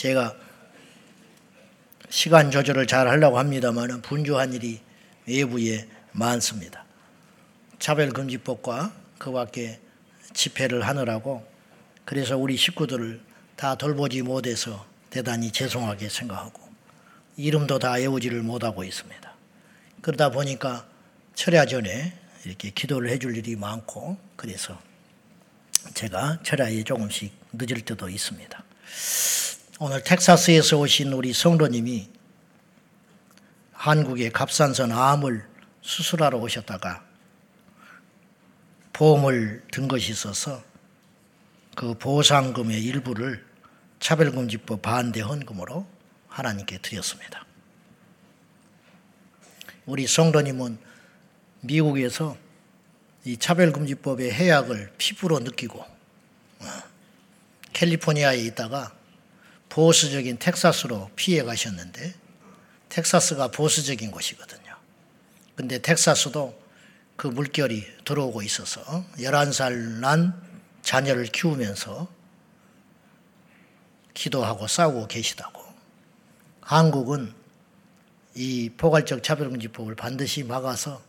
제가 0.00 0.34
시간 2.08 2.50
조절을 2.50 2.86
잘 2.86 3.06
하려고 3.06 3.38
합니다만 3.38 4.00
분주한 4.00 4.54
일이 4.54 4.80
외부에 5.26 5.86
많습니다. 6.12 6.86
차별금지법과 7.78 8.94
그 9.18 9.30
밖에 9.30 9.78
집회를 10.32 10.88
하느라고 10.88 11.46
그래서 12.06 12.38
우리 12.38 12.56
식구들을 12.56 13.20
다 13.56 13.74
돌보지 13.74 14.22
못해서 14.22 14.86
대단히 15.10 15.50
죄송하게 15.50 16.08
생각하고 16.08 16.62
이름도 17.36 17.78
다 17.78 17.92
외우지를 17.92 18.42
못하고 18.42 18.84
있습니다. 18.84 19.34
그러다 20.00 20.30
보니까 20.30 20.86
철야 21.34 21.66
전에 21.66 22.18
이렇게 22.46 22.70
기도를 22.70 23.10
해줄 23.10 23.36
일이 23.36 23.54
많고 23.54 24.16
그래서 24.36 24.80
제가 25.92 26.38
철야에 26.42 26.84
조금씩 26.84 27.34
늦을 27.52 27.82
때도 27.82 28.08
있습니다. 28.08 28.64
오늘 29.82 30.02
텍사스에서 30.02 30.76
오신 30.76 31.10
우리 31.14 31.32
성도님이 31.32 32.06
한국의 33.72 34.30
갑산선 34.30 34.92
암을 34.92 35.42
수술하러 35.80 36.36
오셨다가 36.36 37.02
보험을 38.92 39.62
든 39.72 39.88
것이 39.88 40.12
있어서 40.12 40.62
그 41.74 41.94
보상금의 41.94 42.84
일부를 42.84 43.42
차별금지법 44.00 44.82
반대 44.82 45.22
헌금으로 45.22 45.86
하나님께 46.28 46.76
드렸습니다. 46.82 47.46
우리 49.86 50.06
성도님은 50.06 50.76
미국에서 51.62 52.36
이 53.24 53.38
차별금지법의 53.38 54.30
해약을 54.30 54.92
피부로 54.98 55.38
느끼고 55.38 55.80
어, 55.80 56.66
캘리포니아에 57.72 58.44
있다가 58.44 58.99
보수적인 59.70 60.38
텍사스로 60.38 61.10
피해 61.16 61.42
가셨는데 61.42 62.14
텍사스가 62.90 63.48
보수적인 63.48 64.10
곳이거든요. 64.10 64.76
근데 65.54 65.78
텍사스도 65.78 66.60
그 67.16 67.26
물결이 67.28 68.04
들어오고 68.04 68.42
있어서 68.42 69.04
11살 69.18 70.00
난 70.00 70.40
자녀를 70.82 71.26
키우면서 71.26 72.08
기도하고 74.14 74.66
싸우고 74.66 75.06
계시다고. 75.06 75.62
한국은 76.62 77.32
이 78.34 78.70
포괄적 78.76 79.22
차별금지법을 79.22 79.94
반드시 79.94 80.42
막아서 80.42 81.02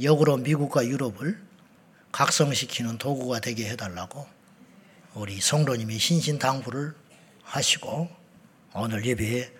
역으로 0.00 0.36
미국과 0.38 0.86
유럽을 0.86 1.40
각성시키는 2.12 2.98
도구가 2.98 3.40
되게 3.40 3.68
해달라고 3.68 4.26
우리 5.14 5.40
성도님이 5.40 5.98
신신당부를 5.98 6.94
하시고 7.50 8.08
오늘 8.74 9.04
예배에 9.04 9.52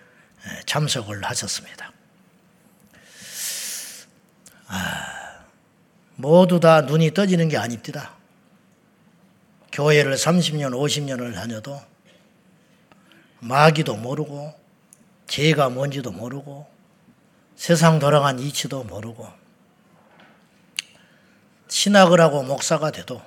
참석을 0.67 1.25
하셨습니다. 1.25 1.93
아, 4.69 5.45
모두 6.15 6.61
다 6.61 6.83
눈이 6.83 7.13
떠지는 7.13 7.49
게 7.49 7.57
아닙니다. 7.57 8.15
교회를 9.73 10.15
30년, 10.15 10.73
50년을 10.73 11.35
다녀도 11.35 11.81
마귀도 13.41 13.97
모르고 13.97 14.55
죄가 15.27 15.71
뭔지도 15.71 16.13
모르고 16.13 16.69
세상 17.57 17.99
돌아간 17.99 18.39
이치도 18.39 18.85
모르고 18.85 19.29
신학을 21.69 22.21
하고 22.21 22.43
목사가 22.43 22.91
돼도 22.91 23.23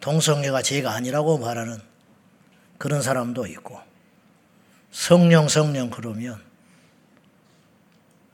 동성애가 0.00 0.62
죄가 0.62 0.92
아니라고 0.92 1.38
말하는 1.38 1.87
그런 2.78 3.02
사람도 3.02 3.46
있고. 3.46 3.80
성령 4.90 5.48
성령 5.48 5.90
그러면 5.90 6.42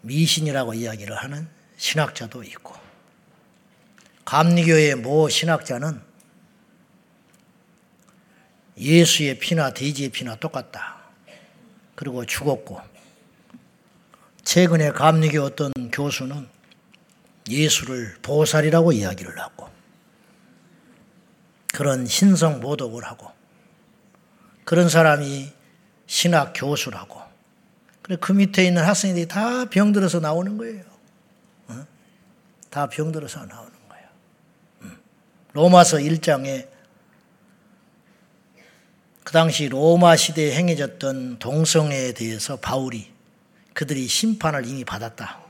미신이라고 0.03 0.75
이야기를 0.75 1.17
하는 1.17 1.49
신학자도 1.77 2.45
있고. 2.45 2.75
감리교의 4.25 4.97
모 4.97 5.29
신학자는 5.29 6.01
예수의 8.77 9.39
피나 9.39 9.73
돼지의 9.73 10.11
피나 10.11 10.37
똑같다. 10.37 10.99
그리고 11.95 12.25
죽었고. 12.25 12.81
최근에 14.45 14.93
감리교 14.93 15.43
어떤 15.43 15.73
교수는 15.91 16.47
예수를 17.49 18.17
보살이라고 18.23 18.93
이야기를 18.93 19.39
하고 19.39 19.69
그런 21.73 22.07
신성 22.07 22.61
모독을 22.61 23.05
하고 23.05 23.33
그런 24.65 24.89
사람이 24.89 25.53
신학 26.07 26.53
교수라고 26.55 27.23
그래 28.03 28.17
그 28.21 28.33
밑에 28.33 28.65
있는 28.65 28.85
학생들이 28.85 29.29
다 29.29 29.65
병들어서 29.67 30.21
나오는 30.21 30.59
거예요. 30.59 30.85
어? 31.69 31.87
다 32.69 32.87
병들어서 32.89 33.47
나오는 33.47 33.73
거예요. 33.89 34.07
음. 34.83 34.99
로마서 35.53 35.99
1장에 35.99 36.69
그 39.25 39.33
당시 39.33 39.69
로마 39.69 40.17
시대에 40.17 40.55
행해졌던 40.55 41.39
동성애에 41.39 42.13
대해서 42.13 42.57
바울이 42.57 43.11
그들이 43.73 44.07
심판을 44.07 44.67
이미 44.67 44.85
받았다. 44.85 45.41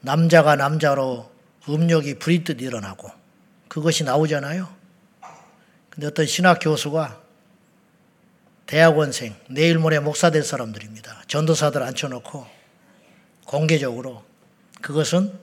남자가 0.00 0.56
남자로 0.56 1.30
음욕이 1.68 2.18
부리듯 2.18 2.62
일어나고 2.62 3.10
그것이 3.68 4.04
나오잖아요. 4.04 4.77
근데 5.98 6.06
어떤 6.06 6.26
신학 6.26 6.60
교수가 6.60 7.20
대학원생, 8.66 9.34
내일 9.50 9.80
모레 9.80 9.98
목사 9.98 10.30
될 10.30 10.44
사람들입니다. 10.44 11.24
전도사들 11.26 11.82
앉혀놓고 11.82 12.46
공개적으로 13.44 14.22
그것은 14.80 15.36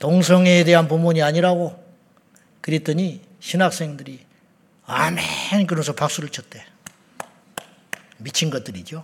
동성애에 0.00 0.64
대한 0.64 0.86
부문이 0.86 1.22
아니라고 1.22 1.82
그랬더니 2.60 3.22
신학생들이 3.40 4.26
아멘 4.84 5.66
그러면서 5.66 5.94
박수를 5.94 6.28
쳤대. 6.28 6.62
미친 8.18 8.50
것들이죠. 8.50 9.02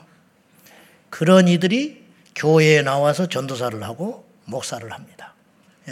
그런 1.09 1.49
이들이 1.49 2.05
교회에 2.35 2.83
나와서 2.83 3.31
전도사를 3.31 3.83
하고 3.83 4.29
목사를 4.45 4.93
합니다. 4.93 5.33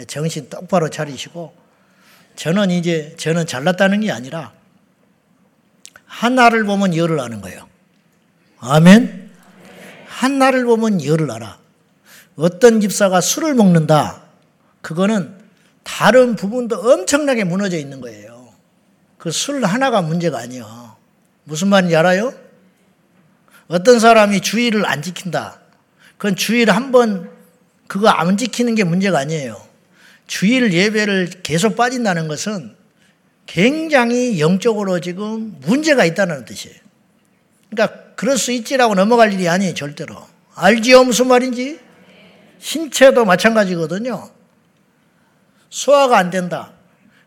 정신 0.05 0.47
똑바로 0.47 0.91
차리시고 0.91 1.55
저는 2.35 2.69
이제 2.69 3.15
저는 3.17 3.47
잘났다는 3.47 4.01
게 4.01 4.11
아니라 4.11 4.58
하나를 6.09 6.65
보면 6.65 6.95
열을 6.95 7.19
아는 7.19 7.39
거예요. 7.41 7.67
아멘. 8.59 9.29
하나를 10.07 10.65
보면 10.65 11.05
열을 11.05 11.31
알아. 11.31 11.57
어떤 12.35 12.81
집사가 12.81 13.21
술을 13.21 13.53
먹는다. 13.53 14.23
그거는 14.81 15.37
다른 15.83 16.35
부분도 16.35 16.75
엄청나게 16.77 17.43
무너져 17.45 17.77
있는 17.77 18.01
거예요. 18.01 18.53
그 19.17 19.31
술 19.31 19.63
하나가 19.65 20.01
문제가 20.01 20.39
아니야. 20.39 20.95
무슨 21.43 21.67
말인지 21.67 21.95
알아요? 21.95 22.33
어떤 23.67 23.99
사람이 23.99 24.41
주의를 24.41 24.85
안 24.85 25.01
지킨다. 25.01 25.59
그건 26.17 26.35
주의를 26.35 26.75
한 26.75 26.91
번 26.91 27.29
그거 27.87 28.07
안 28.09 28.37
지키는 28.37 28.75
게 28.75 28.83
문제가 28.83 29.19
아니에요. 29.19 29.61
주일 30.27 30.73
예배를 30.73 31.41
계속 31.43 31.75
빠진다는 31.75 32.27
것은 32.27 32.75
굉장히 33.49 34.39
영적으로 34.39 34.99
지금 34.99 35.57
문제가 35.61 36.05
있다는 36.05 36.45
뜻이에요. 36.45 36.77
그러니까 37.71 38.13
그럴 38.13 38.37
수 38.37 38.51
있지라고 38.51 38.93
넘어갈 38.93 39.33
일이 39.33 39.49
아니에요, 39.49 39.73
절대로. 39.73 40.15
알지요? 40.53 41.03
무슨 41.03 41.27
말인지? 41.27 41.79
신체도 42.59 43.25
마찬가지거든요. 43.25 44.29
소화가 45.71 46.19
안 46.19 46.29
된다. 46.29 46.73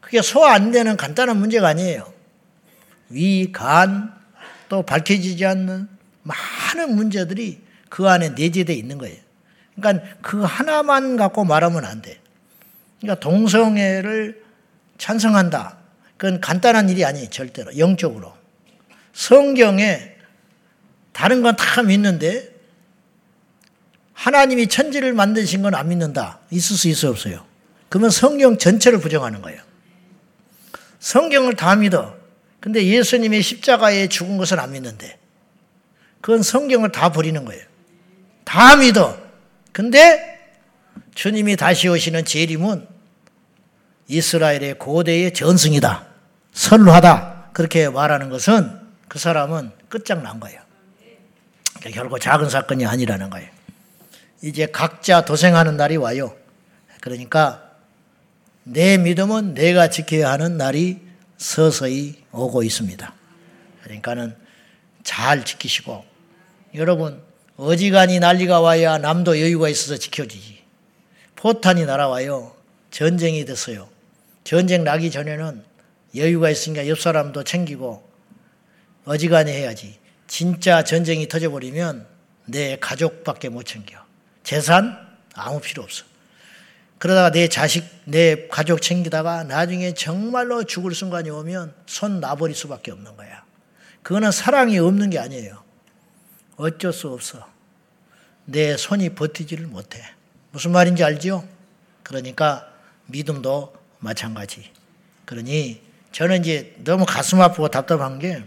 그게 0.00 0.22
소화 0.22 0.55
안 0.55 0.71
되는 0.71 0.97
간단한 0.97 1.37
문제가 1.38 1.66
아니에요. 1.69 2.12
위, 3.09 3.50
간, 3.50 4.15
또 4.69 4.82
밝혀지지 4.82 5.44
않는 5.44 5.88
많은 6.23 6.94
문제들이 6.94 7.62
그 7.88 8.08
안에 8.08 8.29
내재되어 8.31 8.76
있는 8.76 8.99
거예요. 8.99 9.19
그러니까 9.75 10.06
그 10.20 10.43
하나만 10.43 11.17
갖고 11.17 11.44
말하면 11.44 11.85
안 11.85 12.00
돼. 12.00 12.20
그러니까 13.00 13.19
동성애를 13.19 14.44
찬성한다. 14.99 15.81
그건 16.23 16.41
간단한 16.41 16.89
일이 16.89 17.05
아니에요. 17.05 17.31
절대로. 17.31 17.77
영적으로. 17.77 18.33
성경에 19.13 20.13
다른 21.13 21.43
건 21.43 21.57
다 21.57 21.83
믿는데 21.83 22.49
하나님이 24.13 24.69
천지를 24.69 25.15
만드신 25.15 25.63
건 25.63 25.75
안 25.75 25.89
믿는다. 25.89 26.39
있을 26.53 26.77
수 26.77 26.87
있어 26.87 27.11
없어요. 27.11 27.45
그러면 27.89 28.11
성경 28.11 28.57
전체를 28.57 29.01
부정하는 29.01 29.43
거예요. 29.43 29.61
성경을 31.01 31.57
다 31.57 31.75
믿어. 31.75 32.17
근데 32.61 32.87
예수님의 32.87 33.43
십자가에 33.43 34.07
죽은 34.07 34.37
것은 34.37 34.61
안 34.61 34.71
믿는데 34.71 35.19
그건 36.21 36.45
성경을 36.45 36.93
다 36.93 37.11
버리는 37.11 37.45
거예요. 37.45 37.65
다 38.45 38.77
믿어. 38.77 39.19
근데 39.73 40.39
주님이 41.17 41.57
다시 41.57 41.89
오시는 41.89 42.25
재림은 42.27 42.87
이스라엘의 44.07 44.79
고대의 44.79 45.35
전승이다. 45.35 46.12
선루하다. 46.52 47.50
그렇게 47.52 47.88
말하는 47.88 48.31
것은 48.31 48.81
그 49.08 49.19
사람은 49.19 49.72
끝장난 49.88 50.40
거예요. 50.40 50.60
그러니까 51.78 52.00
결국 52.00 52.20
작은 52.20 52.49
사건이 52.49 52.87
아니라는 52.87 53.31
거예요. 53.31 53.50
이제 54.43 54.66
각자 54.66 55.25
도생하는 55.25 55.76
날이 55.76 55.96
와요. 55.96 56.34
그러니까 57.00 57.70
내 58.64 58.96
믿음은 58.96 59.54
내가 59.54 59.90
지켜야 59.90 60.31
하는 60.31 60.56
날이 60.56 61.00
서서히 61.37 62.22
오고 62.31 62.62
있습니다. 62.62 63.12
그러니까는 63.82 64.37
잘 65.02 65.44
지키시고 65.44 66.04
여러분 66.75 67.20
어지간히 67.56 68.20
난리가 68.20 68.60
와야 68.60 68.99
남도 68.99 69.40
여유가 69.40 69.69
있어서 69.69 69.96
지켜지지. 69.96 70.62
포탄이 71.37 71.84
날아와요. 71.84 72.54
전쟁이 72.90 73.44
됐어요. 73.44 73.88
전쟁 74.44 74.84
나기 74.84 75.10
전에는 75.10 75.64
여유가 76.14 76.50
있으니까 76.50 76.88
옆 76.88 77.00
사람도 77.00 77.44
챙기고 77.44 78.11
어지간히 79.05 79.53
해야지. 79.53 79.99
진짜 80.26 80.85
전쟁이 80.85 81.29
터져버리면 81.29 82.06
내 82.47 82.76
가족밖에 82.79 83.49
못 83.49 83.64
챙겨. 83.64 83.99
재산 84.43 84.97
아무 85.35 85.61
필요 85.61 85.82
없어. 85.82 86.05
그러다가 86.99 87.31
내 87.31 87.49
자식, 87.49 87.85
내 88.05 88.47
가족 88.49 88.81
챙기다가 88.81 89.43
나중에 89.44 89.93
정말로 89.93 90.62
죽을 90.64 90.94
순간이 90.94 91.31
오면 91.31 91.75
손 91.87 92.20
놔버릴 92.20 92.55
수밖에 92.55 92.93
없는 92.93 93.17
거야. 93.17 93.44
그거는 94.03 94.31
사랑이 94.31 94.79
없는 94.79 95.11
게 95.11 95.19
아니에요. 95.19 95.62
어쩔 96.56 96.93
수 96.93 97.09
없어. 97.09 97.49
내 98.44 98.76
손이 98.76 99.11
버티지를 99.11 99.67
못해. 99.67 100.00
무슨 100.50 100.73
말인지 100.73 101.03
알죠? 101.03 101.47
그러니까 102.03 102.73
믿음도 103.06 103.75
마찬가지. 103.99 104.70
그러니 105.25 105.81
저는 106.12 106.41
이제 106.43 106.75
너무 106.85 107.06
가슴 107.06 107.41
아프고 107.41 107.69
답답한 107.69 108.19
게 108.19 108.44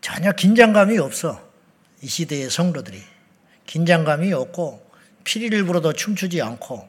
전혀 0.00 0.32
긴장감이 0.32 0.98
없어. 0.98 1.48
이 2.02 2.06
시대의 2.06 2.50
성도들이. 2.50 3.02
긴장감이 3.66 4.32
없고 4.32 4.90
피리를 5.24 5.64
불어도 5.64 5.92
춤추지 5.92 6.40
않고 6.42 6.88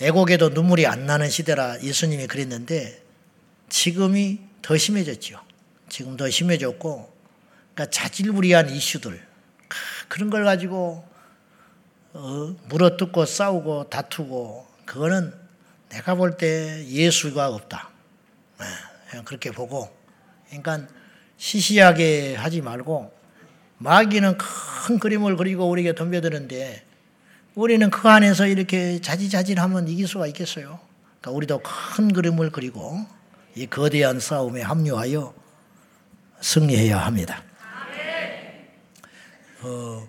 애곡에도 0.00 0.50
눈물이 0.50 0.86
안 0.86 1.06
나는 1.06 1.28
시대라 1.28 1.82
예수님이 1.82 2.26
그랬는데 2.26 3.02
지금이 3.68 4.40
더 4.62 4.76
심해졌죠. 4.76 5.40
지금 5.88 6.16
더 6.16 6.30
심해졌고 6.30 7.12
그러니까 7.74 7.90
자질구리한 7.90 8.70
이슈들 8.70 9.20
그런 10.08 10.30
걸 10.30 10.44
가지고 10.44 11.06
어, 12.12 12.56
물어뜯고 12.68 13.26
싸우고 13.26 13.90
다투고 13.90 14.66
그거는 14.84 15.34
내가 15.90 16.14
볼 16.14 16.36
때 16.36 16.84
예수가 16.86 17.48
없다. 17.48 17.90
네, 18.60 18.66
그냥 19.10 19.24
그렇게 19.24 19.50
보고 19.50 19.88
그러니까 20.48 20.86
시시하게 21.36 22.36
하지 22.36 22.60
말고 22.60 23.12
마귀는 23.78 24.38
큰 24.38 24.98
그림을 24.98 25.36
그리고 25.36 25.68
우리에게 25.68 25.94
덤벼드는데 25.94 26.84
우리는 27.54 27.90
그 27.90 28.08
안에서 28.08 28.46
이렇게 28.46 29.00
자지자질하면 29.00 29.88
이길 29.88 30.06
수가 30.06 30.26
있겠어요. 30.28 30.80
그러니까 31.20 31.30
우리도 31.30 31.62
큰 31.62 32.12
그림을 32.12 32.50
그리고 32.50 33.04
이 33.54 33.66
거대한 33.66 34.20
싸움에 34.20 34.62
합류하여 34.62 35.34
승리해야 36.40 36.98
합니다. 36.98 37.42
어, 39.62 40.08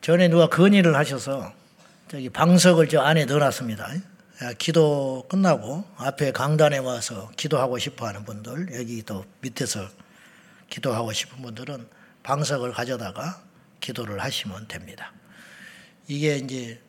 전에 0.00 0.28
누가 0.28 0.48
건의를 0.48 0.94
하셔서 0.96 1.52
저기 2.08 2.28
방석을 2.30 2.88
저 2.88 3.00
안에 3.00 3.24
넣어놨습니다. 3.24 3.88
기도 4.58 5.26
끝나고 5.28 5.84
앞에 5.96 6.32
강단에 6.32 6.78
와서 6.78 7.30
기도하고 7.36 7.78
싶어 7.78 8.06
하는 8.06 8.24
분들, 8.24 8.78
여기 8.78 9.02
또 9.02 9.24
밑에서 9.40 9.88
기도하고 10.70 11.12
싶은 11.12 11.42
분들은 11.42 11.88
방석을 12.22 12.72
가져다가 12.72 13.42
기도를 13.80 14.20
하시면 14.20 14.68
됩니다. 14.68 15.12
이게 16.06 16.36
이제 16.36 16.80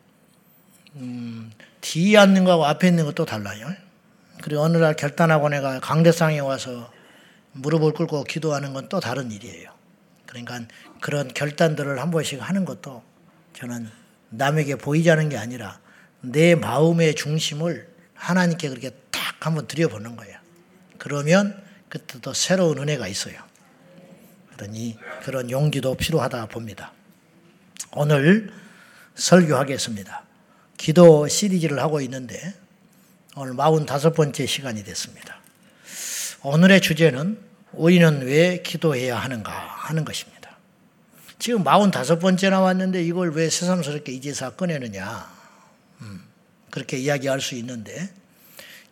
음, 0.95 1.51
뒤에 1.81 2.17
앉는 2.17 2.45
거하고 2.45 2.65
앞에 2.65 2.87
있는 2.87 3.05
것도 3.05 3.25
달라요. 3.25 3.67
그리고 4.43 4.61
어느 4.61 4.77
날 4.77 4.95
결단하고 4.95 5.49
내가 5.49 5.79
강대상에 5.79 6.39
와서 6.39 6.91
무릎을 7.53 7.93
꿇고 7.93 8.23
기도하는 8.25 8.73
건 8.73 8.89
또 8.89 8.99
다른 8.99 9.31
일이에요. 9.31 9.71
그러니까 10.25 10.61
그런 11.01 11.27
결단들을 11.27 11.99
한 11.99 12.11
번씩 12.11 12.41
하는 12.41 12.65
것도 12.65 13.03
저는 13.53 13.89
남에게 14.29 14.75
않은 15.09 15.29
게 15.29 15.37
아니라 15.37 15.79
내 16.21 16.55
마음의 16.55 17.15
중심을 17.15 17.87
하나님께 18.13 18.69
그렇게 18.69 18.91
딱 19.11 19.45
한번 19.45 19.67
들여보는 19.67 20.15
거예요. 20.15 20.37
그러면 20.97 21.61
그때 21.87 22.19
또 22.21 22.33
새로운 22.33 22.77
은혜가 22.77 23.07
있어요. 23.07 23.41
그러니 24.55 24.97
그런 25.23 25.49
용기도 25.49 25.95
필요하다 25.95 26.47
봅니다. 26.47 26.91
오늘 27.93 28.51
설교하겠습니다. 29.15 30.23
기도 30.77 31.27
시리즈를 31.27 31.79
하고 31.79 32.01
있는데 32.01 32.53
오늘 33.35 33.53
45번째 33.53 34.45
시간이 34.45 34.83
됐습니다. 34.83 35.39
오늘의 36.43 36.81
주제는 36.81 37.39
우리는 37.73 38.21
왜 38.25 38.61
기도해야 38.61 39.17
하는가 39.17 39.51
하는 39.51 40.03
것입니다. 40.03 40.57
지금 41.37 41.63
45번째 41.63 42.49
나왔는데 42.49 43.03
이걸 43.03 43.31
왜 43.31 43.49
새삼스럽게 43.49 44.11
이제서 44.11 44.55
꺼내느냐. 44.55 45.38
음, 46.69 46.71
그렇게 46.71 46.97
이야기할 46.97 47.41
수 47.41 47.55
있는데 47.55 48.09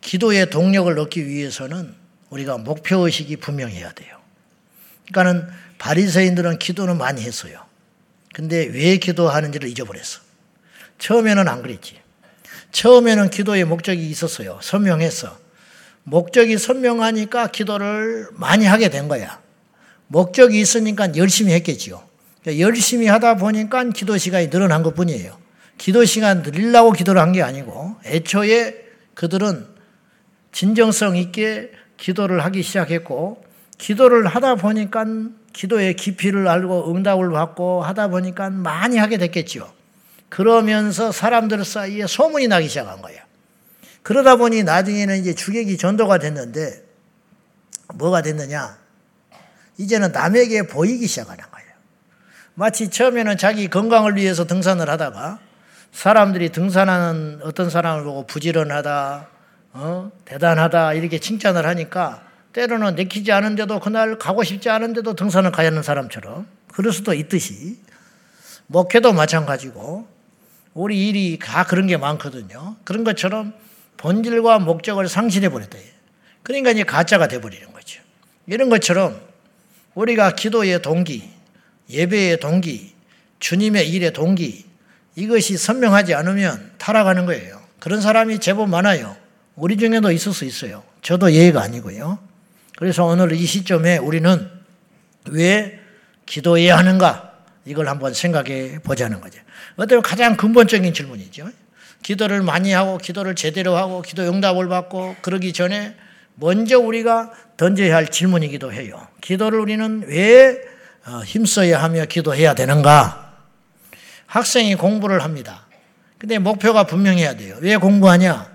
기도의 0.00 0.50
동력을 0.50 0.96
얻기 0.98 1.26
위해서는 1.26 1.94
우리가 2.30 2.58
목표 2.58 3.06
의식이 3.06 3.36
분명해야 3.36 3.92
돼요. 3.92 4.18
그러니까는 5.10 5.48
바리새인들은 5.78 6.58
기도는 6.58 6.98
많이 6.98 7.22
했어요. 7.22 7.64
근데 8.34 8.66
왜 8.66 8.98
기도하는지를 8.98 9.68
잊어버렸어. 9.68 10.20
처음에는 10.98 11.48
안 11.48 11.62
그랬지. 11.62 12.00
처음에는 12.72 13.30
기도의 13.30 13.64
목적이 13.64 14.08
있었어요. 14.10 14.58
선명했어. 14.62 15.38
목적이 16.04 16.58
선명하니까 16.58 17.48
기도를 17.48 18.28
많이 18.32 18.66
하게 18.66 18.90
된 18.90 19.08
거야. 19.08 19.40
목적이 20.06 20.60
있으니까 20.60 21.14
열심히 21.16 21.52
했겠지요. 21.52 22.06
열심히 22.46 23.06
하다 23.06 23.36
보니까 23.36 23.84
기도 23.90 24.16
시간이 24.16 24.50
늘어난 24.50 24.82
것 24.82 24.94
뿐이에요. 24.94 25.47
기도 25.78 26.04
시간 26.04 26.42
늘리려고 26.42 26.92
기도를 26.92 27.20
한 27.20 27.32
게 27.32 27.42
아니고 27.42 27.96
애초에 28.04 28.74
그들은 29.14 29.66
진정성 30.52 31.16
있게 31.16 31.72
기도를 31.96 32.44
하기 32.44 32.62
시작했고 32.62 33.44
기도를 33.78 34.26
하다 34.26 34.56
보니까 34.56 35.04
기도의 35.52 35.94
깊이를 35.94 36.48
알고 36.48 36.94
응답을 36.94 37.30
받고 37.30 37.82
하다 37.82 38.08
보니까 38.08 38.50
많이 38.50 38.96
하게 38.98 39.18
됐겠죠. 39.18 39.72
그러면서 40.28 41.10
사람들 41.12 41.64
사이에 41.64 42.06
소문이 42.06 42.48
나기 42.48 42.68
시작한 42.68 43.00
거예요. 43.00 43.20
그러다 44.02 44.36
보니 44.36 44.62
나중에는 44.62 45.18
이제 45.18 45.34
주객이 45.34 45.76
전도가 45.76 46.18
됐는데 46.18 46.84
뭐가 47.94 48.22
됐느냐? 48.22 48.78
이제는 49.78 50.12
남에게 50.12 50.66
보이기 50.66 51.06
시작하는 51.06 51.44
거예요. 51.50 51.68
마치 52.54 52.90
처음에는 52.90 53.38
자기 53.38 53.68
건강을 53.68 54.16
위해서 54.16 54.46
등산을 54.46 54.88
하다가 54.90 55.38
사람들이 55.92 56.50
등산하는 56.50 57.40
어떤 57.42 57.70
사람을 57.70 58.04
보고 58.04 58.26
부지런하다, 58.26 59.28
어? 59.72 60.10
대단하다 60.24 60.94
이렇게 60.94 61.18
칭찬을 61.18 61.66
하니까 61.66 62.22
때로는 62.52 62.94
내키지 62.94 63.32
않은데도 63.32 63.80
그날 63.80 64.18
가고 64.18 64.42
싶지 64.42 64.70
않은데도 64.70 65.14
등산을 65.14 65.52
가야 65.52 65.68
하는 65.68 65.82
사람처럼 65.82 66.46
그럴 66.72 66.92
수도 66.92 67.14
있듯이 67.14 67.78
목회도 68.66 69.12
마찬가지고 69.12 70.06
우리 70.74 71.08
일이 71.08 71.38
다 71.40 71.64
그런 71.64 71.86
게 71.86 71.96
많거든요. 71.96 72.76
그런 72.84 73.04
것처럼 73.04 73.52
본질과 73.96 74.60
목적을 74.60 75.08
상실해 75.08 75.48
버렸다. 75.48 75.78
그러니까 76.42 76.70
이제 76.70 76.84
가짜가 76.84 77.28
돼 77.28 77.40
버리는 77.40 77.72
거죠. 77.72 78.00
이런 78.46 78.68
것처럼 78.68 79.20
우리가 79.94 80.34
기도의 80.34 80.80
동기, 80.82 81.28
예배의 81.90 82.40
동기, 82.40 82.94
주님의 83.40 83.90
일의 83.90 84.12
동기 84.12 84.67
이것이 85.18 85.56
선명하지 85.56 86.14
않으면 86.14 86.70
타락하는 86.78 87.26
거예요. 87.26 87.60
그런 87.80 88.00
사람이 88.00 88.38
제법 88.38 88.68
많아요. 88.68 89.16
우리 89.56 89.76
중에도 89.76 90.12
있을 90.12 90.32
수 90.32 90.44
있어요. 90.44 90.84
저도 91.02 91.32
예의가 91.32 91.60
아니고요. 91.60 92.20
그래서 92.76 93.04
오늘 93.04 93.32
이 93.32 93.44
시점에 93.44 93.98
우리는 93.98 94.48
왜 95.30 95.80
기도해야 96.24 96.78
하는가? 96.78 97.32
이걸 97.64 97.88
한번 97.88 98.14
생각해 98.14 98.78
보자는 98.84 99.20
거죠. 99.20 99.40
어떤 99.74 100.02
가장 100.02 100.36
근본적인 100.36 100.94
질문이죠. 100.94 101.50
기도를 102.04 102.42
많이 102.42 102.72
하고 102.72 102.96
기도를 102.96 103.34
제대로 103.34 103.76
하고 103.76 104.02
기도 104.02 104.22
응답을 104.22 104.68
받고 104.68 105.16
그러기 105.20 105.52
전에 105.52 105.96
먼저 106.36 106.78
우리가 106.78 107.32
던져야 107.56 107.96
할 107.96 108.06
질문이기도 108.06 108.72
해요. 108.72 109.08
기도를 109.20 109.58
우리는 109.58 110.04
왜 110.06 110.60
어, 111.06 111.22
힘써야 111.24 111.82
하며 111.82 112.04
기도해야 112.04 112.54
되는가? 112.54 113.27
학생이 114.28 114.76
공부를 114.76 115.24
합니다. 115.24 115.66
근데 116.18 116.38
목표가 116.38 116.84
분명해야 116.84 117.36
돼요. 117.36 117.56
왜 117.60 117.76
공부하냐? 117.76 118.50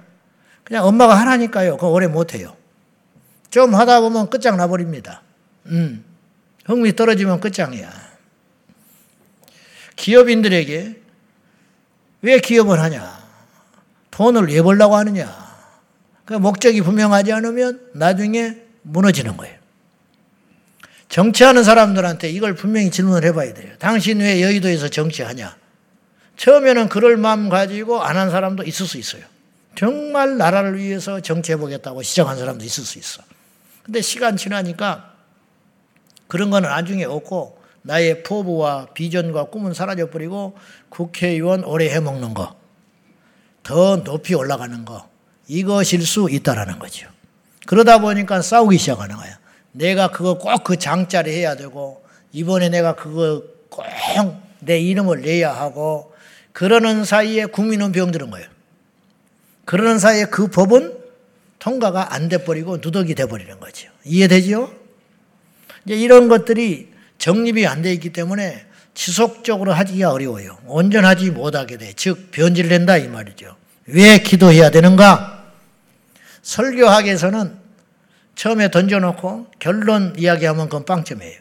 그냥 0.63 0.85
엄마가 0.85 1.15
하라니까요. 1.15 1.75
그거 1.77 1.89
오래 1.89 2.07
못해요. 2.07 2.55
좀 3.49 3.75
하다 3.75 4.01
보면 4.01 4.29
끝장나 4.29 4.67
버립니다. 4.67 5.21
음, 5.65 6.05
흥미 6.65 6.95
떨어지면 6.95 7.39
끝장이야. 7.39 7.91
기업인들에게 9.95 11.01
왜 12.21 12.39
기업을 12.39 12.79
하냐? 12.79 13.23
돈을 14.11 14.47
왜 14.49 14.61
벌려고 14.61 14.95
하느냐? 14.95 15.43
그 16.25 16.33
목적이 16.33 16.81
분명하지 16.81 17.33
않으면 17.33 17.89
나중에 17.93 18.57
무너지는 18.83 19.37
거예요. 19.37 19.57
정치하는 21.09 21.63
사람들한테 21.63 22.29
이걸 22.29 22.55
분명히 22.55 22.91
질문을 22.91 23.25
해봐야 23.25 23.53
돼요. 23.53 23.73
당신 23.79 24.19
왜 24.19 24.41
여의도에서 24.41 24.89
정치하냐? 24.89 25.62
처음에는 26.37 26.89
그럴 26.89 27.17
마음 27.17 27.49
가지고 27.49 28.01
안 28.01 28.17
한 28.17 28.29
사람도 28.31 28.63
있을 28.63 28.85
수 28.85 28.97
있어요. 28.97 29.23
정말 29.75 30.37
나라를 30.37 30.77
위해서 30.77 31.19
정치해보겠다고 31.19 32.03
시작한 32.03 32.37
사람도 32.37 32.63
있을 32.63 32.83
수 32.83 32.99
있어. 32.99 33.23
근데 33.83 34.01
시간 34.01 34.37
지나니까 34.37 35.13
그런 36.27 36.49
거는 36.49 36.69
나중에 36.69 37.03
없고 37.05 37.61
나의 37.81 38.23
포부와 38.23 38.87
비전과 38.93 39.45
꿈은 39.45 39.73
사라져버리고 39.73 40.55
국회의원 40.89 41.63
오래 41.65 41.89
해먹는 41.89 42.33
거, 42.33 42.55
더 43.61 44.03
높이 44.03 44.33
올라가는 44.35 44.85
거, 44.85 45.09
이것일 45.47 46.05
수 46.05 46.29
있다라는 46.29 46.79
거죠. 46.79 47.07
그러다 47.65 47.99
보니까 47.99 48.41
싸우기 48.41 48.77
시작하는 48.77 49.17
거야. 49.17 49.37
내가 49.73 50.11
그거 50.11 50.37
꼭 50.37 50.63
그 50.63 50.77
장자리 50.77 51.31
해야 51.35 51.55
되고, 51.55 52.03
이번에 52.31 52.69
내가 52.69 52.95
그거 52.95 53.43
꼭 53.69 53.83
내 54.61 54.79
이름을 54.79 55.21
내야 55.23 55.51
하고, 55.53 56.12
그러는 56.53 57.03
사이에 57.03 57.45
국민은 57.45 57.91
병들은 57.91 58.29
거예요. 58.29 58.47
그러는 59.65 59.99
사이에 59.99 60.25
그 60.25 60.47
법은 60.47 60.97
통과가 61.59 62.13
안 62.13 62.29
돼버리고 62.29 62.77
누덕이 62.77 63.15
돼버리는 63.15 63.59
거죠. 63.59 63.89
이해되죠? 64.05 64.73
이제 65.85 65.95
이런 65.95 66.27
것들이 66.27 66.89
정립이 67.17 67.65
안 67.67 67.81
돼 67.81 67.91
있기 67.93 68.11
때문에 68.11 68.65
지속적으로 68.93 69.73
하기가 69.73 70.11
어려워요. 70.11 70.57
온전하지 70.67 71.31
못하게 71.31 71.77
돼. 71.77 71.93
즉, 71.95 72.29
변질된다 72.31 72.97
이 72.97 73.07
말이죠. 73.07 73.55
왜 73.87 74.19
기도해야 74.19 74.69
되는가? 74.69 75.45
설교학에서는 76.43 77.57
처음에 78.35 78.69
던져놓고 78.71 79.47
결론 79.59 80.13
이야기하면 80.17 80.65
그건 80.67 80.85
빵점이에요. 80.85 81.39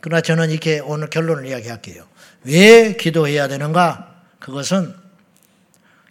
그러나 0.00 0.20
저는 0.20 0.50
이렇게 0.50 0.80
오늘 0.80 1.08
결론을 1.08 1.46
이야기할게요. 1.46 2.04
왜 2.44 2.96
기도해야 2.96 3.48
되는가? 3.48 4.09
그것은 4.40 4.94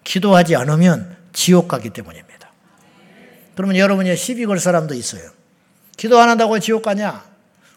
기도하지 0.06 0.56
않으면 0.56 1.18
지옥 1.34 1.68
가기 1.68 1.90
때문입니다. 1.90 2.50
그러면 3.56 3.76
여러분이 3.76 4.16
시비 4.16 4.46
걸 4.46 4.60
사람도 4.60 4.94
있어요. 4.94 5.30
기도 5.98 6.18
안 6.20 6.30
한다고 6.30 6.58
지옥 6.60 6.84
가냐? 6.84 7.26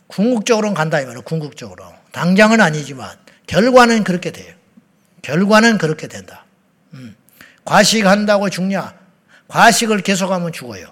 궁극적으로는 0.07 0.75
간다 0.75 1.01
이 1.01 1.05
말이에요. 1.05 1.23
궁극적으로. 1.23 1.85
당장은 2.13 2.61
아니지만 2.61 3.11
결과는 3.47 4.05
그렇게 4.05 4.31
돼요. 4.31 4.55
결과는 5.23 5.79
그렇게 5.79 6.07
된다. 6.07 6.45
음. 6.93 7.17
과식한다고 7.65 8.51
죽냐? 8.51 8.95
과식을 9.49 10.03
계속하면 10.03 10.53
죽어요. 10.53 10.87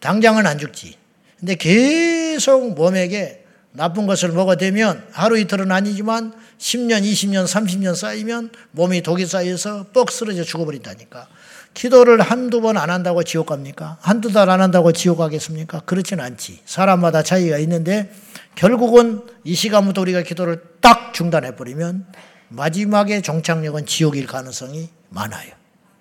당장은 0.00 0.46
안 0.46 0.58
죽지. 0.58 0.96
근데 1.38 1.54
계속 1.56 2.74
몸에게 2.74 3.44
나쁜 3.72 4.06
것을 4.06 4.30
먹어대면 4.30 5.08
하루 5.12 5.38
이틀은 5.38 5.70
아니지만 5.70 6.32
10년, 6.58 7.02
20년, 7.02 7.46
30년 7.46 7.94
쌓이면 7.94 8.50
몸이 8.72 9.02
독이 9.02 9.26
쌓여서 9.26 9.86
뻑 9.92 10.10
쓰러져 10.10 10.42
죽어버린다니까. 10.44 11.28
기도를 11.74 12.22
한두 12.22 12.62
번 12.62 12.78
안 12.78 12.88
한다고 12.88 13.22
지옥 13.22 13.48
갑니까? 13.48 13.98
한두 14.00 14.32
달 14.32 14.48
안 14.48 14.62
한다고 14.62 14.92
지옥 14.92 15.18
가겠습니까? 15.18 15.80
그렇진 15.80 16.20
않지. 16.20 16.60
사람마다 16.64 17.22
차이가 17.22 17.58
있는데 17.58 18.10
결국은 18.54 19.20
이 19.44 19.54
시간부터 19.54 20.00
우리가 20.00 20.22
기도를 20.22 20.62
딱 20.80 21.12
중단해버리면 21.12 22.06
마지막에 22.48 23.20
종착역은 23.20 23.84
지옥일 23.84 24.26
가능성이 24.26 24.88
많아요. 25.10 25.52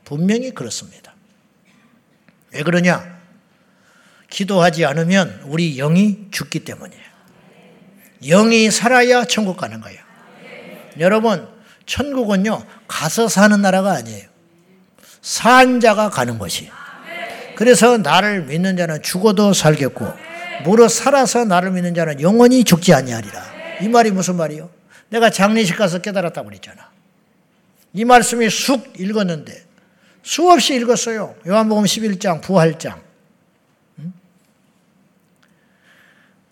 분명히 0.06 0.52
그렇습니다. 0.52 1.14
왜 2.54 2.64
그러냐? 2.64 3.20
기도하지 4.30 4.86
않으면 4.86 5.42
우리 5.46 5.76
영이 5.76 6.28
죽기 6.32 6.60
때문이에요. 6.60 7.04
영이 8.24 8.72
살아야 8.72 9.26
천국 9.26 9.58
가는 9.58 9.82
거예요. 9.82 10.05
여러분, 11.00 11.48
천국은요, 11.86 12.64
가서 12.88 13.28
사는 13.28 13.62
나라가 13.62 13.94
아니에요. 13.94 14.28
산 15.22 15.80
자가 15.80 16.10
가는 16.10 16.38
것이. 16.38 16.70
그래서 17.56 17.98
나를 17.98 18.44
믿는 18.44 18.78
자는 18.78 19.02
죽어도 19.02 19.54
살겠고, 19.54 20.12
무릇 20.64 20.90
살아서 20.90 21.46
나를 21.46 21.72
믿는 21.72 21.94
자는 21.94 22.22
영원히 22.22 22.64
죽지 22.64 22.94
아니하리라. 22.94 23.44
이 23.82 23.88
말이 23.88 24.12
무슨 24.12 24.36
말이요? 24.36 24.70
내가 25.10 25.30
장례식 25.30 25.78
가서 25.78 26.00
깨달았다고 26.00 26.48
그랬잖아. 26.48 26.90
이 27.94 28.06
말씀이 28.06 28.50
쑥 28.50 29.00
읽었는데, 29.00 29.64
수없이 30.24 30.76
읽었어요. 30.76 31.36
요한복음 31.48 31.84
11장, 31.86 32.42
부활장. 32.42 33.02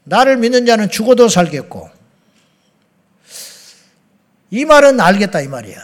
나를 0.05 0.37
믿는 0.37 0.65
자는 0.65 0.89
죽어도 0.89 1.27
살겠고, 1.27 1.89
이 4.53 4.65
말은 4.65 4.99
알겠다 4.99 5.41
이 5.41 5.47
말이야. 5.47 5.77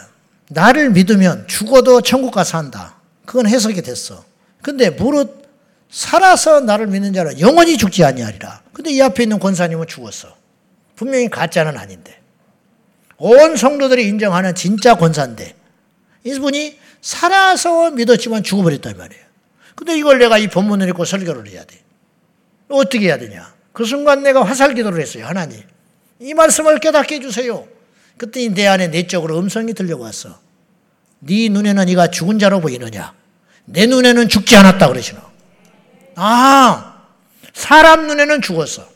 나를 0.50 0.90
믿으면 0.90 1.48
죽어도 1.48 2.02
천국 2.02 2.30
가서 2.30 2.56
한다. 2.56 3.00
그건 3.26 3.48
해석이 3.48 3.82
됐어. 3.82 4.24
근데 4.62 4.90
무릇 4.90 5.42
살아서 5.90 6.60
나를 6.60 6.86
믿는 6.86 7.12
자는 7.12 7.40
영원히 7.40 7.76
죽지 7.76 8.04
아니하리라. 8.04 8.62
근데 8.72 8.92
이 8.92 9.02
앞에 9.02 9.24
있는 9.24 9.40
권사님은 9.40 9.88
죽었어. 9.88 10.36
분명히 10.94 11.28
가짜는 11.28 11.76
아닌데. 11.76 12.20
온 13.16 13.56
성도들이 13.56 14.06
인정하는 14.06 14.54
진짜 14.54 14.94
권사인데 14.94 15.56
이분이 16.22 16.78
살아서 17.00 17.90
믿었지만 17.90 18.44
죽어버렸단 18.44 18.96
말이에요. 18.96 19.24
근데 19.74 19.98
이걸 19.98 20.20
내가 20.20 20.38
이 20.38 20.46
본문을 20.46 20.88
읽고 20.90 21.04
설교를 21.06 21.48
해야 21.48 21.64
돼. 21.64 21.76
어떻게 22.68 23.06
해야 23.06 23.18
되냐? 23.18 23.52
그 23.72 23.84
순간 23.84 24.22
내가 24.22 24.44
화살 24.44 24.74
기도를 24.74 25.02
했어요. 25.02 25.26
하나님. 25.26 25.60
이 26.20 26.34
말씀을 26.34 26.78
깨닫게 26.78 27.16
해주세요. 27.16 27.79
그때 28.20 28.46
내 28.50 28.66
안에 28.66 28.88
내적으로 28.88 29.38
음성이 29.38 29.72
들려왔어. 29.72 30.38
네 31.20 31.48
눈에는 31.48 31.86
네가 31.86 32.10
죽은 32.10 32.38
자로 32.38 32.60
보이느냐? 32.60 33.14
내 33.64 33.86
눈에는 33.86 34.28
죽지 34.28 34.56
않았다 34.56 34.88
그러시나? 34.88 35.22
아, 36.16 36.96
사람 37.54 38.06
눈에는 38.08 38.42
죽었어. 38.42 38.86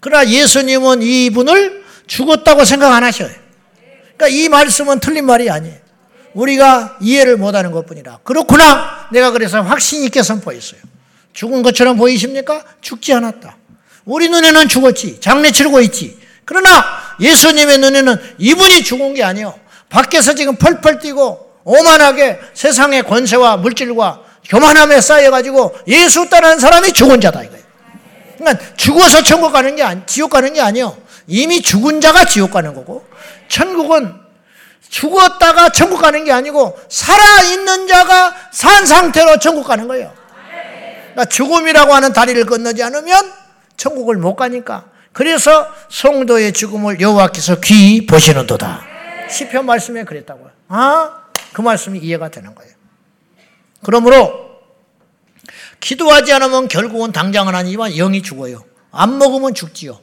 그러나 0.00 0.28
예수님은 0.28 1.00
이분을 1.02 1.84
죽었다고 2.08 2.64
생각 2.64 2.92
안 2.92 3.04
하셔요. 3.04 3.30
그러니까 4.16 4.28
이 4.30 4.48
말씀은 4.48 4.98
틀린 4.98 5.24
말이 5.24 5.48
아니에요. 5.48 5.78
우리가 6.34 6.98
이해를 7.00 7.36
못하는 7.36 7.70
것뿐이라. 7.70 8.18
그렇구나. 8.24 9.10
내가 9.12 9.30
그래서 9.30 9.62
확신 9.62 10.02
있게 10.02 10.24
선포했어요. 10.24 10.80
죽은 11.34 11.62
것처럼 11.62 11.96
보이십니까? 11.96 12.64
죽지 12.80 13.12
않았다. 13.12 13.56
우리 14.06 14.28
눈에는 14.28 14.66
죽었지. 14.66 15.20
장례 15.20 15.52
치르고 15.52 15.80
있지. 15.82 16.18
그러나 16.44 17.05
예수님의 17.20 17.78
눈에는 17.78 18.16
이분이 18.38 18.84
죽은 18.84 19.14
게 19.14 19.24
아니에요. 19.24 19.58
밖에서 19.88 20.34
지금 20.34 20.56
펄펄 20.56 20.98
뛰고 20.98 21.46
오만하게 21.64 22.38
세상의 22.54 23.02
권세와 23.04 23.56
물질과 23.58 24.20
교만함에 24.48 25.00
쌓여가지고 25.00 25.76
예수 25.88 26.28
따르는 26.28 26.58
사람이 26.58 26.92
죽은 26.92 27.20
자다 27.20 27.42
이거예요. 27.42 27.64
그러니까 28.38 28.64
죽어서 28.76 29.22
천국 29.22 29.52
가는 29.52 29.74
게 29.74 29.82
아니, 29.82 30.00
지옥 30.06 30.30
가는 30.30 30.52
게 30.52 30.60
아니에요. 30.60 30.96
이미 31.26 31.60
죽은 31.62 32.00
자가 32.00 32.24
지옥 32.26 32.52
가는 32.52 32.74
거고 32.74 33.04
천국은 33.48 34.14
죽었다가 34.88 35.70
천국 35.70 36.00
가는 36.00 36.24
게 36.24 36.32
아니고 36.32 36.78
살아 36.88 37.42
있는 37.42 37.88
자가 37.88 38.34
산 38.52 38.86
상태로 38.86 39.38
천국 39.38 39.66
가는 39.66 39.88
거예요. 39.88 40.12
그러니까 41.12 41.24
죽음이라고 41.24 41.94
하는 41.94 42.12
다리를 42.12 42.44
건너지 42.46 42.82
않으면 42.82 43.32
천국을 43.76 44.16
못 44.16 44.36
가니까 44.36 44.84
그래서 45.16 45.66
성도의 45.88 46.52
죽음을 46.52 47.00
여호와께서 47.00 47.60
귀히 47.60 48.04
보시는도다. 48.04 48.82
시편 49.30 49.64
말씀에 49.64 50.04
그랬다고요. 50.04 50.50
아, 50.68 51.22
그 51.54 51.62
말씀이 51.62 51.98
이해가 52.00 52.28
되는 52.28 52.54
거예요. 52.54 52.74
그러므로 53.82 54.60
기도하지 55.80 56.34
않으면 56.34 56.68
결국은 56.68 57.12
당장은 57.12 57.54
아니지만 57.54 57.92
영이 57.92 58.20
죽어요. 58.20 58.62
안 58.90 59.16
먹으면 59.16 59.54
죽지요. 59.54 59.98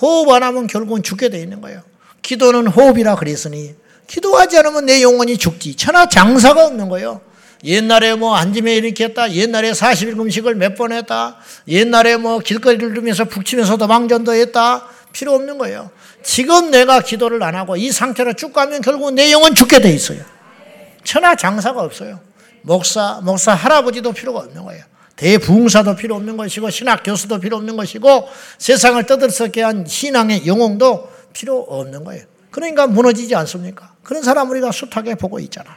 호흡 0.00 0.30
안 0.30 0.42
하면 0.42 0.66
결국은 0.66 1.02
죽게 1.02 1.28
되어 1.28 1.42
있는 1.42 1.60
거예요. 1.60 1.82
기도는 2.22 2.68
호흡이라 2.68 3.16
그랬으니 3.16 3.74
기도하지 4.06 4.56
않으면 4.60 4.86
내 4.86 5.02
영혼이 5.02 5.36
죽지. 5.36 5.76
천하 5.76 6.08
장사가 6.08 6.64
없는 6.64 6.88
거예요. 6.88 7.20
옛날에 7.64 8.14
뭐 8.14 8.36
앉으면 8.36 8.72
이렇게 8.74 9.04
했다. 9.04 9.32
옛날에 9.32 9.72
40일 9.72 10.16
금식을 10.16 10.54
몇 10.54 10.76
번 10.76 10.92
했다. 10.92 11.36
옛날에 11.66 12.16
뭐 12.16 12.38
길거리를 12.38 12.94
두면서 12.94 13.24
북치면서 13.24 13.76
도 13.76 13.86
망전도 13.86 14.32
했다. 14.32 14.86
필요 15.12 15.34
없는 15.34 15.58
거예요. 15.58 15.90
지금 16.22 16.70
내가 16.70 17.00
기도를 17.00 17.42
안 17.42 17.54
하고 17.54 17.76
이 17.76 17.90
상태로 17.90 18.34
쭉 18.34 18.52
가면 18.52 18.82
결국 18.82 19.12
내 19.14 19.32
영혼 19.32 19.54
죽게 19.54 19.80
돼 19.80 19.90
있어요. 19.90 20.20
천하 21.04 21.34
장사가 21.34 21.80
없어요. 21.82 22.20
목사, 22.62 23.20
목사 23.22 23.54
할아버지도 23.54 24.12
필요가 24.12 24.40
없는 24.40 24.62
거예요. 24.64 24.84
대부흥사도 25.16 25.96
필요 25.96 26.14
없는 26.14 26.36
것이고 26.36 26.70
신학 26.70 27.02
교수도 27.02 27.40
필요 27.40 27.56
없는 27.56 27.76
것이고 27.76 28.28
세상을 28.58 29.02
떠들썩게 29.04 29.62
한 29.62 29.84
신앙의 29.86 30.46
영웅도 30.46 31.10
필요 31.32 31.60
없는 31.62 32.04
거예요. 32.04 32.24
그러니까 32.50 32.86
무너지지 32.86 33.34
않습니까? 33.34 33.94
그런 34.04 34.22
사람 34.22 34.48
우리가 34.50 34.70
숱하게 34.70 35.16
보고 35.16 35.40
있잖아. 35.40 35.76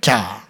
자, 0.00 0.44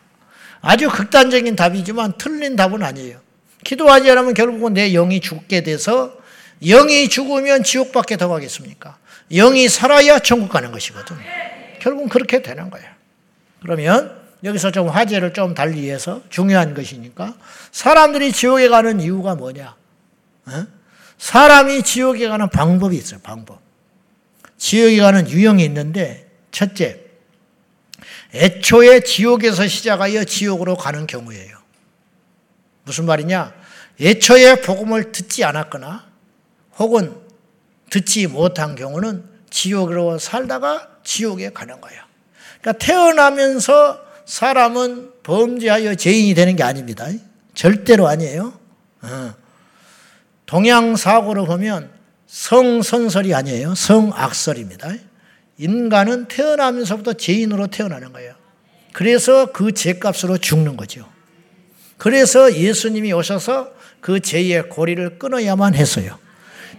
아주 0.62 0.88
극단적인 0.88 1.56
답이지만 1.56 2.14
틀린 2.16 2.56
답은 2.56 2.82
아니에요. 2.82 3.20
기도하지 3.64 4.10
않으면 4.10 4.34
결국은 4.34 4.74
내 4.74 4.90
영이 4.92 5.20
죽게 5.20 5.62
돼서 5.62 6.16
영이 6.64 7.08
죽으면 7.08 7.64
지옥밖에 7.64 8.16
더 8.16 8.28
가겠습니까? 8.28 8.96
영이 9.32 9.68
살아야 9.68 10.20
천국 10.20 10.48
가는 10.48 10.70
것이거든. 10.70 11.16
결국은 11.80 12.08
그렇게 12.08 12.42
되는 12.42 12.70
거예요. 12.70 12.88
그러면 13.60 14.16
여기서 14.44 14.70
좀 14.70 14.88
화제를 14.88 15.32
좀 15.32 15.54
달리 15.54 15.90
해서 15.90 16.22
중요한 16.28 16.74
것이니까 16.74 17.34
사람들이 17.70 18.32
지옥에 18.32 18.68
가는 18.68 19.00
이유가 19.00 19.34
뭐냐? 19.34 19.74
어? 20.46 20.66
사람이 21.18 21.82
지옥에 21.82 22.28
가는 22.28 22.48
방법이 22.48 22.96
있어요. 22.96 23.20
방법. 23.22 23.60
지옥에 24.58 24.98
가는 24.98 25.28
유형이 25.28 25.64
있는데 25.64 26.28
첫째, 26.50 27.01
애초에 28.34 29.00
지옥에서 29.00 29.66
시작하여 29.66 30.24
지옥으로 30.24 30.76
가는 30.76 31.06
경우예요. 31.06 31.58
무슨 32.84 33.04
말이냐? 33.04 33.54
애초에 34.00 34.62
복음을 34.62 35.12
듣지 35.12 35.44
않았거나 35.44 36.06
혹은 36.78 37.14
듣지 37.90 38.26
못한 38.26 38.74
경우는 38.74 39.24
지옥으로 39.50 40.18
살다가 40.18 40.88
지옥에 41.04 41.50
가는 41.50 41.80
거예요. 41.80 42.02
그러니까 42.60 42.84
태어나면서 42.84 44.00
사람은 44.24 45.10
범죄하여 45.22 45.94
죄인이 45.96 46.34
되는 46.34 46.56
게 46.56 46.62
아닙니다. 46.62 47.06
절대로 47.54 48.08
아니에요. 48.08 48.58
어. 49.02 49.34
동양 50.46 50.96
사고로 50.96 51.44
보면 51.44 51.90
성선설이 52.26 53.34
아니에요. 53.34 53.74
성악설입니다. 53.74 54.88
인간은 55.62 56.26
태어나면서부터 56.26 57.12
죄인으로 57.12 57.68
태어나는 57.68 58.12
거예요. 58.12 58.34
그래서 58.92 59.52
그 59.52 59.72
죄값으로 59.72 60.38
죽는 60.38 60.76
거죠. 60.76 61.08
그래서 61.98 62.52
예수님이 62.52 63.12
오셔서 63.12 63.70
그 64.00 64.18
죄의 64.18 64.68
고리를 64.68 65.18
끊어야만 65.20 65.74
했어요. 65.74 66.18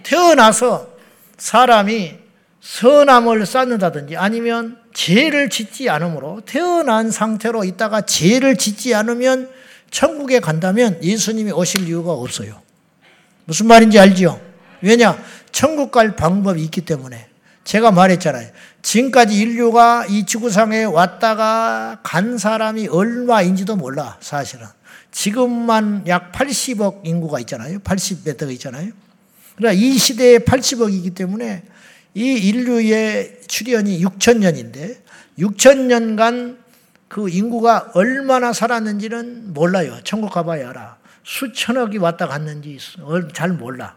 태어나서 0.04 0.90
사람이 1.38 2.16
선함을 2.60 3.46
쌓는다든지 3.46 4.18
아니면 4.18 4.78
죄를 4.94 5.50
짓지 5.50 5.90
않으므로 5.90 6.42
태어난 6.46 7.10
상태로 7.10 7.64
있다가 7.64 8.02
죄를 8.02 8.58
짓지 8.58 8.94
않으면 8.94 9.50
천국에 9.92 10.42
간다면 10.42 11.02
예수님이 11.02 11.52
오실 11.52 11.88
이유가 11.88 12.12
없어요. 12.12 12.62
무슨 13.46 13.68
말인지 13.68 13.98
알죠? 13.98 14.42
왜냐? 14.82 15.18
천국 15.54 15.92
갈 15.92 16.18
방법이 16.18 16.62
있기 16.64 16.82
때문에. 16.82 17.30
제가 17.64 17.92
말했잖아요. 17.92 18.50
지금까지 18.84 19.36
인류가 19.40 20.06
이 20.08 20.26
지구상에 20.26 20.84
왔다가 20.84 22.00
간 22.04 22.38
사람이 22.38 22.90
얼마인지도 22.90 23.76
몰라, 23.76 24.18
사실은. 24.20 24.68
지금만 25.10 26.04
약 26.08 26.32
80억 26.32 27.06
인구가 27.06 27.40
있잖아요. 27.40 27.80
80몇 27.80 28.38
대가 28.38 28.52
있잖아요. 28.52 28.92
그러나 29.56 29.74
이 29.74 29.98
시대에 29.98 30.40
80억이기 30.40 31.16
때문에 31.16 31.64
이 32.14 32.34
인류의 32.34 33.42
출현이 33.48 34.04
6천 34.04 34.40
년인데 34.40 35.02
6천 35.40 35.86
년간 35.86 36.60
그 37.08 37.30
인구가 37.30 37.92
얼마나 37.94 38.54
살았는지는 38.54 39.54
몰라요. 39.54 39.98
천국 40.04 40.32
가봐야 40.32 40.70
알아. 40.70 40.98
수천억이 41.24 42.00
왔다 42.00 42.28
갔는지 42.28 42.78
잘 43.34 43.52
몰라. 43.52 43.96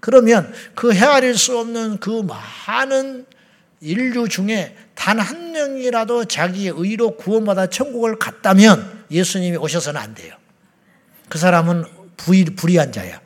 그러면 0.00 0.52
그 0.74 0.92
헤아릴 0.92 1.36
수 1.38 1.58
없는 1.58 1.98
그 1.98 2.26
많은 2.66 3.24
인류 3.80 4.28
중에 4.28 4.74
단 4.94 5.18
한 5.20 5.52
명이라도 5.52 6.24
자기의 6.26 6.74
의로 6.76 7.16
구원받아 7.16 7.68
천국을 7.68 8.18
갔다면 8.18 9.04
예수님이 9.10 9.56
오셔서는 9.56 10.00
안 10.00 10.14
돼요. 10.14 10.34
그 11.28 11.38
사람은 11.38 11.84
불의한 12.16 12.92
자야. 12.92 13.20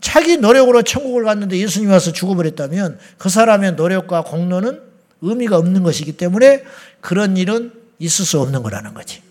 자기 0.00 0.38
노력으로 0.38 0.82
천국을 0.82 1.24
갔는데 1.24 1.58
예수님이 1.58 1.92
와서 1.92 2.12
죽어버렸다면 2.12 2.98
그 3.18 3.28
사람의 3.28 3.72
노력과 3.74 4.22
공로는 4.22 4.80
의미가 5.20 5.56
없는 5.58 5.82
것이기 5.82 6.16
때문에 6.16 6.64
그런 7.00 7.36
일은 7.36 7.72
있을 7.98 8.24
수 8.24 8.40
없는 8.40 8.62
거라는 8.62 8.94
거지. 8.94 9.22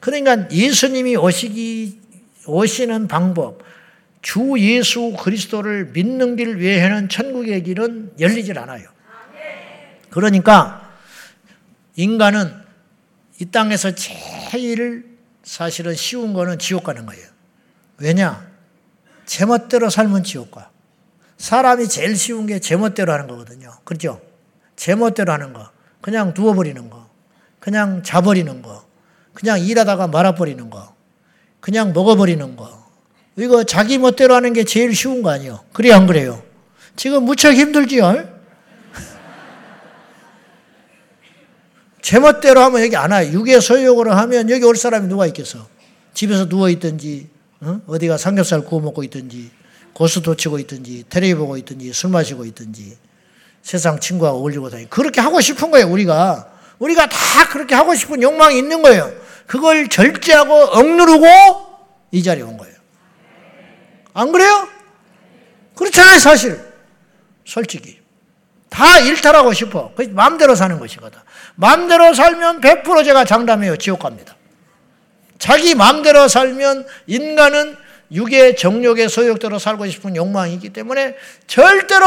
그러니까 0.00 0.50
예수님이 0.50 1.16
오시기, 1.16 2.00
오시는 2.46 3.06
방법, 3.08 3.62
주 4.22 4.54
예수 4.58 5.14
그리스도를 5.18 5.90
믿는 5.92 6.34
길 6.36 6.56
외에는 6.56 7.08
천국의 7.08 7.62
길은 7.62 8.12
열리질 8.18 8.58
않아요. 8.58 8.95
그러니까 10.10 10.90
인간은 11.96 12.52
이 13.40 13.46
땅에서 13.46 13.92
제일 13.94 15.16
사실은 15.42 15.94
쉬운 15.94 16.32
거는 16.32 16.58
지옥 16.58 16.84
가는 16.84 17.06
거예요. 17.06 17.26
왜냐? 17.98 18.46
제멋대로 19.26 19.90
살면 19.90 20.24
지옥 20.24 20.50
가. 20.50 20.70
사람이 21.38 21.88
제일 21.88 22.16
쉬운 22.16 22.46
게 22.46 22.58
제멋대로 22.58 23.12
하는 23.12 23.26
거거든요. 23.26 23.70
그렇죠? 23.84 24.20
제멋대로 24.76 25.32
하는 25.32 25.52
거. 25.52 25.70
그냥 26.00 26.32
누워버리는 26.36 26.88
거. 26.88 27.08
그냥 27.60 28.02
자버리는 28.02 28.62
거. 28.62 28.86
그냥 29.34 29.60
일하다가 29.60 30.06
말아버리는 30.08 30.70
거. 30.70 30.94
그냥 31.60 31.92
먹어버리는 31.92 32.56
거. 32.56 32.86
이거 33.36 33.64
자기 33.64 33.98
멋대로 33.98 34.34
하는 34.34 34.52
게 34.52 34.64
제일 34.64 34.94
쉬운 34.94 35.22
거 35.22 35.30
아니에요? 35.30 35.64
그래, 35.72 35.92
안 35.92 36.06
그래요? 36.06 36.42
지금 36.94 37.24
무척 37.24 37.52
힘들지요? 37.52 38.35
제멋대로 42.06 42.60
하면 42.60 42.82
여기 42.82 42.94
안 42.94 43.10
와요. 43.10 43.32
육의 43.32 43.60
소욕으로 43.60 44.12
하면 44.12 44.48
여기 44.48 44.64
올 44.64 44.76
사람이 44.76 45.08
누가 45.08 45.26
있겠어? 45.26 45.66
집에서 46.14 46.48
누워 46.48 46.70
있든지, 46.70 47.28
어? 47.60 47.80
디가 47.98 48.16
삼겹살 48.16 48.60
구워 48.60 48.80
먹고 48.80 49.02
있든지, 49.02 49.50
고수 49.92 50.22
도 50.22 50.36
치고 50.36 50.60
있든지, 50.60 51.06
테레비 51.08 51.34
보고 51.34 51.56
있든지, 51.56 51.92
술 51.92 52.10
마시고 52.10 52.44
있든지, 52.44 52.96
세상 53.60 53.98
친구하고 53.98 54.38
어울리고 54.38 54.70
다니 54.70 54.88
그렇게 54.88 55.20
하고 55.20 55.40
싶은 55.40 55.72
거예요, 55.72 55.90
우리가. 55.90 56.48
우리가 56.78 57.08
다 57.08 57.48
그렇게 57.48 57.74
하고 57.74 57.92
싶은 57.96 58.22
욕망이 58.22 58.56
있는 58.56 58.82
거예요. 58.82 59.12
그걸 59.48 59.88
절제하고 59.88 60.54
억누르고 60.54 61.26
이 62.12 62.22
자리에 62.22 62.44
온 62.44 62.56
거예요. 62.56 62.76
안 64.14 64.30
그래요? 64.30 64.68
그렇잖아요, 65.74 66.20
사실. 66.20 66.60
솔직히. 67.44 67.98
다 68.70 69.00
일탈하고 69.00 69.52
싶어. 69.54 69.90
그 69.96 70.02
마음대로 70.02 70.54
사는 70.54 70.78
것이거든. 70.78 71.18
마음대로 71.56 72.14
살면 72.14 72.60
100% 72.60 73.04
제가 73.04 73.24
장담해요. 73.24 73.76
지옥 73.76 74.00
갑니다. 74.00 74.36
자기 75.38 75.74
마음대로 75.74 76.28
살면 76.28 76.86
인간은 77.06 77.76
육의 78.12 78.56
정욕의 78.56 79.08
소욕대로 79.08 79.58
살고 79.58 79.88
싶은 79.88 80.16
욕망이 80.16 80.54
있기 80.54 80.70
때문에 80.70 81.16
절대로 81.46 82.06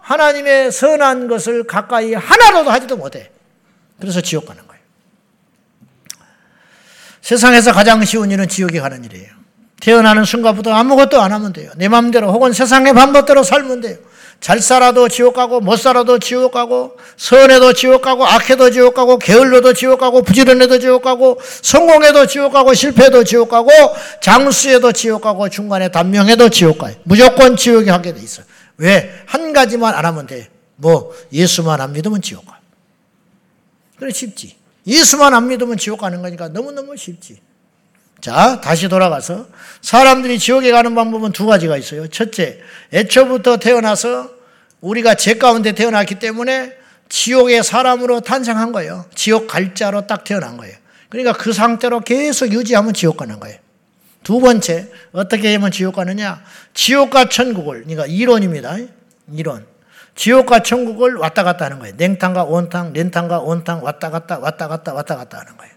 하나님의 0.00 0.72
선한 0.72 1.28
것을 1.28 1.64
가까이 1.64 2.14
하나로도 2.14 2.70
하지도 2.70 2.96
못해. 2.96 3.30
그래서 4.00 4.20
지옥 4.20 4.46
가는 4.46 4.66
거예요. 4.66 4.82
세상에서 7.20 7.72
가장 7.72 8.04
쉬운 8.04 8.30
일은 8.30 8.48
지옥에 8.48 8.80
가는 8.80 9.02
일이에요. 9.04 9.30
태어나는 9.80 10.24
순간부터 10.24 10.72
아무것도 10.72 11.20
안 11.20 11.32
하면 11.32 11.52
돼요. 11.52 11.70
내 11.76 11.88
마음대로 11.88 12.32
혹은 12.32 12.52
세상의 12.52 12.94
방법대로 12.94 13.42
살면 13.42 13.80
돼요. 13.80 13.98
잘 14.40 14.60
살아도 14.60 15.08
지옥 15.08 15.34
가고 15.34 15.60
못 15.60 15.76
살아도 15.76 16.18
지옥 16.18 16.52
가고 16.52 16.98
선해도 17.16 17.72
지옥 17.72 18.02
가고 18.02 18.26
악해도 18.26 18.70
지옥 18.70 18.94
가고 18.94 19.18
게을러도 19.18 19.72
지옥 19.72 20.00
가고 20.00 20.22
부지런해도 20.22 20.78
지옥 20.78 21.02
가고 21.02 21.40
성공해도 21.62 22.26
지옥 22.26 22.52
가고 22.52 22.74
실패해도 22.74 23.24
지옥 23.24 23.48
가고 23.48 23.70
장수해도 24.20 24.92
지옥 24.92 25.22
가고 25.22 25.48
중간에 25.48 25.88
단명해도 25.88 26.50
지옥 26.50 26.78
가요. 26.78 26.94
무조건 27.04 27.56
지옥에 27.56 27.90
하게 27.90 28.12
돼 28.12 28.20
있어요. 28.20 28.44
왜? 28.76 29.10
한 29.26 29.52
가지만 29.52 29.94
안 29.94 30.04
하면 30.04 30.26
돼. 30.26 30.48
뭐 30.76 31.14
예수만 31.32 31.80
안 31.80 31.92
믿으면 31.92 32.20
지옥 32.20 32.46
가. 32.46 32.58
그래 33.98 34.12
쉽지. 34.12 34.56
예수만 34.86 35.32
안 35.32 35.48
믿으면 35.48 35.78
지옥 35.78 36.00
가는 36.00 36.20
거니까 36.20 36.48
너무너무 36.48 36.96
쉽지. 36.96 37.40
자, 38.24 38.58
다시 38.62 38.88
돌아가서 38.88 39.48
사람들이 39.82 40.38
지옥에 40.38 40.70
가는 40.70 40.94
방법은 40.94 41.32
두 41.32 41.44
가지가 41.44 41.76
있어요. 41.76 42.08
첫째, 42.08 42.58
애초부터 42.90 43.58
태어나서 43.58 44.30
우리가 44.80 45.14
죄 45.16 45.34
가운데 45.34 45.72
태어났기 45.72 46.14
때문에 46.20 46.72
지옥의 47.10 47.62
사람으로 47.62 48.20
탄생한 48.20 48.72
거예요. 48.72 49.04
지옥 49.14 49.46
갈자로 49.46 50.06
딱 50.06 50.24
태어난 50.24 50.56
거예요. 50.56 50.74
그러니까 51.10 51.34
그 51.34 51.52
상태로 51.52 52.00
계속 52.00 52.50
유지하면 52.50 52.94
지옥 52.94 53.18
가는 53.18 53.38
거예요. 53.38 53.58
두 54.22 54.40
번째, 54.40 54.88
어떻게 55.12 55.52
하면 55.52 55.70
지옥 55.70 55.96
가느냐? 55.96 56.42
지옥과 56.72 57.28
천국을, 57.28 57.82
그러니까 57.82 58.06
이론입니다. 58.06 58.78
이론. 59.34 59.66
지옥과 60.14 60.62
천국을 60.62 61.16
왔다 61.16 61.44
갔다 61.44 61.66
하는 61.66 61.78
거예요. 61.78 61.94
냉탕과 61.98 62.44
온탕, 62.44 62.94
렌탕과 62.94 63.40
온탕 63.40 63.84
왔다 63.84 64.08
갔다 64.08 64.38
왔다 64.38 64.66
갔다 64.66 64.94
왔다 64.94 65.14
갔다 65.14 65.40
하는 65.40 65.58
거예요. 65.58 65.73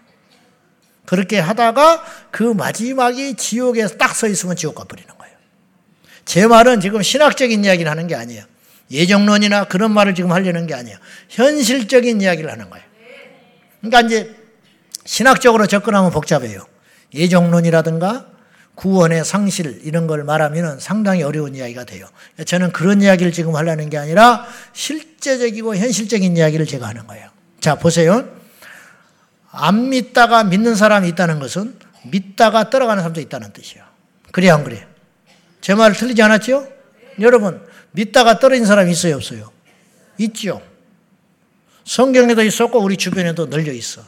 그렇게 1.08 1.38
하다가 1.38 2.04
그 2.30 2.42
마지막이 2.42 3.36
지옥에 3.36 3.86
딱서 3.96 4.26
있으면 4.26 4.56
지옥 4.56 4.74
가버리는 4.74 5.08
거예요. 5.16 5.34
제 6.26 6.46
말은 6.46 6.82
지금 6.82 7.00
신학적인 7.00 7.64
이야기를 7.64 7.90
하는 7.90 8.06
게 8.08 8.14
아니에요. 8.14 8.44
예정론이나 8.90 9.64
그런 9.64 9.90
말을 9.92 10.14
지금 10.14 10.32
하려는 10.32 10.66
게 10.66 10.74
아니에요. 10.74 10.98
현실적인 11.30 12.20
이야기를 12.20 12.52
하는 12.52 12.68
거예요. 12.68 12.84
그러니까 13.80 14.02
이제 14.02 14.36
신학적으로 15.06 15.66
접근하면 15.66 16.10
복잡해요. 16.10 16.66
예정론이라든가 17.14 18.26
구원의 18.74 19.24
상실 19.24 19.80
이런 19.84 20.06
걸 20.06 20.24
말하면 20.24 20.78
상당히 20.78 21.22
어려운 21.22 21.54
이야기가 21.54 21.84
돼요. 21.84 22.06
저는 22.44 22.70
그런 22.72 23.00
이야기를 23.00 23.32
지금 23.32 23.56
하려는 23.56 23.88
게 23.88 23.96
아니라 23.96 24.46
실제적이고 24.74 25.74
현실적인 25.74 26.36
이야기를 26.36 26.66
제가 26.66 26.86
하는 26.86 27.06
거예요. 27.06 27.30
자, 27.60 27.76
보세요. 27.76 28.28
안 29.60 29.88
믿다가 29.88 30.44
믿는 30.44 30.76
사람이 30.76 31.08
있다는 31.08 31.40
것은 31.40 31.76
믿다가 32.04 32.70
떨어가는 32.70 33.02
사람도 33.02 33.20
있다는 33.20 33.52
뜻이에요. 33.52 33.84
그래야 34.30 34.54
안 34.54 34.62
그래요? 34.62 34.86
제말 35.60 35.92
틀리지 35.92 36.22
않았죠? 36.22 36.68
여러분, 37.20 37.60
믿다가 37.90 38.38
떨어진 38.38 38.64
사람이 38.64 38.92
있어요, 38.92 39.16
없어요? 39.16 39.50
있죠. 40.18 40.62
성경에도 41.84 42.42
있었고 42.42 42.78
우리 42.80 42.96
주변에도 42.96 43.46
널려 43.46 43.72
있어. 43.72 44.02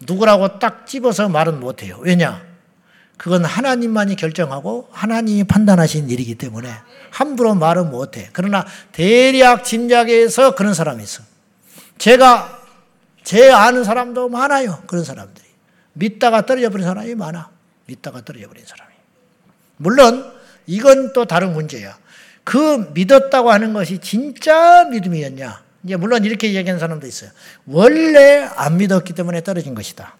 누구라고 0.00 0.58
딱 0.58 0.86
집어서 0.86 1.28
말은 1.28 1.60
못해요. 1.60 1.98
왜냐? 2.00 2.42
그건 3.16 3.44
하나님만이 3.44 4.16
결정하고 4.16 4.88
하나님이 4.90 5.44
판단하신 5.44 6.10
일이기 6.10 6.34
때문에 6.34 6.68
함부로 7.10 7.54
말은 7.54 7.90
못해. 7.90 8.28
그러나 8.32 8.66
대략 8.90 9.64
짐작해서 9.64 10.54
그런 10.54 10.74
사람이 10.74 11.02
있어. 11.02 11.22
제가 11.98 12.61
제 13.24 13.50
아는 13.50 13.84
사람도 13.84 14.28
많아요. 14.28 14.82
그런 14.86 15.04
사람들이. 15.04 15.46
믿다가 15.94 16.46
떨어져 16.46 16.70
버린 16.70 16.86
사람이 16.86 17.14
많아. 17.14 17.50
믿다가 17.86 18.24
떨어져 18.24 18.48
버린 18.48 18.64
사람이. 18.66 18.92
물론 19.76 20.32
이건 20.66 21.12
또 21.12 21.24
다른 21.24 21.52
문제야. 21.52 21.96
그 22.44 22.90
믿었다고 22.94 23.50
하는 23.50 23.72
것이 23.72 23.98
진짜 23.98 24.84
믿음이었냐? 24.84 25.62
이제 25.84 25.96
물론 25.96 26.24
이렇게 26.24 26.52
얘기하는 26.54 26.78
사람도 26.78 27.06
있어요. 27.06 27.30
원래 27.66 28.48
안 28.56 28.76
믿었기 28.76 29.12
때문에 29.14 29.42
떨어진 29.42 29.74
것이다. 29.74 30.16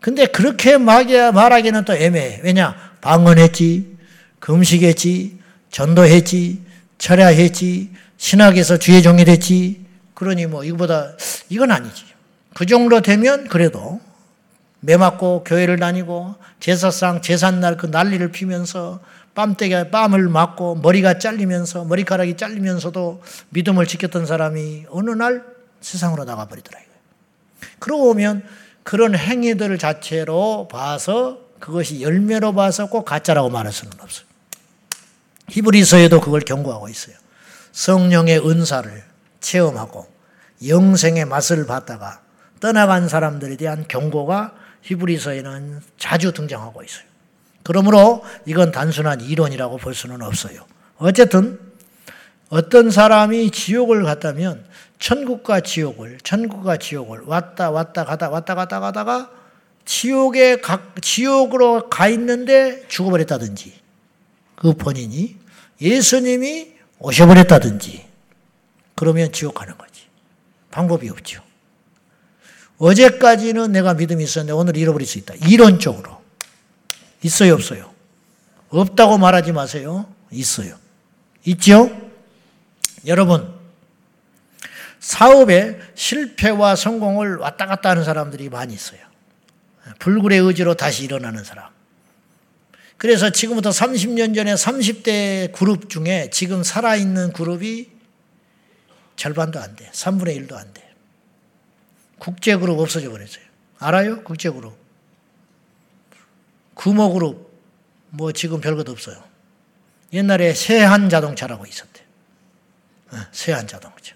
근데 0.00 0.26
그렇게 0.26 0.78
말하기는 0.78 1.84
또 1.84 1.94
애매해. 1.94 2.40
왜냐? 2.42 2.74
방언했지, 3.00 3.96
금식했지, 4.40 5.38
전도했지, 5.70 6.60
철야했지, 6.98 7.90
신학에서 8.16 8.78
주의 8.78 9.02
종이 9.02 9.24
됐지. 9.24 9.84
그러니 10.14 10.46
뭐 10.46 10.64
이거보다 10.64 11.12
이건 11.48 11.70
아니지. 11.70 12.04
그 12.54 12.66
정도 12.66 13.00
되면 13.00 13.48
그래도 13.48 14.00
매 14.80 14.96
맞고 14.96 15.44
교회를 15.44 15.78
다니고 15.78 16.34
제사상 16.60 17.22
제삿날 17.22 17.76
그 17.76 17.86
난리를 17.86 18.32
피면서 18.32 19.00
뺨때기 19.34 19.90
뺨을 19.90 20.28
맞고 20.28 20.76
머리가 20.76 21.18
잘리면서 21.18 21.84
머리카락이 21.84 22.36
잘리면서도 22.36 23.22
믿음을 23.50 23.86
지켰던 23.86 24.26
사람이 24.26 24.86
어느 24.90 25.10
날 25.10 25.44
세상으로 25.80 26.24
나가버리더라. 26.24 26.78
그러고 27.78 28.04
보면 28.04 28.44
그런 28.82 29.14
행위들 29.14 29.78
자체로 29.78 30.68
봐서 30.70 31.38
그것이 31.60 32.02
열매로 32.02 32.54
봐서 32.54 32.86
꼭 32.86 33.04
가짜라고 33.04 33.48
말할 33.48 33.72
수는 33.72 33.92
없어요. 34.00 34.26
히브리서에도 35.48 36.20
그걸 36.20 36.40
경고하고 36.40 36.88
있어요. 36.88 37.16
성령의 37.72 38.46
은사를 38.46 39.02
체험하고 39.40 40.06
영생의 40.66 41.24
맛을 41.24 41.66
봤다가 41.66 42.21
떠나간 42.62 43.08
사람들에 43.08 43.56
대한 43.56 43.86
경고가 43.88 44.54
히브리서에는 44.82 45.80
자주 45.98 46.32
등장하고 46.32 46.84
있어요. 46.84 47.04
그러므로 47.64 48.24
이건 48.46 48.70
단순한 48.70 49.20
이론이라고 49.20 49.78
볼 49.78 49.96
수는 49.96 50.22
없어요. 50.22 50.64
어쨌든 50.96 51.58
어떤 52.50 52.92
사람이 52.92 53.50
지옥을 53.50 54.04
갔다면 54.04 54.64
천국과 55.00 55.62
지옥을 55.62 56.18
천국과 56.22 56.76
지옥을 56.76 57.22
왔다 57.26 57.72
왔다 57.72 58.04
가다 58.04 58.30
왔다 58.30 58.54
갔다 58.54 58.78
가다가 58.78 59.30
지옥에 59.84 60.60
가, 60.60 60.80
지옥으로 61.00 61.90
가 61.90 62.06
있는데 62.08 62.86
죽어버렸다든지 62.86 63.74
그 64.54 64.74
본인이 64.74 65.36
예수님이 65.80 66.74
오셔버렸다든지 67.00 68.06
그러면 68.94 69.32
지옥 69.32 69.54
가는 69.54 69.76
거지. 69.76 70.02
방법이 70.70 71.08
없죠. 71.10 71.42
어제까지는 72.82 73.70
내가 73.70 73.94
믿음이 73.94 74.24
있었는데 74.24 74.52
오늘 74.52 74.76
잃어버릴 74.76 75.06
수 75.06 75.16
있다. 75.18 75.34
이론적으로. 75.46 76.20
있어요, 77.22 77.54
없어요? 77.54 77.94
없다고 78.70 79.18
말하지 79.18 79.52
마세요. 79.52 80.12
있어요. 80.32 80.76
있죠? 81.44 81.90
여러분, 83.06 83.54
사업에 84.98 85.78
실패와 85.94 86.74
성공을 86.74 87.36
왔다 87.36 87.66
갔다 87.66 87.90
하는 87.90 88.02
사람들이 88.02 88.48
많이 88.48 88.74
있어요. 88.74 89.00
불굴의 90.00 90.40
의지로 90.40 90.74
다시 90.74 91.04
일어나는 91.04 91.44
사람. 91.44 91.70
그래서 92.96 93.30
지금부터 93.30 93.70
30년 93.70 94.34
전에 94.34 94.54
30대 94.54 95.52
그룹 95.52 95.88
중에 95.88 96.30
지금 96.32 96.64
살아있는 96.64 97.32
그룹이 97.32 97.90
절반도 99.14 99.60
안 99.60 99.76
돼. 99.76 99.88
3분의 99.92 100.48
1도 100.48 100.54
안 100.54 100.72
돼. 100.74 100.81
국제그룹 102.22 102.78
없어져 102.78 103.10
버렸어요. 103.10 103.44
알아요? 103.80 104.22
국제그룹. 104.22 104.78
구모그룹 106.74 107.50
뭐 108.10 108.30
지금 108.30 108.60
별것 108.60 108.88
없어요. 108.88 109.20
옛날에 110.12 110.54
세한 110.54 111.08
자동차라고 111.08 111.66
있었대. 111.66 112.00
어, 113.10 113.16
세한 113.32 113.66
자동차. 113.66 114.14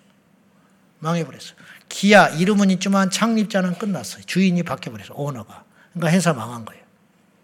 망해버렸어. 1.01 1.55
기아 1.89 2.29
이름은 2.29 2.71
있지만 2.71 3.11
창립자는 3.11 3.77
끝났어요. 3.79 4.23
주인이 4.25 4.63
바뀌어버렸어. 4.63 5.15
오너가. 5.15 5.65
그러니까 5.93 6.17
회사 6.17 6.33
망한 6.33 6.65
거예요. 6.65 6.85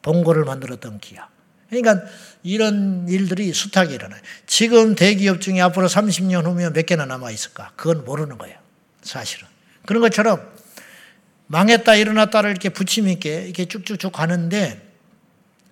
봉고를 0.03 0.45
만들었던 0.45 1.01
기아. 1.01 1.29
그러니까 1.71 2.07
이런 2.45 3.09
일들이 3.09 3.53
숱하게 3.53 3.95
일어나요. 3.95 4.21
지금 4.47 4.95
대기업 4.95 5.41
중에 5.41 5.61
앞으로 5.61 5.89
30년 5.89 6.45
후면 6.45 6.73
몇 6.73 6.87
개나 6.87 7.05
남아 7.07 7.33
있을까? 7.33 7.73
그건 7.75 8.05
모르는 8.05 8.39
거예요. 8.39 8.57
사실은. 9.03 9.49
그런 9.87 10.03
것처럼 10.03 10.52
망했다 11.53 11.97
일어났다를 11.97 12.51
이렇게 12.51 12.71
부침 12.71 13.09
있게 13.09 13.43
이렇게 13.45 13.67
쭉쭉쭉 13.67 14.11
가는데 14.11 14.81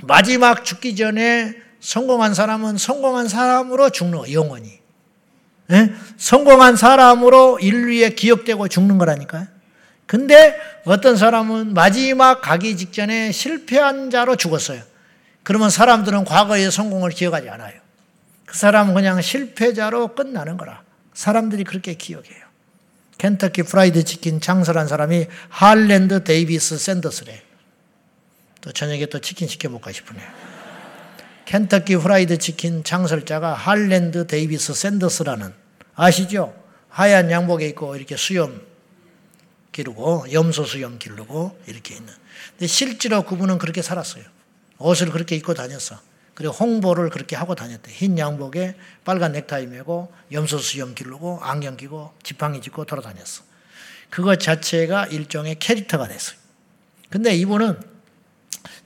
마지막 0.03 0.62
죽기 0.62 0.95
전에 0.95 1.55
성공한 1.81 2.35
사람은 2.35 2.77
성공한 2.77 3.29
사람으로 3.29 3.88
죽는 3.88 4.19
거 4.19 4.31
영원히. 4.31 4.79
예? 5.71 5.90
성공한 6.19 6.77
사람으로 6.77 7.61
인류에 7.61 8.11
기억되고 8.11 8.69
죽는 8.69 8.99
거라니까요. 8.99 9.47
근데 10.05 10.55
어떤 10.85 11.16
사람은 11.16 11.73
마지막 11.73 12.43
가기 12.43 12.77
직전에 12.77 13.33
실패한 13.33 14.11
자로 14.11 14.37
죽었어요. 14.37 14.83
그러면 15.43 15.71
사람들은 15.71 16.27
과거의 16.27 16.71
성공을 16.71 17.11
기억하지 17.11 17.49
않아요. 17.49 17.81
그 18.45 18.59
사람은 18.59 18.93
그냥 18.93 19.23
실패자로 19.23 20.14
끝나는 20.14 20.59
거라. 20.59 20.83
사람들이 21.14 21.64
그렇게 21.64 21.95
기억해요. 21.95 22.39
켄터키 23.20 23.64
프라이드 23.64 24.02
치킨 24.04 24.40
창설한 24.40 24.88
사람이 24.88 25.26
할랜드 25.50 26.24
데이비스 26.24 26.78
샌더스래. 26.78 27.42
또 28.62 28.72
저녁에 28.72 29.04
또 29.06 29.20
치킨 29.20 29.46
시켜 29.46 29.68
먹고 29.68 29.92
싶으네요. 29.92 30.26
켄터키 31.44 31.96
프라이드 31.96 32.38
치킨 32.38 32.83
창설자가 32.83 33.52
할랜드 33.52 34.26
데이비스 34.26 34.72
샌더스라는 34.72 35.52
아시죠? 35.94 36.54
하얀 36.88 37.30
양복에 37.30 37.68
입고 37.68 37.94
이렇게 37.94 38.16
수염 38.16 38.62
기르고 39.70 40.33
염소 40.33 40.64
수염 40.64 40.98
기르고 40.98 41.61
이렇게 41.66 41.96
있는. 41.96 42.11
근데 42.52 42.66
실제로 42.66 43.22
그분은 43.22 43.59
그렇게 43.59 43.83
살았어요. 43.83 44.24
옷을 44.78 45.11
그렇게 45.11 45.37
입고 45.37 45.52
다녔어. 45.52 46.00
그리고 46.40 46.55
홍보를 46.55 47.11
그렇게 47.11 47.37
하고 47.37 47.55
다녔대. 47.55 47.92
흰 47.92 48.16
양복에 48.16 48.74
빨간 49.05 49.33
넥타이 49.33 49.66
메고 49.66 50.11
염소 50.33 50.57
수염 50.57 50.94
기르고 50.94 51.38
안경 51.42 51.76
끼고 51.76 52.14
지팡이 52.22 52.62
짚고 52.62 52.87
돌아다녔어. 52.87 53.42
그것 54.09 54.40
자체가 54.40 55.05
일종의 55.09 55.59
캐릭터가 55.59 56.09
됐어요. 56.09 56.38
근데 57.11 57.35
이분은 57.37 57.79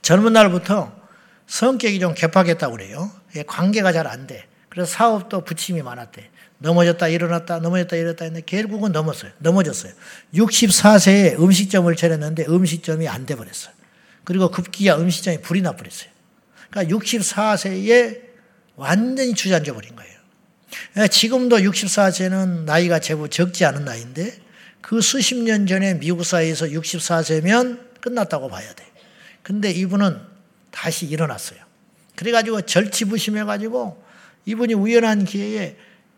젊은 0.03 0.33
날부터 0.33 0.93
성격이 1.47 2.01
좀 2.01 2.15
개팍했다고 2.15 2.75
그래요. 2.77 3.09
관계가 3.47 3.93
잘 3.93 4.09
안 4.09 4.27
돼. 4.27 4.49
그래서 4.69 4.91
사업도 4.91 5.43
부침이 5.45 5.81
많았대. 5.81 6.29
넘어졌다 6.59 7.07
일어났다 7.07 7.61
넘어졌다 7.61 7.95
일어났다 7.95 8.25
했는데 8.25 8.45
결국은 8.45 8.91
넘었어요. 8.91 9.31
넘어졌어요. 9.39 9.93
64세에 10.35 11.39
음식점을 11.39 11.95
차렸는데 11.95 12.47
음식점이 12.49 13.07
안 13.07 13.27
돼 13.27 13.37
버렸어요. 13.37 13.73
그리고 14.25 14.51
급기야 14.51 14.97
음식점이 14.97 15.41
불이 15.41 15.63
나 15.63 15.71
버렸어요. 15.77 16.14
그러니까 16.75 16.97
64세에 16.97 18.21
완전히 18.75 19.33
주저앉아 19.33 19.73
버린 19.73 19.95
거예요. 19.95 21.09
지금도 21.09 21.59
64세는 21.59 22.65
나이가 22.65 22.99
제법 22.99 23.31
적지 23.31 23.65
않은 23.65 23.85
나이인데 23.85 24.37
그 24.81 25.01
수십 25.01 25.37
년 25.37 25.69
전에 25.69 25.99
미국 26.01 26.25
사회에서 26.25 26.67
64세면 26.67 28.01
끝났다고 28.01 28.49
봐야 28.49 28.75
돼. 28.75 28.85
근데 29.43 29.71
이분은 29.71 30.19
다시 30.73 31.07
일어났어요. 31.07 31.61
그래가지고 32.17 32.63
절치부심해가지고 32.63 34.03
이분이 34.47 34.75
우연한 34.75 35.25
기회에 35.25 35.77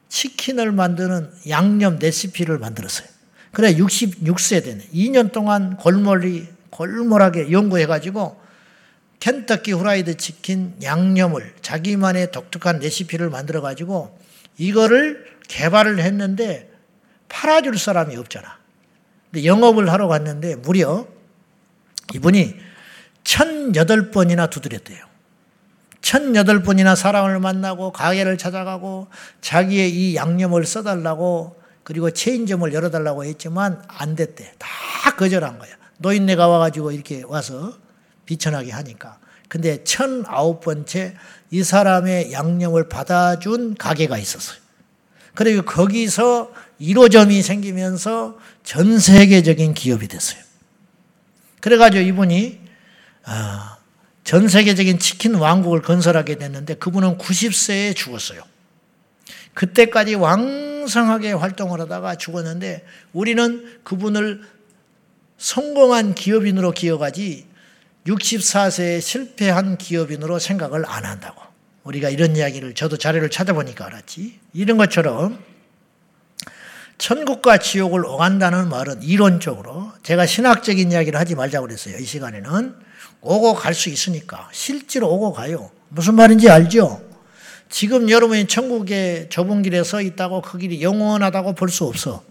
치킨을 0.08 0.72
만드는 0.72 1.30
양념 1.50 1.98
레시피를 1.98 2.58
만들었어요. 2.58 3.06
그래 3.52 3.74
66세 3.74 4.64
되네. 4.64 4.86
2년 4.92 5.32
동안 5.32 5.76
골몰이 5.76 6.46
골몰하게 6.70 7.52
연구해가지고 7.52 8.45
켄터키 9.20 9.72
후라이드 9.72 10.16
치킨 10.16 10.74
양념을 10.82 11.54
자기만의 11.62 12.32
독특한 12.32 12.78
레시피를 12.78 13.30
만들어 13.30 13.60
가지고 13.60 14.18
이거를 14.58 15.24
개발을 15.48 16.00
했는데 16.00 16.70
팔아줄 17.28 17.78
사람이 17.78 18.16
없잖아. 18.16 18.58
근데 19.30 19.44
영업을 19.46 19.90
하러 19.90 20.08
갔는데 20.08 20.56
무려 20.56 21.06
이분이 22.14 22.54
1008번이나 23.24 24.48
두드렸대요. 24.48 25.04
1008번이나 26.00 26.94
사람을 26.94 27.40
만나고 27.40 27.92
가게를 27.92 28.38
찾아가고 28.38 29.08
자기의 29.40 29.90
이 29.90 30.14
양념을 30.14 30.64
써달라고 30.64 31.60
그리고 31.82 32.10
체인점을 32.10 32.72
열어달라고 32.72 33.24
했지만 33.24 33.82
안 33.88 34.14
됐대. 34.14 34.52
다 34.58 34.68
거절한 35.16 35.58
거야. 35.58 35.70
노인네가 35.98 36.46
와가지고 36.46 36.92
이렇게 36.92 37.22
와서 37.26 37.76
비천하게 38.26 38.72
하니까. 38.72 39.18
근데 39.48 39.82
1009번째 39.84 41.14
이 41.50 41.62
사람의 41.62 42.32
양념을 42.32 42.88
받아준 42.88 43.74
가게가 43.74 44.18
있었어요. 44.18 44.58
그리고 45.34 45.62
거기서 45.62 46.52
1호점이 46.80 47.42
생기면서 47.42 48.38
전 48.64 48.98
세계적인 48.98 49.74
기업이 49.74 50.08
됐어요. 50.08 50.40
그래가지고 51.60 52.02
이분이 52.02 52.60
아, 53.24 53.78
전 54.24 54.48
세계적인 54.48 54.98
치킨 54.98 55.34
왕국을 55.34 55.82
건설하게 55.82 56.36
됐는데 56.36 56.74
그분은 56.74 57.18
90세에 57.18 57.94
죽었어요. 57.94 58.42
그때까지 59.54 60.14
왕성하게 60.14 61.32
활동을 61.32 61.80
하다가 61.80 62.16
죽었는데 62.16 62.84
우리는 63.12 63.80
그분을 63.84 64.42
성공한 65.38 66.14
기업인으로 66.14 66.72
기억하지 66.72 67.45
64세에 68.06 69.00
실패한 69.00 69.78
기업인으로 69.78 70.38
생각을 70.38 70.84
안 70.86 71.04
한다고. 71.04 71.42
우리가 71.84 72.08
이런 72.10 72.36
이야기를 72.36 72.74
저도 72.74 72.96
자료를 72.96 73.30
찾아보니까 73.30 73.86
알았지. 73.86 74.38
이런 74.54 74.76
것처럼 74.76 75.38
천국과 76.98 77.58
지옥을 77.58 78.04
오간다는 78.06 78.68
말은 78.68 79.02
이론적으로 79.02 79.92
제가 80.02 80.26
신학적인 80.26 80.90
이야기를 80.90 81.18
하지 81.18 81.34
말자고 81.34 81.66
그랬어요. 81.66 81.98
이 81.98 82.04
시간에는 82.04 82.74
오고 83.20 83.54
갈 83.54 83.74
수 83.74 83.88
있으니까 83.90 84.48
실제로 84.52 85.08
오고 85.10 85.32
가요. 85.32 85.70
무슨 85.88 86.14
말인지 86.14 86.48
알죠? 86.48 87.02
지금 87.68 88.08
여러분이 88.08 88.46
천국의 88.46 89.28
좁은 89.28 89.62
길에 89.62 89.82
서 89.84 90.00
있다고 90.00 90.40
그 90.42 90.58
길이 90.58 90.82
영원하다고 90.82 91.54
볼 91.54 91.68
수 91.68 91.84
없어. 91.84 92.22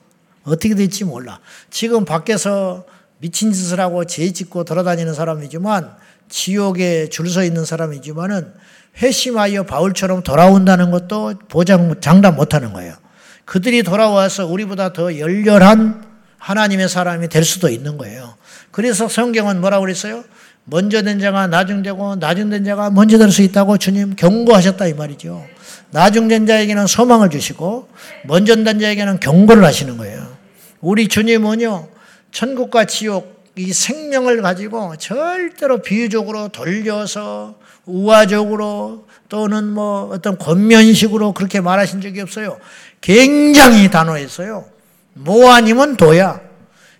어떻게 0.44 0.76
될지 0.76 1.04
몰라. 1.04 1.40
지금 1.70 2.06
밖에서 2.06 2.86
미친 3.26 3.52
짓을 3.52 3.80
하고 3.80 4.06
죄 4.06 4.32
짓고 4.32 4.66
돌아다니는 4.66 5.16
사람이지만 5.16 5.90
지옥에 6.30 7.10
줄 7.10 7.28
서 7.28 7.44
있는 7.44 7.66
사람이지만은 7.66 8.54
회심하여 9.02 9.64
바울처럼 9.64 10.22
돌아온다는 10.22 10.92
것도 10.92 11.34
보장 11.50 12.00
장담 12.02 12.36
못 12.36 12.54
하는 12.54 12.72
거예요. 12.72 12.94
그들이 13.46 13.82
돌아와서 13.82 14.46
우리보다 14.46 14.94
더 14.94 15.18
열렬한 15.18 16.06
하나님의 16.38 16.88
사람이 16.88 17.30
될 17.30 17.44
수도 17.44 17.68
있는 17.68 17.98
거예요. 17.98 18.36
그래서 18.70 19.08
성경은 19.08 19.60
뭐라고 19.60 19.82
그랬어요? 19.82 20.24
먼저 20.66 21.02
된 21.02 21.20
자가 21.20 21.48
나중되고 21.48 22.18
나중된 22.18 22.64
자가 22.64 22.92
먼저 22.92 23.18
될 23.18 23.32
수 23.32 23.42
있다고 23.42 23.80
주님 23.80 24.16
경고하셨다 24.16 24.86
이 24.86 24.94
말이죠. 24.94 25.44
나중된 25.90 26.46
자에게는 26.46 26.86
소망을 26.86 27.32
주시고 27.32 27.88
먼저 28.26 28.56
된 28.56 28.80
자에게는 28.80 29.20
경고를 29.20 29.66
하시는 29.66 29.98
거예요. 29.98 30.28
우리 30.80 31.08
주님은요. 31.08 31.95
천국과 32.36 32.84
지옥 32.84 33.34
이 33.56 33.71
생명을 33.71 34.41
가지고 34.41 34.98
절대로 34.98 35.78
비유적으로 35.78 36.50
돌려서 36.50 37.56
우화적으로 37.86 39.08
또는 39.30 39.69
뭐 39.69 40.10
어떤 40.12 40.38
권면식으로 40.38 41.32
그렇게 41.32 41.62
말하신 41.62 42.02
적이 42.02 42.19
없어요. 42.19 42.60
굉장히 43.00 43.89
단호했어요. 43.89 44.65
뭐 45.13 45.54
아니면 45.54 45.95
도야. 45.95 46.41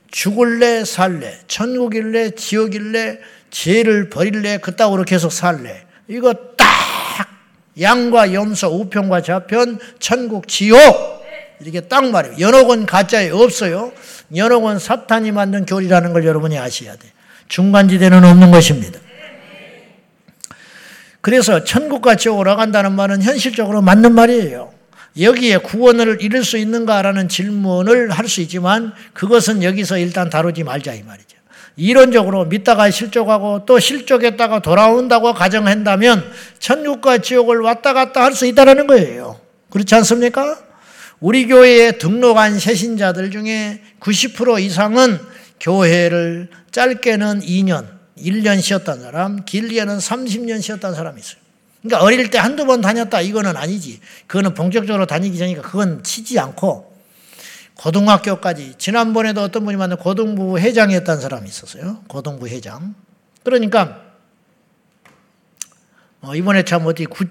죽을래 0.10 0.86
살래 0.86 1.39
천국일래 1.48 2.36
지옥일래 2.36 3.19
죄를 3.52 4.10
버릴래 4.10 4.60
그따구로 4.60 5.04
계속 5.04 5.34
살래 5.34 5.86
이거 6.08 6.34
딱 6.56 7.28
양과 7.82 8.34
염소 8.34 8.67
우편과 8.69 9.24
좌편 9.24 9.80
천국 10.00 10.48
지옥 10.48 11.25
이렇게 11.62 11.82
딱 11.82 12.10
말해요. 12.10 12.36
연옥은 12.39 12.86
가짜에 12.86 13.30
없어요. 13.30 13.91
연옥은 14.36 14.80
사탄이 14.80 15.32
만든 15.32 15.65
교리라는 15.65 16.13
걸 16.13 16.26
여러분이 16.26 16.58
아셔야 16.58 16.96
돼. 16.96 17.08
중간지대는 17.48 18.24
없는 18.24 18.52
것입니다. 18.52 19.00
그래서 21.22 21.63
천국과 21.63 22.15
지옥으로 22.15 22.56
간다는 22.56 22.91
말은 22.94 23.24
현실적으로 23.24 23.82
맞는 23.82 24.13
말이에요. 24.13 24.72
여기에 25.20 25.58
구원을 25.58 26.18
이룰 26.22 26.44
수 26.44 26.58
있는가라는 26.58 27.30
질문을 27.30 28.12
할 28.12 28.28
수 28.28 28.41
있지만 28.41 28.94
그것은 29.13 29.63
여기서 29.63 29.98
일단 29.98 30.30
다루지 30.30 30.63
말자 30.63 30.94
이 30.94 31.04
말이죠. 31.04 31.38
이론적으로 31.78 32.46
믿다가 32.46 32.89
실족하고 32.91 33.65
또 33.65 33.80
실족했다가 33.80 34.60
돌아온다고 34.60 35.34
가정한다면 35.34 36.24
천국과 36.60 37.20
지옥을 37.20 37.60
왔다 37.62 37.94
갔다 37.94 38.24
할 38.24 38.34
수 38.34 38.46
있다는 38.46 38.88
거예요. 38.88 39.39
그렇지 39.70 39.96
않습니까? 39.96 40.58
우리 41.19 41.47
교회에 41.47 41.93
등록한 41.93 42.60
새신자들 42.60 43.32
중에 43.32 43.82
90% 43.99 44.62
이상은 44.62 45.19
교회를 45.60 46.49
짧게는 46.71 47.41
2년, 47.41 47.88
1년 48.17 48.62
쉬었던 48.62 49.01
사람, 49.01 49.45
길게는 49.45 49.97
30년 49.97 50.62
쉬었던 50.62 50.93
사람이 50.93 51.19
있어요. 51.19 51.39
그러니까 51.82 52.04
어릴 52.04 52.30
때 52.30 52.38
한두 52.38 52.65
번 52.65 52.82
다녔다 52.82 53.21
이거는 53.21 53.56
아니지. 53.56 53.99
그거는 54.28 54.54
본격적으로 54.54 55.06
다니기 55.06 55.38
전이니까 55.38 55.62
그건 55.62 56.04
치지 56.04 56.39
않고 56.39 56.93
고등학교까지 57.75 58.75
지난번에도 58.78 59.41
어떤 59.41 59.65
분이 59.65 59.78
만난 59.78 59.97
고등부 59.97 60.58
회장이었던 60.58 61.21
사람이 61.21 61.47
있었어요. 61.47 62.04
고등부 62.08 62.47
회장. 62.47 62.95
그러니까 63.43 64.01
어, 66.21 66.34
이번에 66.36 66.63
참 66.63 66.86
어디 66.88 67.06
구, 67.06 67.25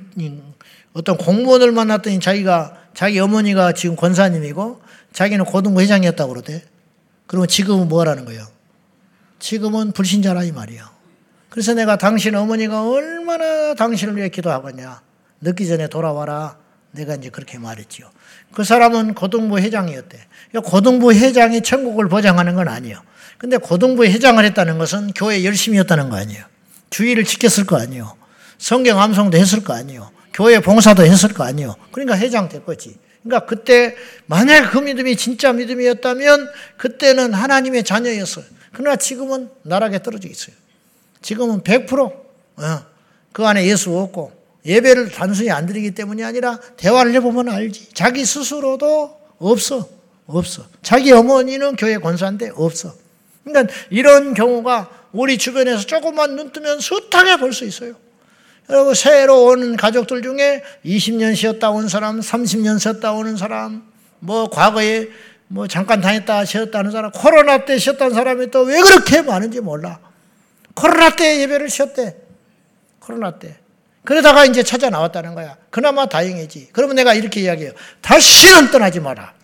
어떤 0.93 1.17
공무원을 1.17 1.73
만났더니 1.73 2.21
자기가 2.21 2.84
자기 2.95 3.19
어머니가 3.19 3.73
지금 3.73 3.97
권사님이고 3.97 4.81
자기는 5.13 5.45
고등부 5.45 5.81
회장이었다고 5.81 6.33
그러대. 6.33 6.63
그러면 7.27 7.49
지금은 7.49 7.89
뭐라는 7.89 8.25
거예요? 8.25 8.47
지금은 9.39 9.93
불신자라 9.93 10.45
이 10.45 10.53
말이야. 10.53 10.93
그래서 11.51 11.75
내가 11.75 11.99
당신 11.99 12.35
어머니가 12.35 12.89
얼마나 12.89 13.75
당신을 13.75 14.17
위해 14.17 14.29
기도하겠냐. 14.29 15.03
늦기 15.41 15.67
전에 15.67 15.89
돌아와라. 15.89 16.57
내가 16.93 17.15
이제 17.17 17.29
그렇게 17.29 17.59
말했지요. 17.59 18.09
그 18.53 18.65
사람은 18.65 19.15
고등부 19.15 19.59
회장이었대. 19.59 20.27
고등부 20.65 21.13
회장이 21.13 21.63
천국을 21.63 22.09
보장하는 22.09 22.55
건 22.55 22.69
아니에요. 22.69 23.01
근데 23.39 23.57
고등부 23.57 24.05
회장을 24.05 24.43
했다는 24.45 24.79
것은 24.79 25.13
교회 25.13 25.45
열심히 25.45 25.79
였다는 25.79 26.09
거 26.09 26.17
아니에요. 26.17 26.45
주의를 26.91 27.25
지켰을 27.25 27.67
거 27.67 27.77
아니에요. 27.77 28.17
성경 28.59 29.01
암송도 29.01 29.37
했을 29.37 29.65
거 29.65 29.75
아니에요. 29.75 30.11
교회 30.35 30.61
봉사도 30.61 31.05
했을 31.05 31.33
거 31.33 31.45
아니에요. 31.45 31.77
그러니까 31.93 32.19
회장 32.19 32.49
될 32.49 32.65
거지. 32.65 32.97
그러니까 33.23 33.47
그때 33.47 33.97
만약 34.27 34.73
그 34.73 34.79
믿음이 34.79 35.17
진짜 35.17 35.53
믿음이었다면 35.53 36.51
그때는 36.77 37.33
하나님의 37.33 37.85
자녀였어요. 37.85 38.45
그러나 38.73 38.97
지금은 38.97 39.49
나락에 39.63 40.03
떨어져 40.03 40.29
있어요. 40.29 40.55
지금은 41.23 41.63
100%그 41.63 43.43
어, 43.43 43.47
안에 43.47 43.67
예수 43.67 43.97
없고 43.97 44.33
예배를 44.67 45.13
단순히 45.13 45.51
안 45.51 45.67
드리기 45.67 45.93
때문이 45.93 46.25
아니라 46.25 46.59
대화를 46.77 47.15
해보면 47.15 47.49
알지. 47.49 47.91
자기 47.95 48.25
스스로도 48.25 49.17
없어. 49.39 49.89
없어. 50.27 50.67
자기 50.83 51.13
어머니는 51.13 51.77
교회 51.77 51.97
권사인데 51.99 52.51
없어. 52.57 52.95
그러니까 53.45 53.73
이런 53.91 54.35
경우가 54.35 54.91
우리 55.13 55.39
주변에서 55.39 55.87
조금만 55.87 56.35
눈 56.35 56.51
뜨면 56.51 56.81
숱하게 56.81 57.37
볼 57.37 57.53
수 57.53 57.65
있어요. 57.65 57.95
여러분 58.71 58.95
새로 58.95 59.45
오는 59.45 59.77
가족들 59.77 60.23
중에 60.23 60.63
20년 60.85 61.37
쉬었다 61.37 61.71
온 61.71 61.89
사람, 61.89 62.21
30년 62.21 62.79
쉬었다 62.79 63.13
오는 63.13 63.37
사람, 63.37 63.93
뭐 64.21 64.49
과거에 64.49 65.09
뭐 65.49 65.69
잠깐 65.69 66.01
다녔다 66.01 66.45
쉬었다는 66.45 66.91
사람, 66.91 67.11
코로나 67.11 67.65
때 67.65 67.79
쉬었다는 67.79 68.15
사람이 68.15 68.51
또 68.51 68.63
왜 68.63 68.81
그렇게 68.81 69.23
많은지 69.23 69.61
몰라. 69.61 70.01
코로나 70.75 71.15
때 71.15 71.41
예배를 71.41 71.69
쉬었대. 71.69 72.17
코로나 72.99 73.39
때. 73.39 73.59
그러다가 74.03 74.45
이제 74.45 74.63
찾아 74.63 74.91
나왔다는 74.91 75.35
거야. 75.35 75.57
그나마 75.71 76.07
다행이지. 76.07 76.71
그러면 76.73 76.97
내가 76.97 77.15
이렇게 77.15 77.41
이야기해요. 77.43 77.73
다시는 78.01 78.71
떠나지 78.71 79.01
마라. 79.01 79.35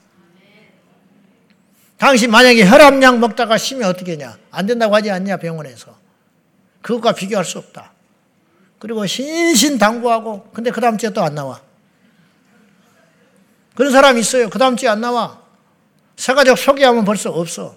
당신 1.98 2.30
만약에 2.30 2.66
혈압약 2.66 3.18
먹다가 3.18 3.58
쉬면 3.58 3.88
어떻게 3.88 4.12
하냐? 4.12 4.38
안 4.50 4.66
된다고 4.66 4.94
하지 4.94 5.10
않냐, 5.10 5.36
병원에서. 5.36 5.96
그것과 6.82 7.12
비교할 7.12 7.44
수 7.44 7.58
없다. 7.58 7.92
그리고 8.80 9.06
신신당부하고 9.06 10.50
근데 10.52 10.70
그 10.70 10.80
다음 10.80 10.98
주에 10.98 11.10
또 11.10 11.22
안 11.22 11.34
나와. 11.34 11.60
그런 13.76 13.92
사람이 13.92 14.18
있어요. 14.20 14.50
그 14.50 14.58
다음 14.58 14.76
주에 14.76 14.88
안 14.88 15.00
나와. 15.00 15.40
새가족 16.16 16.58
소개하면 16.58 17.04
벌써 17.04 17.30
없어. 17.30 17.76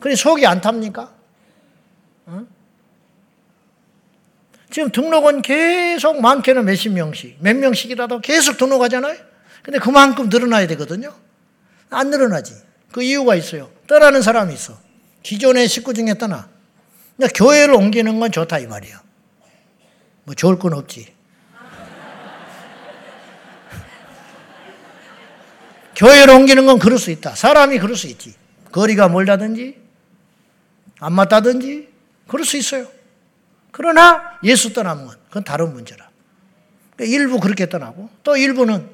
그래 0.00 0.14
속이 0.14 0.44
안 0.46 0.60
탑니까? 0.60 1.12
응? 2.28 2.46
지금 4.70 4.90
등록은 4.90 5.42
계속 5.42 6.20
많게는 6.20 6.64
몇십 6.64 6.92
명씩, 6.92 7.38
몇 7.40 7.56
명씩이라도 7.56 8.20
계속 8.20 8.56
등록하잖아요? 8.56 9.16
근데 9.62 9.78
그만큼 9.78 10.28
늘어나야 10.28 10.66
되거든요? 10.68 11.14
안 11.90 12.10
늘어나지. 12.10 12.54
그 12.90 13.02
이유가 13.02 13.34
있어요. 13.36 13.70
떠나는 13.86 14.22
사람이 14.22 14.52
있어. 14.54 14.76
기존의 15.22 15.68
식구 15.68 15.94
중에 15.94 16.14
떠나. 16.18 16.48
그러니까 17.16 17.38
교회를 17.38 17.74
옮기는 17.74 18.18
건 18.18 18.32
좋다, 18.32 18.58
이 18.58 18.66
말이야. 18.66 19.02
뭐 20.24 20.34
좋을 20.34 20.58
건 20.58 20.74
없지. 20.74 21.06
교회를 25.96 26.34
옮기는 26.34 26.66
건 26.66 26.78
그럴 26.78 26.98
수 26.98 27.10
있다. 27.10 27.34
사람이 27.34 27.78
그럴 27.78 27.96
수 27.96 28.06
있지. 28.06 28.34
거리가 28.70 29.08
멀다든지, 29.08 29.80
안 31.00 31.12
맞다든지, 31.12 31.88
그럴 32.26 32.44
수 32.44 32.56
있어요. 32.56 32.86
그러나 33.70 34.38
예수 34.44 34.72
떠나면 34.72 35.10
그건 35.28 35.44
다른 35.44 35.72
문제라. 35.72 36.08
그러니까 36.96 37.16
일부 37.16 37.40
그렇게 37.40 37.68
떠나고, 37.68 38.08
또 38.22 38.36
일부는 38.36 38.88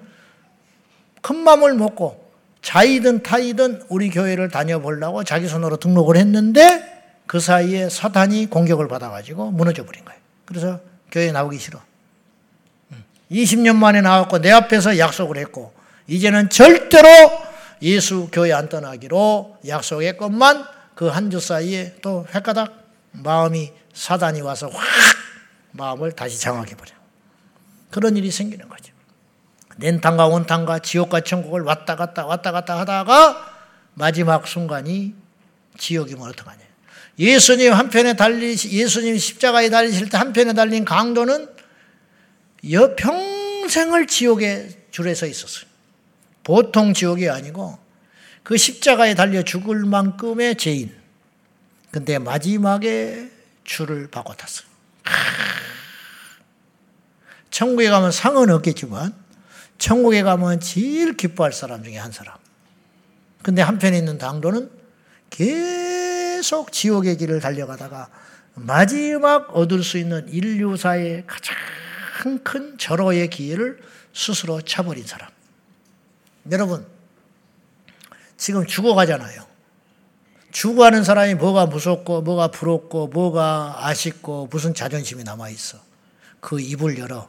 큰 1.20 1.36
마음을 1.36 1.74
먹고 1.74 2.28
자이든 2.62 3.22
타이든 3.22 3.82
우리 3.88 4.10
교회를 4.10 4.48
다녀보려고 4.48 5.24
자기 5.24 5.48
손으로 5.48 5.76
등록을 5.76 6.16
했는데 6.16 6.96
그 7.26 7.40
사이에 7.40 7.88
사탄이 7.88 8.46
공격을 8.46 8.88
받아가지고 8.88 9.52
무너져 9.52 9.84
버린 9.84 10.04
거예요. 10.04 10.20
그래서 10.44 10.80
교회 11.10 11.32
나오기 11.32 11.58
싫어. 11.58 11.80
20년 13.30 13.76
만에 13.76 14.00
나왔고 14.00 14.38
내 14.40 14.50
앞에서 14.50 14.98
약속을 14.98 15.36
했고 15.38 15.74
이제는 16.06 16.48
절대로 16.48 17.08
예수 17.82 18.28
교회 18.32 18.52
안 18.52 18.68
떠나기로 18.68 19.58
약속했건만 19.66 20.64
그 20.94 21.10
한 21.10 21.30
주 21.30 21.38
사이에 21.38 21.96
또 22.02 22.26
헷가닥 22.34 22.72
마음이 23.12 23.72
사단이 23.92 24.40
와서 24.40 24.68
확 24.68 24.84
마음을 25.72 26.12
다시 26.12 26.40
장악해 26.40 26.74
버려. 26.74 26.92
그런 27.90 28.16
일이 28.16 28.30
생기는 28.30 28.68
거죠. 28.68 28.92
낸탕과 29.76 30.26
온탕과 30.26 30.80
지옥과 30.80 31.20
천국을 31.20 31.62
왔다 31.62 31.94
갔다 31.94 32.26
왔다 32.26 32.50
갔다 32.50 32.78
하다가 32.80 33.56
마지막 33.94 34.46
순간이 34.48 35.14
지옥이면 35.78 36.28
어떡하냐. 36.30 36.58
예수님 37.18 37.72
한편에 37.72 38.14
달리 38.14 38.50
예수님 38.50 39.18
십자가에 39.18 39.70
달리실 39.70 40.08
때 40.08 40.18
한편에 40.18 40.52
달린 40.52 40.84
강도는 40.84 41.48
여 42.70 42.94
평생을 42.94 44.06
지옥에 44.06 44.86
줄에 44.90 45.14
서 45.14 45.26
있었어요. 45.26 45.66
보통 46.44 46.94
지옥이 46.94 47.28
아니고 47.28 47.78
그 48.42 48.56
십자가에 48.56 49.14
달려 49.14 49.42
죽을 49.42 49.84
만큼의 49.84 50.56
죄인. 50.56 50.96
근데 51.90 52.18
마지막에 52.18 53.30
줄을 53.64 54.08
바꿔 54.10 54.34
탔어요. 54.34 54.68
천국에 57.50 57.90
가면 57.90 58.12
상은 58.12 58.50
없겠지만 58.50 59.14
천국에 59.78 60.22
가면 60.22 60.60
제일 60.60 61.16
기뻐할 61.16 61.52
사람 61.52 61.82
중에 61.82 61.96
한 61.96 62.12
사람. 62.12 62.36
근데 63.42 63.62
한편에 63.62 63.98
있는 63.98 64.18
당도는 64.18 64.77
계속 65.30 66.72
지옥의 66.72 67.16
길을 67.16 67.40
달려가다가 67.40 68.08
마지막 68.54 69.54
얻을 69.54 69.82
수 69.82 69.98
있는 69.98 70.28
인류사의 70.28 71.24
가장 71.26 71.56
큰 72.42 72.76
절호의 72.78 73.30
기회를 73.30 73.80
스스로 74.12 74.60
차버린 74.60 75.06
사람. 75.06 75.30
여러분, 76.50 76.86
지금 78.36 78.66
죽어가잖아요. 78.66 79.46
죽어가는 80.50 81.04
사람이 81.04 81.34
뭐가 81.34 81.66
무섭고, 81.66 82.22
뭐가 82.22 82.48
부럽고, 82.48 83.08
뭐가 83.08 83.86
아쉽고, 83.86 84.48
무슨 84.50 84.74
자존심이 84.74 85.22
남아있어. 85.22 85.78
그 86.40 86.60
입을 86.60 86.98
열어. 86.98 87.28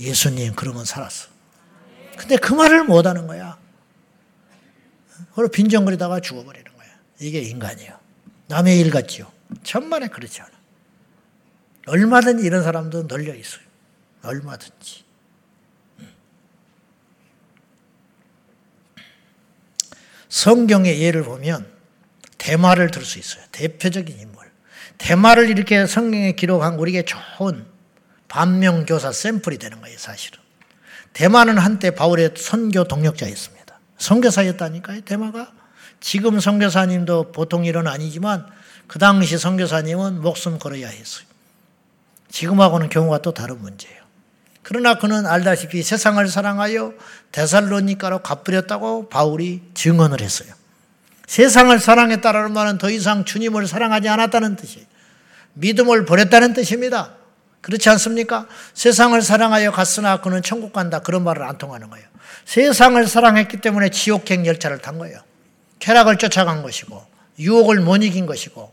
예수님, 0.00 0.54
그러면 0.54 0.84
살았어. 0.84 1.28
근데 2.16 2.36
그 2.36 2.52
말을 2.52 2.84
못 2.84 3.06
하는 3.06 3.26
거야. 3.26 3.58
그리고 5.34 5.50
빈정거리다가 5.50 6.20
죽어버리는. 6.20 6.71
이게 7.22 7.40
인간이에요. 7.40 7.98
남의 8.48 8.78
일 8.78 8.90
같지요. 8.90 9.30
천만에 9.62 10.08
그렇지 10.08 10.40
않아. 10.40 10.50
얼마든지 11.86 12.44
이런 12.44 12.62
사람도 12.62 13.06
널려 13.06 13.34
있어요. 13.34 13.62
얼마든지. 14.22 15.04
성경의 20.28 21.00
예를 21.02 21.24
보면 21.24 21.70
대마를 22.38 22.90
들 22.90 23.04
수 23.04 23.18
있어요. 23.18 23.44
대표적인 23.52 24.18
인물. 24.18 24.50
대마를 24.98 25.50
이렇게 25.50 25.86
성경에 25.86 26.32
기록한 26.32 26.74
우리에게 26.74 27.04
좋은 27.04 27.66
반명교사 28.28 29.12
샘플이 29.12 29.58
되는 29.58 29.80
거예요, 29.80 29.98
사실은. 29.98 30.38
대마는 31.12 31.58
한때 31.58 31.90
바울의 31.90 32.34
선교 32.36 32.84
동력자였습니다. 32.84 33.78
선교사였다니까요, 33.98 35.02
대마가. 35.02 35.52
지금 36.02 36.40
선교사님도 36.40 37.32
보통 37.32 37.64
일은 37.64 37.86
아니지만 37.86 38.46
그 38.88 38.98
당시 38.98 39.38
선교사님은 39.38 40.20
목숨 40.20 40.58
걸어야 40.58 40.88
했어요. 40.88 41.24
지금하고는 42.28 42.88
경우가 42.90 43.22
또 43.22 43.32
다른 43.32 43.62
문제예요. 43.62 44.02
그러나 44.62 44.98
그는 44.98 45.26
알다시피 45.26 45.82
세상을 45.82 46.26
사랑하여 46.28 46.92
데살로니카로 47.30 48.18
갚으렸다고 48.22 49.08
바울이 49.08 49.62
증언을 49.74 50.20
했어요. 50.20 50.52
세상을 51.26 51.78
사랑했다라는 51.78 52.52
말은 52.52 52.78
더 52.78 52.90
이상 52.90 53.24
주님을 53.24 53.66
사랑하지 53.66 54.08
않았다는 54.08 54.56
뜻이에요. 54.56 54.86
믿음을 55.54 56.04
버렸다는 56.04 56.52
뜻입니다. 56.52 57.14
그렇지 57.60 57.88
않습니까? 57.90 58.48
세상을 58.74 59.20
사랑하여 59.22 59.70
갔으나 59.70 60.20
그는 60.20 60.42
천국 60.42 60.72
간다. 60.72 60.98
그런 60.98 61.22
말을 61.22 61.44
안 61.44 61.58
통하는 61.58 61.88
거예요. 61.90 62.06
세상을 62.44 63.06
사랑했기 63.06 63.60
때문에 63.60 63.90
지옥행 63.90 64.46
열차를 64.46 64.78
탄 64.78 64.98
거예요. 64.98 65.20
쾌락을 65.82 66.16
쫓아간 66.16 66.62
것이고 66.62 67.04
유혹을 67.40 67.80
못 67.80 68.04
이긴 68.04 68.24
것이고 68.24 68.72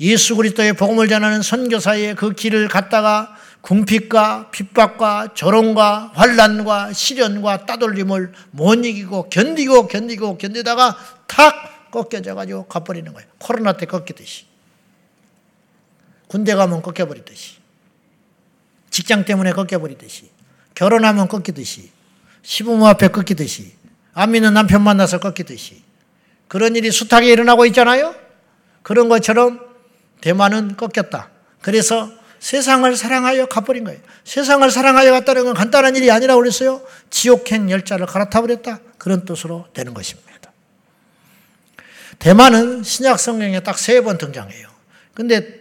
예수 0.00 0.36
그리스도의 0.36 0.72
복음을 0.72 1.06
전하는 1.08 1.42
선교사의 1.42 2.14
그 2.14 2.32
길을 2.32 2.68
갔다가 2.68 3.36
궁핍과 3.60 4.50
핍박과 4.50 5.34
조롱과 5.34 6.12
환란과 6.14 6.94
시련과 6.94 7.66
따돌림을 7.66 8.32
못 8.52 8.74
이기고 8.86 9.28
견디고 9.28 9.88
견디고 9.88 10.38
견디다가 10.38 10.96
탁 11.26 11.90
꺾여져 11.90 12.34
가지고 12.34 12.64
가버리는 12.66 13.12
거예요. 13.12 13.28
코로나 13.38 13.76
때 13.76 13.84
꺾이듯이. 13.84 14.46
군대 16.28 16.54
가면 16.54 16.80
꺾여버리듯이. 16.80 17.56
직장 18.88 19.26
때문에 19.26 19.52
꺾여버리듯이. 19.52 20.30
결혼하면 20.74 21.28
꺾이듯이. 21.28 21.90
시부모 22.42 22.86
앞에 22.86 23.08
꺾이듯이. 23.08 23.74
안 24.14 24.30
믿는 24.30 24.54
남편 24.54 24.82
만나서 24.82 25.18
꺾이듯이. 25.18 25.89
그런 26.50 26.74
일이 26.74 26.90
숱하게 26.90 27.28
일어나고 27.30 27.64
있잖아요? 27.66 28.12
그런 28.82 29.08
것처럼 29.08 29.60
대만은 30.20 30.76
꺾였다. 30.76 31.30
그래서 31.62 32.10
세상을 32.40 32.96
사랑하여 32.96 33.46
가버린 33.46 33.84
거예요. 33.84 34.00
세상을 34.24 34.68
사랑하여 34.68 35.12
갔다는 35.12 35.44
건 35.44 35.54
간단한 35.54 35.94
일이 35.94 36.10
아니라 36.10 36.34
그랬어요. 36.34 36.82
지옥행 37.08 37.70
열자를 37.70 38.06
갈아타버렸다. 38.06 38.80
그런 38.98 39.24
뜻으로 39.24 39.68
되는 39.74 39.94
것입니다. 39.94 40.50
대만은 42.18 42.82
신약 42.82 43.20
성경에 43.20 43.60
딱 43.60 43.76
세 43.78 44.00
번 44.00 44.18
등장해요. 44.18 44.68
근데 45.14 45.60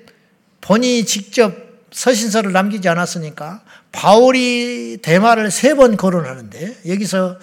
본인이 0.60 1.06
직접 1.06 1.54
서신서를 1.92 2.52
남기지 2.52 2.90
않았으니까 2.90 3.62
바울이 3.92 4.98
대마를 5.04 5.52
세 5.52 5.76
번 5.76 5.98
거론하는데 5.98 6.78
여기서 6.88 7.38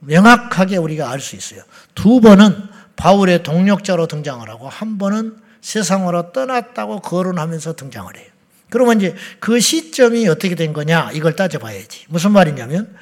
명확하게 0.00 0.78
우리가 0.78 1.10
알 1.12 1.20
수 1.20 1.36
있어요. 1.36 1.62
두 1.96 2.20
번은 2.20 2.68
바울의 2.94 3.42
동력자로 3.42 4.06
등장을 4.06 4.48
하고 4.48 4.68
한 4.68 4.98
번은 4.98 5.36
세상으로 5.60 6.30
떠났다고 6.30 7.00
거론하면서 7.00 7.74
등장을 7.74 8.16
해요. 8.16 8.26
그러면 8.70 8.98
이제 8.98 9.14
그 9.40 9.58
시점이 9.58 10.28
어떻게 10.28 10.54
된 10.54 10.72
거냐 10.72 11.10
이걸 11.12 11.34
따져봐야지. 11.34 12.04
무슨 12.08 12.30
말이냐면 12.30 12.94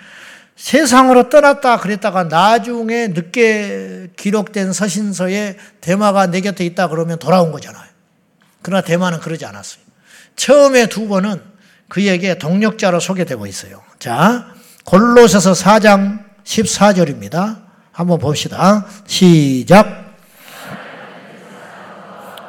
세상으로 0.57 1.28
떠났다 1.28 1.80
그랬다가 1.80 2.24
나중에 2.24 3.09
늦게 3.09 4.12
기록된 4.16 4.72
서신서에 4.72 5.59
대마가 5.80 6.26
내 6.26 6.40
곁에 6.40 6.64
있다 6.64 6.88
그러면 6.88 7.18
돌아온 7.18 7.53
거잖아요. 7.53 7.84
그러나 8.62 8.82
대마는 8.82 9.20
그러지 9.20 9.45
않았어요. 9.45 9.82
처음에 10.36 10.86
두 10.86 11.09
번은 11.09 11.42
그에게 11.88 12.38
동력자로 12.38 13.01
소개되고 13.01 13.47
있어요. 13.47 13.82
자, 13.99 14.55
골로새서 14.84 15.53
4장 15.53 16.24
14절입니다. 16.45 17.64
한번 17.95 18.18
봅시다. 18.18 18.84
시작. 19.07 20.16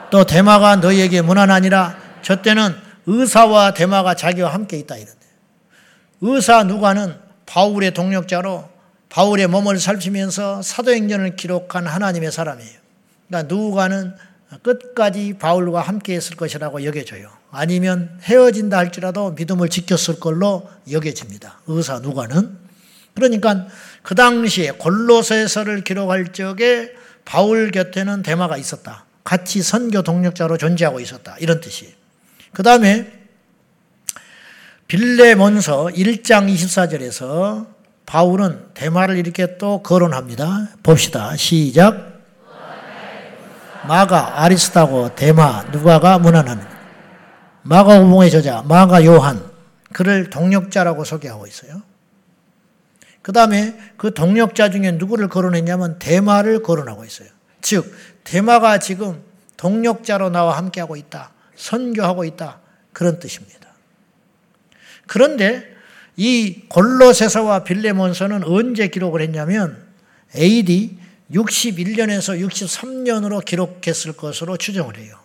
또 0.10 0.26
대마가 0.26 0.76
너희에게 0.78 1.22
무난하니라. 1.22 1.98
저 2.24 2.42
때는 2.42 2.76
의사와 3.06 3.76
대마가 3.76 4.16
자기와 4.16 4.52
함께 4.52 4.78
있다 4.80 4.96
이런데. 4.96 5.20
의사 6.22 6.64
누가는 6.64 7.16
바울의 7.46 7.94
동력자로 7.94 8.68
바울의 9.10 9.48
몸을 9.48 9.80
살피면서 9.80 10.64
사도행전을 10.64 11.36
기록한 11.36 11.86
하나님의 11.86 12.32
사람이에요. 12.32 12.80
그러니까 13.28 13.54
누가는 13.54 14.16
끝까지 14.64 15.36
바울과 15.38 15.82
함께 15.82 16.16
했을 16.16 16.36
것이라고 16.38 16.84
여겨져요. 16.86 17.30
아니면 17.52 18.20
헤어진다 18.24 18.78
할지라도 18.78 19.32
믿음을 19.32 19.70
지켰을 19.70 20.20
걸로 20.20 20.68
여겨집니다. 20.90 21.60
의사 21.68 22.00
누가는. 22.00 22.66
그러니까 23.14 23.68
그 24.06 24.14
당시에 24.14 24.70
골로새서를 24.72 25.84
기록할 25.84 26.28
적에 26.28 26.94
바울 27.26 27.72
곁에는 27.72 28.22
대마가 28.22 28.56
있었다. 28.56 29.06
같이 29.24 29.64
선교 29.64 30.04
동력자로 30.04 30.58
존재하고 30.58 31.00
있었다. 31.00 31.36
이런 31.40 31.60
뜻이에요. 31.60 31.92
그 32.54 32.62
다음에 32.62 33.12
빌레몬서 34.88 35.88
1장 35.88 36.54
24절에서 36.54 37.66
바울은 38.06 38.76
대마를 38.76 39.18
이렇게 39.18 39.58
또 39.58 39.82
거론합니다. 39.82 40.70
봅시다. 40.84 41.36
시작. 41.36 42.22
마가, 43.88 44.44
아리스타고, 44.44 45.16
대마, 45.16 45.64
누가가 45.72 46.20
무난하는 46.20 46.64
마가 47.64 48.00
오봉의 48.00 48.30
저자, 48.30 48.62
마가 48.68 49.04
요한, 49.06 49.44
그를 49.94 50.30
동력자라고 50.30 51.04
소개하고 51.04 51.48
있어요. 51.48 51.82
그 53.26 53.32
다음에 53.32 53.76
그 53.98 54.14
동력자 54.14 54.70
중에 54.70 54.92
누구를 54.92 55.30
거론했냐면 55.30 55.98
대마를 55.98 56.62
거론하고 56.62 57.06
있어요. 57.06 57.28
즉, 57.60 57.92
대마가 58.24 58.78
지금 58.78 59.20
동력자로 59.58 60.30
나와 60.30 60.56
함께하고 60.58 60.96
있다. 60.96 61.32
선교하고 61.56 62.24
있다. 62.24 62.60
그런 62.94 63.18
뜻입니다. 63.18 63.68
그런데 65.08 65.68
이 66.16 66.66
골로새서와 66.70 67.64
빌레몬서는 67.64 68.44
언제 68.44 68.90
기록을 68.90 69.22
했냐면 69.22 69.84
AD 70.36 70.96
61년에서 71.32 72.48
63년으로 72.48 73.44
기록했을 73.44 74.14
것으로 74.14 74.56
추정을 74.58 75.00
해요. 75.00 75.18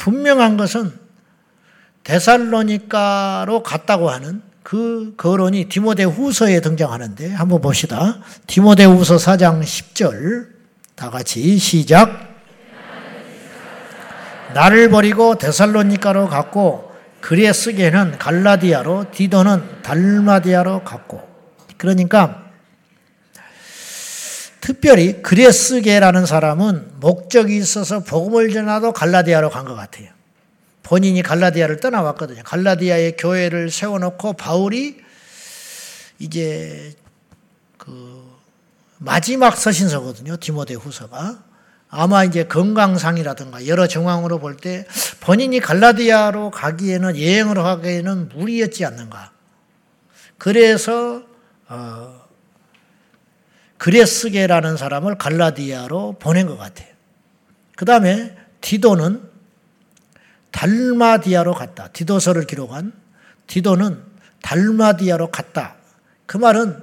분명한 0.00 0.56
것은 0.56 0.92
데살로니카로 2.02 3.62
갔다고 3.62 4.10
하는 4.10 4.47
그 4.62 5.14
거론이 5.16 5.68
디모데 5.68 6.04
후서에 6.04 6.60
등장하는데 6.60 7.32
한번 7.32 7.60
봅시다. 7.60 8.18
디모데 8.46 8.84
후서 8.84 9.16
4장 9.16 9.62
10절 9.62 10.46
다 10.94 11.10
같이 11.10 11.56
시작. 11.58 12.28
나를 14.54 14.90
버리고 14.90 15.36
데살로니카로 15.36 16.28
갔고 16.28 16.90
그리에 17.20 17.52
쓰기에는 17.52 18.18
갈라디아로 18.18 19.06
디도는 19.12 19.82
달마디아로 19.82 20.84
갔고 20.84 21.20
그러니까 21.76 22.44
특별히 24.60 25.22
그레스게라는 25.22 26.26
사람은 26.26 26.92
목적이 27.00 27.56
있어서 27.56 28.00
복음을 28.00 28.52
전하도 28.52 28.92
갈라디아로 28.92 29.50
간 29.50 29.64
것 29.64 29.74
같아요. 29.74 30.17
본인이 30.88 31.20
갈라디아를 31.20 31.80
떠나왔거든요. 31.80 32.42
갈라디아의 32.44 33.18
교회를 33.18 33.70
세워놓고 33.70 34.32
바울이 34.32 34.96
이제 36.18 36.94
그 37.76 38.26
마지막 38.96 39.58
서신서거든요. 39.58 40.38
디모데 40.38 40.72
후서가. 40.72 41.44
아마 41.90 42.24
이제 42.24 42.44
건강상이라든가 42.44 43.66
여러 43.66 43.86
정황으로 43.86 44.38
볼 44.38 44.56
때 44.56 44.86
본인이 45.20 45.60
갈라디아로 45.60 46.50
가기에는 46.50 47.18
여행을 47.18 47.58
하기에는 47.58 48.30
무리였지 48.30 48.86
않는가. 48.86 49.32
그래서 50.38 51.22
어, 51.68 52.26
그레스게라는 53.76 54.78
사람을 54.78 55.18
갈라디아로 55.18 56.16
보낸 56.18 56.46
것 56.46 56.56
같아요. 56.56 56.88
그 57.76 57.84
다음에 57.84 58.34
디도는 58.62 59.27
달마디아로 60.58 61.54
갔다. 61.54 61.88
디도서를 61.92 62.44
기록한 62.44 62.92
디도는 63.46 64.02
달마디아로 64.42 65.30
갔다. 65.30 65.76
그 66.26 66.36
말은 66.36 66.82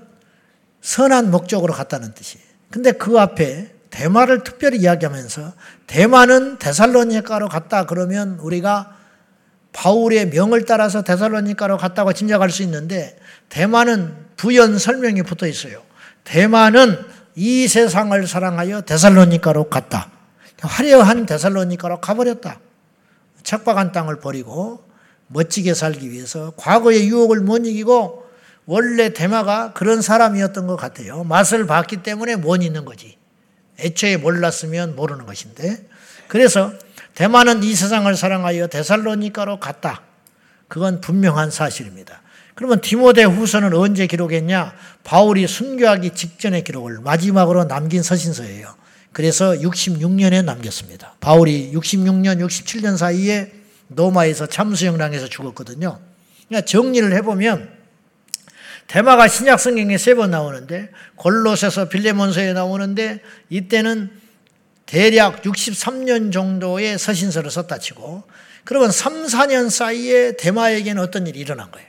선한 0.79 1.29
목적으로 1.29 1.73
갔다는 1.73 2.13
뜻이에요. 2.13 2.45
근데 2.71 2.93
그 2.93 3.19
앞에 3.19 3.73
대마를 3.89 4.43
특별히 4.43 4.79
이야기하면서 4.79 5.53
대마는 5.87 6.57
데살로니카로 6.57 7.49
갔다 7.49 7.85
그러면 7.85 8.39
우리가 8.39 8.95
바울의 9.73 10.29
명을 10.29 10.63
따라서 10.63 11.01
데살로니카로 11.01 11.75
갔다고 11.75 12.13
짐작할 12.13 12.51
수 12.51 12.63
있는데 12.63 13.17
대마는 13.49 14.15
부연 14.37 14.79
설명이 14.79 15.23
붙어 15.23 15.47
있어요. 15.47 15.81
대마는 16.23 16.97
이 17.35 17.67
세상을 17.67 18.25
사랑하여 18.25 18.81
데살로니카로 18.81 19.69
갔다. 19.69 20.11
화려한 20.61 21.25
데살로니카로 21.25 21.99
가버렸다. 21.99 22.59
척박한 23.45 23.93
땅을 23.93 24.19
버리고 24.19 24.83
멋지게 25.27 25.73
살기 25.73 26.11
위해서 26.11 26.51
과거의 26.57 27.07
유혹을 27.07 27.39
못 27.39 27.65
이기고 27.65 28.25
원래 28.65 29.13
대마가 29.13 29.71
그런 29.73 30.01
사람이었던 30.01 30.67
것 30.67 30.75
같아요. 30.75 31.23
맛을 31.23 31.65
봤기 31.65 31.97
때문에 31.97 32.35
못 32.35 32.61
있는 32.63 32.83
거지. 32.83 33.17
애초에 33.79 34.17
몰랐으면 34.17 34.95
모르는 34.95 35.25
것인데. 35.25 35.87
그래서 36.27 36.73
대마는 37.13 37.63
이 37.63 37.75
세상을 37.75 38.13
사랑하여 38.15 38.67
데살로니카로 38.67 39.59
갔다. 39.59 40.01
그건 40.67 40.99
분명한 40.99 41.51
사실입니다. 41.51 42.21
그러면 42.55 42.81
디모데 42.81 43.23
후서는 43.23 43.73
언제 43.73 44.07
기록했냐? 44.07 44.73
바울이 45.03 45.45
순교하기 45.45 46.11
직전에 46.15 46.61
기록을 46.61 46.99
마지막으로 47.01 47.67
남긴 47.67 48.01
서신서예요. 48.01 48.73
그래서 49.15 49.53
66년에 49.53 50.43
남겼습니다. 50.43 51.15
바울이 51.21 51.71
66년, 51.73 52.45
67년 52.45 52.97
사이에 52.97 53.49
노마에서 53.87 54.45
참수영당에서 54.45 55.29
죽었거든요. 55.29 56.01
그러니까 56.49 56.65
정리를 56.65 57.15
해보면 57.15 57.69
대마가 58.87 59.29
신약 59.29 59.61
성경에 59.61 59.97
세 59.97 60.15
번 60.15 60.31
나오는데 60.31 60.89
골로새서 61.15 61.87
빌레몬서에 61.87 62.51
나오는데 62.51 63.21
이때는 63.49 64.11
대략 64.85 65.43
63년 65.43 66.33
정도의 66.33 66.99
서신서를 66.99 67.49
썼다 67.49 67.77
치고 67.77 68.23
그러면 68.65 68.91
3, 68.91 69.27
4년 69.27 69.69
사이에 69.69 70.35
대마에게는 70.35 71.01
어떤 71.01 71.25
일이 71.25 71.39
일어난 71.39 71.71
거예요. 71.71 71.87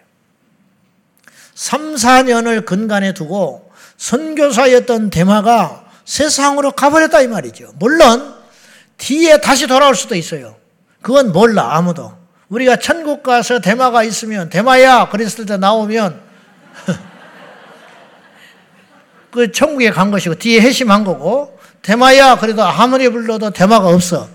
3, 1.56 1.96
4년을 1.96 2.64
근간에 2.64 3.14
두고 3.14 3.68
선교사였던 3.96 5.10
대마가 5.10 5.85
세상으로 6.06 6.72
가버렸다 6.72 7.20
이 7.20 7.28
말이죠. 7.28 7.72
물론 7.76 8.34
뒤에 8.96 9.40
다시 9.40 9.66
돌아올 9.66 9.94
수도 9.94 10.14
있어요. 10.14 10.56
그건 11.02 11.32
몰라 11.32 11.76
아무도. 11.76 12.16
우리가 12.48 12.76
천국 12.76 13.22
가서 13.22 13.60
대마가 13.60 14.04
있으면 14.04 14.48
대마야 14.48 15.08
그랬을 15.10 15.46
때 15.46 15.56
나오면 15.56 16.20
그 19.32 19.52
천국에 19.52 19.90
간 19.90 20.10
것이고 20.10 20.36
뒤에 20.36 20.60
회심한 20.60 21.04
거고 21.04 21.58
대마야 21.82 22.38
그래도 22.38 22.62
아무리 22.62 23.08
불러도 23.08 23.50
대마가 23.50 23.88
없어. 23.88 24.28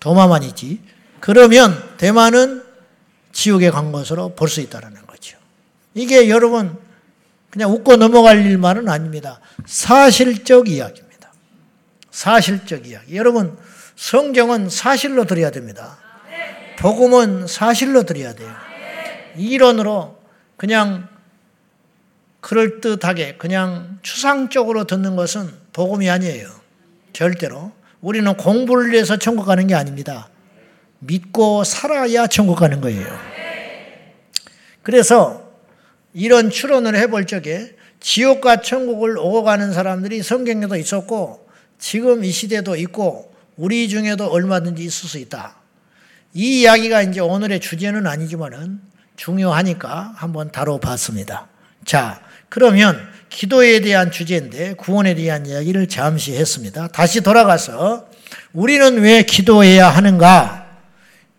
도마만 0.00 0.42
있지. 0.44 0.80
그러면 1.20 1.82
대마는 1.98 2.64
지옥에 3.32 3.70
간 3.70 3.92
것으로 3.92 4.34
볼 4.34 4.48
수 4.48 4.60
있다는 4.60 4.94
거죠. 5.06 5.36
이게 5.94 6.28
여러분 6.30 6.76
그냥 7.50 7.70
웃고 7.70 7.96
넘어갈 7.96 8.44
일만은 8.46 8.88
아닙니다. 8.88 9.40
사실적 9.66 10.68
이야기입니다. 10.68 11.32
사실적 12.10 12.86
이야기. 12.86 13.16
여러분 13.16 13.56
성경은 13.96 14.70
사실로 14.70 15.24
들어야 15.24 15.50
됩니다. 15.50 15.98
복음은 16.78 17.46
사실로 17.46 18.04
들어야 18.04 18.34
돼요. 18.34 18.50
이론으로 19.36 20.18
그냥 20.56 21.08
그럴듯하게 22.40 23.36
그냥 23.36 23.98
추상적으로 24.02 24.84
듣는 24.84 25.16
것은 25.16 25.52
복음이 25.72 26.08
아니에요. 26.08 26.48
절대로. 27.12 27.72
우리는 28.00 28.34
공부를 28.34 28.92
위해서 28.92 29.18
천국 29.18 29.44
가는 29.44 29.66
게 29.66 29.74
아닙니다. 29.74 30.30
믿고 31.00 31.64
살아야 31.64 32.26
천국 32.26 32.56
가는 32.56 32.80
거예요. 32.80 33.06
그래서 34.82 35.39
이런 36.12 36.50
추론을 36.50 36.96
해볼 36.96 37.26
적에 37.26 37.74
지옥과 38.00 38.62
천국을 38.62 39.18
오고 39.18 39.44
가는 39.44 39.72
사람들이 39.72 40.22
성경에도 40.22 40.76
있었고 40.76 41.46
지금 41.78 42.24
이 42.24 42.30
시대도 42.30 42.76
있고 42.76 43.34
우리 43.56 43.88
중에도 43.88 44.26
얼마든지 44.26 44.82
있을 44.82 45.08
수 45.08 45.18
있다. 45.18 45.56
이 46.32 46.62
이야기가 46.62 47.02
이제 47.02 47.20
오늘의 47.20 47.60
주제는 47.60 48.06
아니지만은 48.06 48.80
중요하니까 49.16 50.14
한번 50.16 50.50
다뤄봤습니다. 50.50 51.48
자, 51.84 52.22
그러면 52.48 52.98
기도에 53.28 53.80
대한 53.80 54.10
주제인데 54.10 54.74
구원에 54.74 55.14
대한 55.14 55.46
이야기를 55.46 55.88
잠시 55.88 56.34
했습니다. 56.34 56.88
다시 56.88 57.20
돌아가서 57.20 58.08
우리는 58.52 58.98
왜 59.00 59.22
기도해야 59.22 59.88
하는가? 59.88 60.66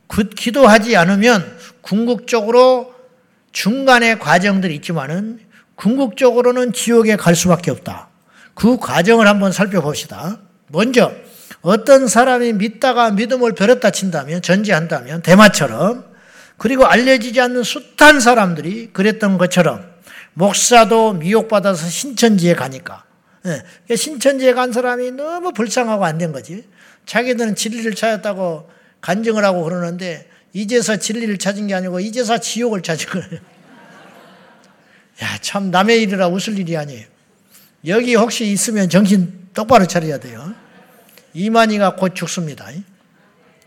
그 0.07 0.29
기도하지 0.29 0.95
않으면 0.95 1.57
궁극적으로 1.81 2.90
중간의 3.51 4.19
과정들이 4.19 4.75
있지만은 4.75 5.39
궁극적으로는 5.75 6.73
지옥에 6.73 7.15
갈 7.15 7.35
수밖에 7.35 7.71
없다. 7.71 8.09
그 8.53 8.77
과정을 8.77 9.27
한번 9.27 9.51
살펴봅시다. 9.51 10.39
먼저 10.67 11.11
어떤 11.61 12.07
사람이 12.07 12.53
믿다가 12.53 13.11
믿음을 13.11 13.53
버렸다 13.53 13.91
친다면 13.91 14.41
전제한다면 14.41 15.21
대마처럼 15.21 16.05
그리고 16.57 16.85
알려지지 16.85 17.41
않는 17.41 17.63
숱한 17.63 18.19
사람들이 18.19 18.91
그랬던 18.93 19.37
것처럼 19.37 19.83
목사도 20.33 21.13
미혹받아서 21.13 21.87
신천지에 21.87 22.53
가니까 22.55 23.03
예, 23.89 23.95
신천지에 23.95 24.53
간 24.53 24.71
사람이 24.71 25.11
너무 25.11 25.51
불쌍하고 25.51 26.05
안 26.05 26.17
된 26.19 26.31
거지. 26.31 26.63
자기들은 27.07 27.55
진리를 27.55 27.95
찾았다고 27.95 28.69
간증을 29.01 29.43
하고 29.43 29.63
그러는데 29.63 30.29
이제서 30.53 30.97
진리를 30.97 31.37
찾은 31.37 31.67
게 31.67 31.73
아니고 31.73 31.99
이제서 31.99 32.39
지옥을 32.39 32.81
찾은 32.81 33.09
거예요. 33.09 33.39
야, 35.23 35.37
참 35.41 35.71
남의 35.71 36.01
일이라 36.01 36.27
웃을 36.27 36.57
일이 36.57 36.75
아니에요. 36.75 37.05
여기 37.87 38.15
혹시 38.15 38.45
있으면 38.51 38.89
정신 38.89 39.47
똑바로 39.53 39.85
차려야 39.85 40.19
돼요. 40.19 40.53
이만희가 41.33 41.95
곧 41.95 42.15
죽습니다. 42.15 42.67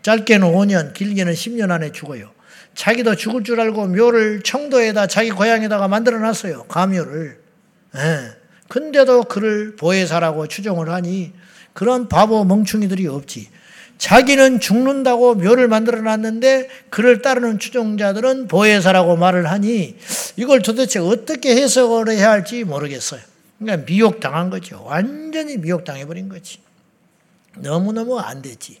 짧게는 0.01 0.51
5년, 0.51 0.93
길게는 0.93 1.33
10년 1.33 1.71
안에 1.71 1.91
죽어요. 1.91 2.31
자기도 2.75 3.15
죽을 3.15 3.43
줄 3.43 3.59
알고 3.59 3.87
묘를 3.87 4.41
청도에다 4.43 5.07
자기 5.07 5.31
고향에다가 5.31 5.87
만들어 5.87 6.19
놨어요. 6.19 6.63
가묘를. 6.65 7.39
예. 7.95 8.45
근데도 8.67 9.23
그를 9.23 9.75
보혜사라고 9.75 10.47
추정을 10.47 10.89
하니 10.89 11.33
그런 11.73 12.09
바보 12.09 12.43
멍충이들이 12.43 13.07
없지. 13.07 13.49
자기는 13.97 14.59
죽는다고 14.59 15.35
묘를 15.35 15.67
만들어 15.67 16.01
놨는데 16.01 16.69
그를 16.89 17.21
따르는 17.21 17.59
추종자들은 17.59 18.47
보혜사라고 18.47 19.15
말을 19.15 19.49
하니 19.49 19.95
이걸 20.35 20.61
도대체 20.61 20.99
어떻게 20.99 21.55
해석을 21.55 22.09
해야 22.09 22.31
할지 22.31 22.63
모르겠어요. 22.63 23.21
그러니까 23.59 23.85
미혹당한 23.85 24.49
거죠. 24.49 24.83
완전히 24.85 25.57
미혹당해버린 25.57 26.29
거지. 26.29 26.59
너무너무 27.57 28.19
안 28.19 28.41
되지. 28.41 28.79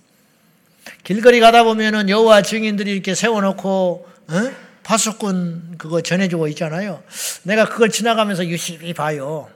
길거리 1.03 1.39
가다 1.39 1.63
보면은 1.63 2.09
여호와 2.09 2.41
증인들이 2.41 2.91
이렇게 2.91 3.15
세워놓고 3.15 4.07
어? 4.27 4.51
파수꾼 4.83 5.75
그거 5.77 6.01
전해주고 6.01 6.47
있잖아요. 6.49 7.01
내가 7.43 7.67
그걸 7.67 7.89
지나가면서 7.89 8.45
유심히 8.45 8.93
봐요. 8.93 9.49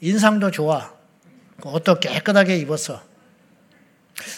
인상도 0.00 0.50
좋아. 0.50 0.92
옷도 1.64 1.98
깨끗하게 1.98 2.58
입었어. 2.58 3.02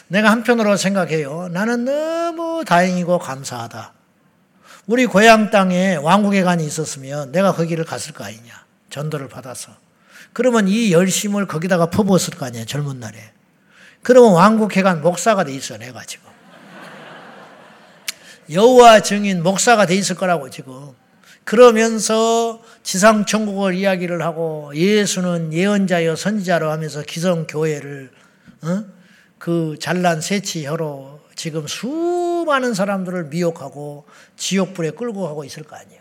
내가 0.08 0.30
한편으로 0.30 0.76
생각해요. 0.76 1.48
나는 1.48 1.84
너무 1.84 2.64
다행이고 2.64 3.18
감사하다. 3.18 3.92
우리 4.86 5.06
고향 5.06 5.50
땅에 5.50 5.96
왕국의 5.96 6.44
간이 6.44 6.64
있었으면 6.64 7.32
내가 7.32 7.52
거기를 7.52 7.84
갔을 7.84 8.12
거 8.12 8.24
아니냐. 8.24 8.64
전도를 8.90 9.28
받아서. 9.28 9.72
그러면 10.32 10.68
이 10.68 10.92
열심을 10.92 11.46
거기다가 11.46 11.86
퍼부었을 11.86 12.34
거 12.36 12.46
아니야. 12.46 12.64
젊은 12.64 13.00
날에. 13.00 13.18
그러면 14.02 14.32
왕국회관 14.32 15.00
목사가 15.00 15.44
돼 15.44 15.52
있어 15.54 15.78
내가 15.78 16.04
지금. 16.04 16.28
여호와 18.50 19.00
증인 19.00 19.42
목사가 19.42 19.86
돼 19.86 19.94
있을 19.94 20.16
거라고 20.16 20.50
지금. 20.50 20.92
그러면서 21.44 22.62
지상 22.82 23.26
천국을 23.26 23.74
이야기를 23.74 24.22
하고 24.22 24.72
예수는 24.74 25.52
예언자여 25.52 26.16
선지자로 26.16 26.70
하면서 26.70 27.02
기성 27.02 27.46
교회를 27.46 28.10
어? 28.62 28.84
그 29.44 29.76
잘난 29.78 30.22
세치혀로 30.22 31.20
지금 31.34 31.66
수많은 31.66 32.72
사람들을 32.72 33.24
미혹하고 33.24 34.06
지옥불에 34.38 34.92
끌고 34.92 35.20
가고 35.20 35.44
있을 35.44 35.64
거 35.64 35.76
아니에요. 35.76 36.00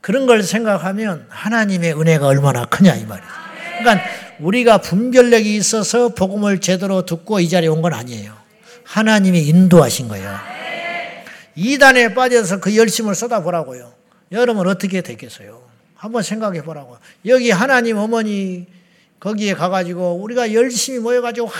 그런 0.00 0.26
걸 0.26 0.42
생각하면 0.42 1.24
하나님의 1.28 1.92
은혜가 1.92 2.26
얼마나 2.26 2.64
크냐 2.64 2.96
이 2.96 3.06
말이에요. 3.06 3.30
그러니까 3.78 4.04
우리가 4.40 4.78
분별력이 4.78 5.54
있어서 5.54 6.08
복음을 6.08 6.60
제대로 6.60 7.06
듣고 7.06 7.38
이 7.38 7.48
자리에 7.48 7.68
온 7.68 7.80
건 7.80 7.94
아니에요. 7.94 8.34
하나님이 8.82 9.46
인도하신 9.46 10.08
거예요. 10.08 10.36
이단에 11.54 12.12
빠져서 12.12 12.58
그 12.58 12.76
열심을 12.76 13.14
쏟아보라고요. 13.14 13.92
여러분 14.32 14.66
어떻게 14.66 15.00
되겠어요? 15.00 15.62
한번 15.94 16.24
생각해 16.24 16.64
보라고. 16.64 16.98
여기 17.26 17.52
하나님 17.52 17.98
어머니 17.98 18.66
거기에 19.20 19.54
가가지고 19.54 20.14
우리가 20.22 20.54
열심히 20.54 20.98
모여가지고 20.98 21.50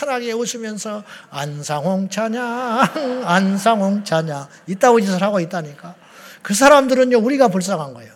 환하게 0.00 0.32
웃으면서 0.32 1.02
안상홍 1.30 2.10
찬양, 2.10 3.24
안상홍 3.24 4.04
찬양 4.04 4.46
이따구 4.66 5.00
짓을 5.00 5.22
하고 5.22 5.40
있다니까. 5.40 5.94
그 6.42 6.54
사람들은요 6.54 7.18
우리가 7.18 7.48
불쌍한 7.48 7.94
거예요. 7.94 8.12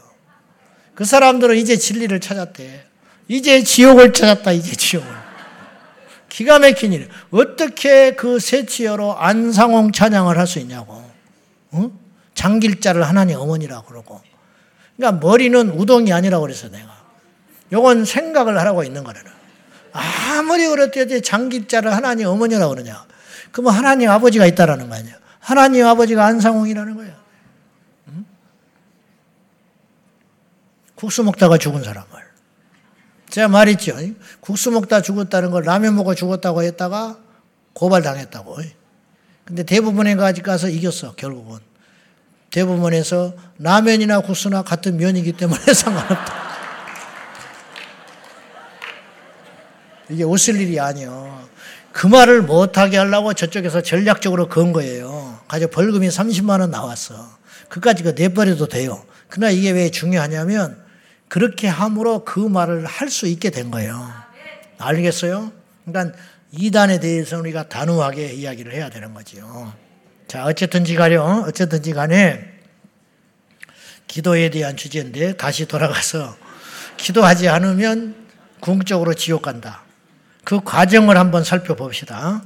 그 0.95 1.05
사람들은 1.05 1.57
이제 1.57 1.77
진리를 1.77 2.18
찾았대. 2.20 2.87
이제 3.29 3.62
지옥을 3.62 4.12
찾았다, 4.12 4.53
이제 4.53 4.77
지옥을. 4.77 5.09
기가 6.29 6.59
막힌 6.59 6.93
일. 6.93 7.09
어떻게 7.31 8.14
그 8.14 8.39
세치어로 8.39 9.18
안상홍 9.18 9.93
찬양을 9.93 10.39
할 10.39 10.47
수 10.47 10.59
있냐고. 10.59 11.03
응? 11.74 11.93
장길자를 12.35 13.09
하나님 13.09 13.39
어머니라고 13.39 13.87
그러고. 13.87 14.20
그러니까 14.97 15.27
머리는 15.27 15.70
우동이 15.70 16.12
아니라고 16.12 16.43
그래서 16.43 16.68
내가. 16.68 16.95
요건 17.73 18.05
생각을 18.05 18.59
하라고 18.59 18.85
있는 18.85 19.05
거라는. 19.05 19.31
아무리 19.93 20.67
그렇듯 20.69 21.25
장길자를 21.25 21.93
하나님 21.95 22.27
어머니라고 22.29 22.75
그러냐. 22.75 23.07
그러면 23.51 23.75
하나님 23.75 24.11
아버지가 24.11 24.47
있다라는 24.47 24.89
거 24.89 24.95
아니야. 24.95 25.14
하나님 25.41 25.87
아버지가 25.87 26.27
안상홍이라는 26.27 26.97
거야. 26.97 27.17
응? 28.09 28.25
국수 30.95 31.23
먹다가 31.23 31.57
죽은 31.57 31.83
사람을. 31.83 32.07
제가 33.31 33.49
말했죠. 33.49 33.97
국수 34.41 34.71
먹다 34.71 35.03
죽었다는 35.03 35.51
걸 35.51 35.64
라면 35.64 35.97
먹어 35.97 36.14
죽었다고 36.14 36.62
했다가 36.62 37.19
고발당했다고. 37.73 38.59
근데 39.45 39.62
대부분에 39.62 40.17
가서 40.17 40.69
이겼어, 40.69 41.14
결국은. 41.14 41.59
대부분에서 42.51 43.35
라면이나 43.59 44.21
국수나 44.21 44.62
같은 44.62 44.97
면이기 44.97 45.33
때문에 45.33 45.61
상관없다. 45.75 46.45
이게 50.09 50.24
웃을 50.24 50.61
일이 50.61 50.78
아니요. 50.78 51.46
그 51.92 52.07
말을 52.07 52.42
못하게 52.42 52.98
하려고 52.98 53.32
저쪽에서 53.32 53.80
전략적으로 53.80 54.48
건 54.48 54.72
거예요. 54.72 55.40
가지고 55.48 55.70
벌금이 55.70 56.09
30만 56.09 56.61
원 56.61 56.70
나왔어. 56.70 57.14
그까지 57.68 58.02
그 58.02 58.11
내버려도 58.11 58.68
돼요. 58.68 59.04
그러나 59.28 59.50
이게 59.50 59.70
왜 59.70 59.90
중요하냐면 59.90 60.78
그렇게 61.28 61.68
함으로 61.68 62.24
그 62.24 62.38
말을 62.38 62.84
할 62.84 63.09
수 63.09 63.26
있게 63.26 63.50
된 63.50 63.70
거예요. 63.70 64.12
알겠어요? 64.78 65.50
그러니까 65.84 66.16
이단에 66.52 67.00
대해서 67.00 67.38
우리가 67.38 67.68
단호하게 67.68 68.34
이야기를 68.34 68.72
해야 68.72 68.90
되는 68.90 69.14
거죠. 69.14 69.72
자, 70.28 70.44
어쨌든지 70.44 70.94
가려, 70.94 71.44
어쨌든지 71.46 71.92
간에 71.92 72.52
기도에 74.07 74.50
대한 74.50 74.76
주제인데 74.76 75.36
다시 75.36 75.66
돌아가서 75.66 76.36
기도하지 76.96 77.48
않으면 77.48 78.14
궁극적으로 78.61 79.14
지옥 79.14 79.42
간다. 79.42 79.86
그 80.47 80.61
과정을 80.62 81.18
한번 81.18 81.42
살펴봅시다. 81.42 82.40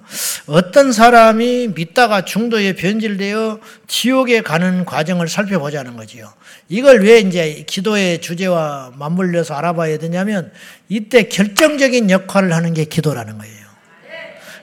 어떤 0.46 0.90
사람이 0.90 1.72
믿다가 1.74 2.24
중도에 2.24 2.72
변질되어 2.72 3.60
지옥에 3.88 4.40
가는 4.40 4.86
과정을 4.86 5.28
살펴보자는 5.28 5.98
거지요. 5.98 6.32
이걸 6.70 7.04
왜 7.04 7.18
이제 7.18 7.62
기도의 7.66 8.22
주제와 8.22 8.92
맞물려서 8.96 9.52
알아봐야 9.52 9.98
되냐면 9.98 10.50
이때 10.88 11.24
결정적인 11.24 12.08
역할을 12.08 12.54
하는 12.54 12.72
게 12.72 12.86
기도라는 12.86 13.36
거예요. 13.36 13.66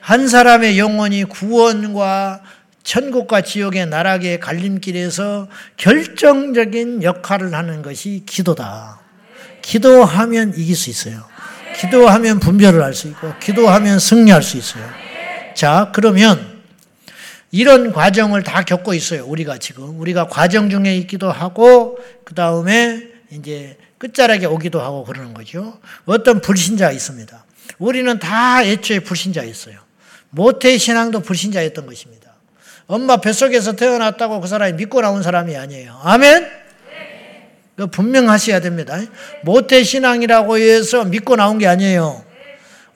한 0.02 0.28
사람의 0.28 0.80
영혼이 0.80 1.26
구원과 1.26 2.42
천국과 2.82 3.42
지옥의 3.42 3.86
나락의 3.86 4.40
갈림길에서 4.40 5.48
결정적인 5.78 7.04
역할을 7.04 7.54
하는 7.54 7.84
것이 7.84 8.24
기도다. 8.26 9.00
기도하면 9.62 10.54
이길 10.58 10.76
수 10.76 10.90
있어요. 10.90 11.37
기도하면 11.80 12.40
분별을 12.40 12.84
할수 12.84 13.08
있고, 13.08 13.34
기도하면 13.40 14.00
승리할 14.00 14.42
수 14.44 14.58
있어요. 14.58 14.84
자, 15.54 15.92
그러면 15.94 16.58
이런 17.52 17.94
과정을 17.94 18.44
다 18.44 18.64
겪고 18.64 18.94
있어요. 18.94 19.26
우리가 19.26 19.58
지금. 19.58 20.00
우리가 20.00 20.28
과정 20.28 20.70
중에 20.70 20.96
있기도 20.98 21.32
하고, 21.32 21.98
그 22.24 22.34
다음에 22.34 23.04
이제 23.32 23.78
끝자락에 23.98 24.46
오기도 24.46 24.82
하고 24.82 25.04
그러는 25.04 25.34
거죠. 25.34 25.80
어떤 26.06 26.42
불신자가 26.42 26.92
있습니다. 26.92 27.46
우리는 27.80 28.20
다 28.20 28.64
애초에 28.64 29.00
불신자였어요. 29.00 29.76
모태 30.30 30.78
신앙도 30.78 31.22
불신자였던 31.22 31.86
것입니다. 31.86 32.34
엄마 32.88 33.18
뱃속에서 33.18 33.74
태어났다고 33.74 34.40
그 34.40 34.48
사람이 34.48 34.74
믿고 34.74 35.02
나온 35.02 35.22
사람이 35.22 35.56
아니에요. 35.56 36.00
아멘? 36.04 36.48
그 37.78 37.86
분명하셔야 37.86 38.60
됩니다. 38.60 39.00
모태 39.44 39.84
신앙이라고 39.84 40.58
해서 40.58 41.06
믿고 41.06 41.36
나온 41.36 41.60
게 41.60 41.68
아니에요. 41.68 42.24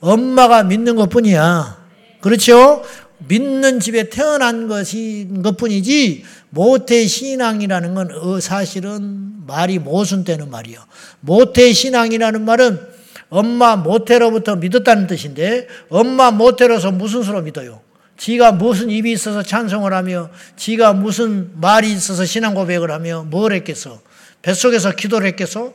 엄마가 0.00 0.64
믿는 0.64 0.96
것 0.96 1.08
뿐이야. 1.08 1.80
그렇죠? 2.20 2.82
믿는 3.28 3.78
집에 3.78 4.10
태어난 4.10 4.66
것인 4.66 5.42
것 5.42 5.56
뿐이지, 5.56 6.24
모태 6.50 7.06
신앙이라는 7.06 7.94
건 7.94 8.10
어, 8.10 8.40
사실은 8.40 9.46
말이 9.46 9.78
모순되는 9.78 10.50
말이요. 10.50 10.80
모태 11.20 11.72
신앙이라는 11.72 12.44
말은 12.44 12.80
엄마 13.28 13.76
모태로부터 13.76 14.56
믿었다는 14.56 15.06
뜻인데, 15.06 15.68
엄마 15.90 16.32
모태로서 16.32 16.90
무슨 16.90 17.22
수로 17.22 17.40
믿어요? 17.42 17.80
지가 18.16 18.52
무슨 18.52 18.90
입이 18.90 19.12
있어서 19.12 19.44
찬송을 19.44 19.92
하며, 19.94 20.28
지가 20.56 20.92
무슨 20.92 21.52
말이 21.60 21.92
있어서 21.92 22.24
신앙 22.24 22.54
고백을 22.54 22.90
하며, 22.90 23.24
뭘 23.30 23.52
했겠어? 23.52 24.00
뱃속에서 24.42 24.92
기도를 24.92 25.26
했겠어? 25.28 25.72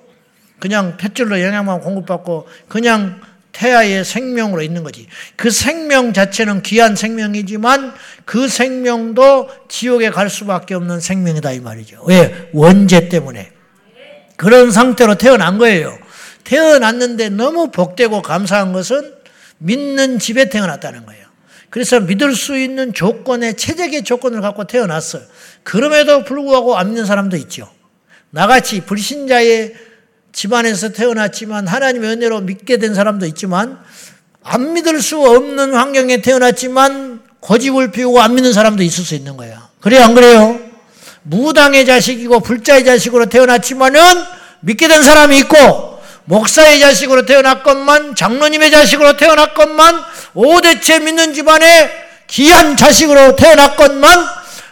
그냥 0.59 0.97
탯줄로 0.97 1.41
영양만 1.41 1.81
공급받고, 1.81 2.47
그냥 2.67 3.21
태아의 3.57 4.05
생명으로 4.05 4.61
있는 4.61 4.83
거지. 4.83 5.07
그 5.35 5.49
생명 5.49 6.13
자체는 6.13 6.61
귀한 6.61 6.95
생명이지만 6.95 7.93
그 8.23 8.47
생명도 8.47 9.49
지옥에 9.67 10.11
갈 10.11 10.29
수밖에 10.29 10.75
없는 10.75 10.99
생명이다 10.99 11.53
이 11.53 11.59
말이죠. 11.59 12.03
왜? 12.05 12.49
원죄 12.53 13.09
때문에. 13.09 13.51
그런 14.35 14.71
상태로 14.71 15.15
태어난 15.15 15.57
거예요. 15.57 15.97
태어났는데 16.43 17.29
너무 17.29 17.71
복되고 17.71 18.21
감사한 18.21 18.73
것은 18.73 19.13
믿는 19.57 20.19
집에 20.19 20.49
태어났다는 20.49 21.05
거예요. 21.07 21.25
그래서 21.71 21.99
믿을 21.99 22.35
수 22.35 22.55
있는 22.57 22.93
조건의 22.93 23.57
최적의 23.57 24.03
조건을 24.03 24.41
갖고 24.41 24.65
태어났어요. 24.65 25.23
그럼에도 25.63 26.23
불구하고 26.23 26.77
안 26.77 26.89
믿는 26.89 27.05
사람도 27.05 27.35
있죠. 27.37 27.69
나같이 28.29 28.81
불신자의 28.81 29.73
집안에서 30.31 30.89
태어났지만 30.89 31.67
하나님의 31.67 32.11
은혜로 32.11 32.41
믿게 32.41 32.77
된 32.77 32.93
사람도 32.93 33.25
있지만 33.27 33.79
안 34.43 34.73
믿을 34.73 35.01
수 35.01 35.19
없는 35.19 35.73
환경에 35.73 36.21
태어났지만 36.21 37.21
고집을 37.39 37.91
피우고 37.91 38.21
안 38.21 38.35
믿는 38.35 38.53
사람도 38.53 38.83
있을 38.83 39.03
수 39.03 39.15
있는 39.15 39.37
거예요. 39.37 39.59
그래요, 39.81 40.03
안 40.03 40.13
그래요? 40.13 40.59
무당의 41.23 41.85
자식이고 41.85 42.39
불자의 42.41 42.85
자식으로 42.85 43.27
태어났지만은 43.27 43.99
믿게 44.61 44.87
된 44.87 45.03
사람이 45.03 45.37
있고 45.39 46.01
목사의 46.25 46.79
자식으로 46.79 47.25
태어났건만 47.25 48.15
장로님의 48.15 48.71
자식으로 48.71 49.17
태어났건만 49.17 50.03
오대체 50.33 50.99
믿는 50.99 51.33
집안에 51.33 51.89
귀한 52.27 52.75
자식으로 52.75 53.35
태어났건만 53.35 54.25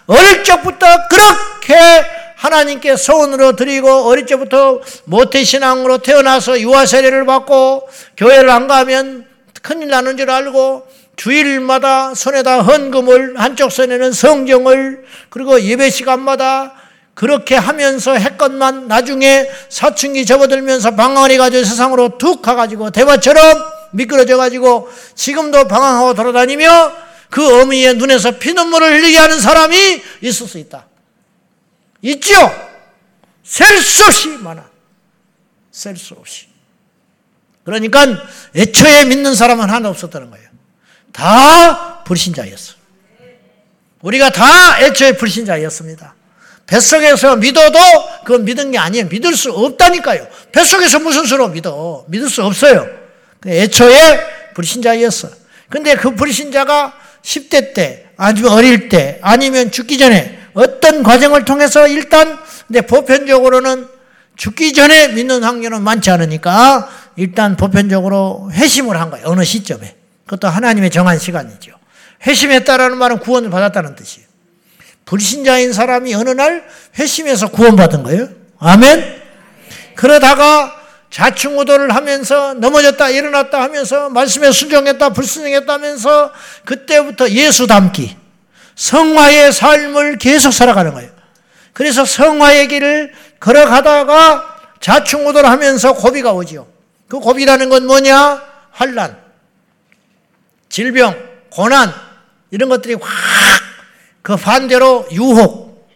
어릴 0.07 0.43
적부터 0.43 0.85
그렇게 1.09 1.75
하나님께 2.45 2.95
소원으로 2.95 3.55
드리고 3.55 3.89
어릴 4.07 4.27
적부터 4.27 4.79
모태신앙으로 5.05 5.97
태어나서 5.99 6.59
유아세례를 6.59 7.25
받고 7.25 7.89
교회를 8.17 8.49
안 8.51 8.67
가면 8.67 9.25
큰일 9.63 9.87
나는 9.87 10.15
줄 10.15 10.29
알고 10.29 10.87
주일마다 11.15 12.13
손에다 12.13 12.61
헌금을 12.61 13.39
한쪽 13.39 13.71
손에는 13.71 14.11
성경을 14.11 15.05
그리고 15.29 15.59
예배 15.59 15.89
시간마다 15.89 16.73
그렇게 17.15 17.55
하면서 17.55 18.13
했건만 18.13 18.87
나중에 18.87 19.49
사춘기 19.69 20.25
접어들면서 20.25 20.91
방황이 20.91 21.37
가지고 21.37 21.63
세상으로 21.63 22.17
툭 22.17 22.41
가가지고 22.41 22.91
대화처럼 22.91 23.63
미끄러져 23.91 24.37
가지고 24.37 24.89
지금도 25.15 25.67
방황하고 25.67 26.13
돌아다니며 26.13 26.91
그 27.29 27.61
어미의 27.61 27.95
눈에서 27.95 28.31
피눈물을 28.31 28.99
흘리게 28.99 29.17
하는 29.17 29.39
사람이 29.39 30.01
있을 30.21 30.47
수 30.47 30.57
있다. 30.59 30.85
있죠? 32.05 32.33
셀수 33.43 34.05
없이 34.05 34.29
많아. 34.29 34.69
셀 35.71 35.97
수 35.97 36.13
없이. 36.13 36.47
그러니까 37.63 38.05
애초에 38.55 39.05
믿는 39.05 39.35
사람은 39.35 39.69
하나 39.69 39.89
없었다는 39.89 40.29
거예요. 40.29 40.47
다 41.11 42.03
불신자였어. 42.03 42.75
우리가 44.01 44.29
다 44.29 44.81
애초에 44.81 45.13
불신자였습니다. 45.13 46.15
뱃속에서 46.67 47.35
믿어도 47.37 47.79
그건 48.23 48.45
믿은 48.45 48.71
게 48.71 48.77
아니에요. 48.77 49.07
믿을 49.07 49.35
수 49.35 49.51
없다니까요. 49.51 50.27
뱃속에서 50.51 50.99
무슨 50.99 51.25
수로 51.25 51.47
믿어? 51.49 52.05
믿을 52.07 52.29
수 52.29 52.43
없어요. 52.43 52.87
애초에 53.45 54.53
불신자였어. 54.53 55.29
근데 55.69 55.95
그 55.95 56.15
불신자가 56.15 56.93
10대 57.23 57.73
때, 57.73 58.09
아니면 58.17 58.51
어릴 58.51 58.89
때, 58.89 59.19
아니면 59.21 59.71
죽기 59.71 59.97
전에 59.97 60.39
어떤 60.55 61.03
과정을 61.03 61.45
통해서 61.45 61.87
일단 61.87 62.39
근데 62.67 62.81
보편적으로는 62.81 63.87
죽기 64.35 64.73
전에 64.73 65.09
믿는 65.09 65.43
확률은 65.43 65.83
많지 65.83 66.09
않으니까 66.09 66.89
일단 67.15 67.55
보편적으로 67.55 68.49
회심을 68.51 68.99
한 68.99 69.11
거예요. 69.11 69.27
어느 69.27 69.43
시점에. 69.43 69.95
그것도 70.25 70.47
하나님의 70.47 70.89
정한 70.89 71.19
시간이죠. 71.19 71.71
회심했다라는 72.25 72.97
말은 72.97 73.19
구원을 73.19 73.49
받았다는 73.49 73.95
뜻이에요. 73.95 74.27
불신자인 75.05 75.71
사람이 75.71 76.13
어느 76.15 76.31
날 76.31 76.65
회심해서 76.97 77.49
구원받은 77.49 78.03
거예요. 78.03 78.29
아멘? 78.57 79.21
그러다가 79.95 80.81
자충우도를 81.11 81.95
하면서 81.95 82.55
넘어졌다 82.55 83.09
일어났다 83.09 83.61
하면서 83.61 84.09
말씀에 84.09 84.51
순종했다 84.51 85.09
불순종했다 85.09 85.71
하면서 85.71 86.31
그때부터 86.65 87.29
예수 87.29 87.67
닮기 87.67 88.17
성화의 88.75 89.51
삶을 89.51 90.17
계속 90.17 90.51
살아가는 90.51 90.93
거예요. 90.93 91.11
그래서 91.73 92.05
성화의 92.05 92.67
길을 92.67 93.13
걸어가다가 93.39 94.55
자충우도를 94.79 95.49
하면서 95.49 95.93
고비가 95.93 96.33
오지요. 96.33 96.67
그 97.07 97.19
고비라는 97.19 97.69
건 97.69 97.85
뭐냐? 97.85 98.41
환란, 98.71 99.17
질병, 100.69 101.15
고난 101.49 101.93
이런 102.51 102.69
것들이 102.69 102.95
확 102.95 103.35
그 104.25 104.35
반대로 104.37 105.05
유혹, 105.11 105.87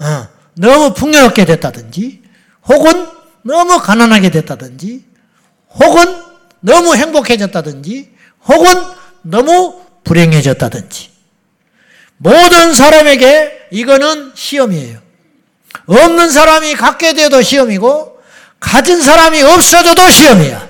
어, 0.00 0.28
너무 0.54 0.94
풍요롭게 0.94 1.44
됐다든지, 1.44 2.22
혹은 2.66 3.06
너무 3.42 3.78
가난하게 3.78 4.30
됐다든지, 4.30 5.04
혹은 5.74 6.22
너무 6.60 6.96
행복해졌다든지, 6.96 8.14
혹은 8.48 8.72
너무 9.20 9.82
불행해졌다든지. 10.04 11.10
모든 12.18 12.72
사람에게 12.74 13.68
이거는 13.70 14.32
시험이에요. 14.34 15.00
없는 15.86 16.30
사람이 16.30 16.74
갖게 16.74 17.12
돼도 17.12 17.42
시험이고, 17.42 18.22
가진 18.58 19.00
사람이 19.02 19.42
없어져도 19.42 20.08
시험이야. 20.08 20.68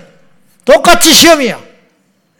똑같이 0.64 1.12
시험이야. 1.14 1.60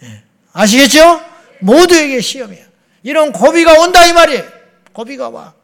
예. 0.03 0.23
아시겠죠? 0.53 1.21
모두에게 1.61 2.21
시험이야. 2.21 2.65
이런 3.03 3.33
고비가 3.33 3.75
온다 3.81 4.05
이 4.05 4.13
말이에요. 4.13 4.45
고비가 4.93 5.29
와. 5.29 5.55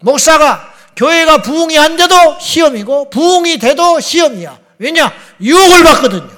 목사가 0.00 0.72
교회가 0.96 1.42
부흥이 1.42 1.78
안 1.78 1.96
돼도 1.96 2.38
시험이고 2.40 3.10
부흥이 3.10 3.58
돼도 3.58 4.00
시험이야. 4.00 4.58
왜냐? 4.78 5.12
유혹을 5.40 5.84
받거든요. 5.84 6.30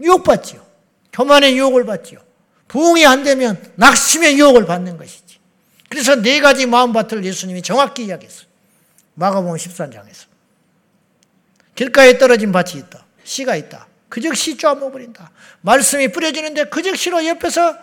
유혹받지요. 0.00 0.64
교만의 1.12 1.56
유혹을 1.56 1.86
받지요. 1.86 2.20
부흥이 2.68 3.06
안 3.06 3.22
되면 3.22 3.62
낙심의 3.76 4.38
유혹을 4.38 4.66
받는 4.66 4.96
것이지. 4.96 5.38
그래서 5.88 6.16
네 6.16 6.40
가지 6.40 6.66
마음밭을 6.66 7.24
예수님이 7.24 7.62
정확히 7.62 8.06
이야기했어요. 8.06 8.46
마가복음 9.14 9.56
13장에서. 9.56 10.26
길가에 11.74 12.18
떨어진 12.18 12.52
밭이 12.52 12.80
있다. 12.80 13.04
씨가 13.24 13.56
있다. 13.56 13.86
그 14.08 14.20
즉시 14.20 14.56
쪼아먹어버린다. 14.56 15.30
말씀이 15.60 16.08
뿌려지는데 16.08 16.64
그 16.64 16.82
즉시로 16.82 17.24
옆에서 17.26 17.76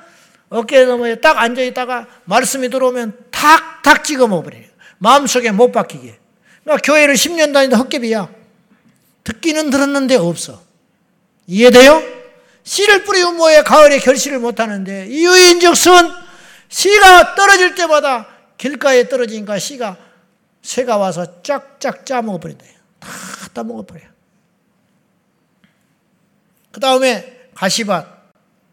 어깨 0.49 0.85
너머에 0.85 1.15
딱 1.15 1.37
앉아있다가 1.37 2.07
말씀이 2.25 2.69
들어오면 2.69 3.17
탁 3.31 3.73
탁 3.83 4.05
찍어 4.05 4.27
먹어버려요. 4.27 4.63
마음속에 4.97 5.51
못 5.51 5.73
박히게. 5.73 6.17
그러니까 6.63 6.81
교회를 6.83 7.15
10년 7.15 7.53
다니다 7.53 7.77
헛개비야. 7.77 8.29
듣기는 9.25 9.69
들었는데 9.69 10.15
없어. 10.15 10.63
이해돼요? 11.47 12.01
씨를 12.63 13.03
뿌리면 13.03 13.37
뭐해 13.37 13.63
가을에 13.63 13.99
결실을 13.99 14.39
못하는데 14.39 15.07
이유인즉슨 15.07 15.91
씨가 16.69 17.35
떨어질 17.35 17.75
때마다 17.75 18.27
길가에 18.57 19.09
떨어지니까 19.09 19.59
씨가 19.59 19.97
새가 20.61 20.97
와서 20.97 21.43
쫙쫙 21.43 22.05
짜먹어버린다. 22.05 22.65
다 22.99 23.09
따먹어버려. 23.53 24.01
그 26.71 26.79
다음에 26.79 27.49
가시밭, 27.53 28.07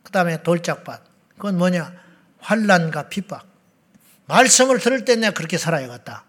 그 0.05 0.13
다음에 0.13 0.43
돌짝밭. 0.43 1.03
그건 1.35 1.59
뭐냐? 1.59 1.93
환란과 2.39 3.09
핍박. 3.09 3.47
말씀을 4.27 4.79
들을 4.79 5.05
때 5.05 5.17
내가 5.17 5.33
그렇게 5.33 5.59
살아야겠다. 5.59 6.25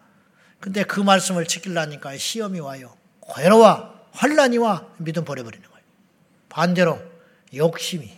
근데 0.59 0.83
그 0.83 0.99
말씀을 0.99 1.45
지키려니까 1.45 2.17
시험이 2.17 2.59
와요. 2.59 2.95
괴로워. 3.35 3.93
환란이 4.11 4.57
와. 4.57 4.85
믿음 4.97 5.23
버려버리는 5.23 5.67
거예요. 5.67 5.85
반대로 6.49 7.10
욕심이. 7.55 8.11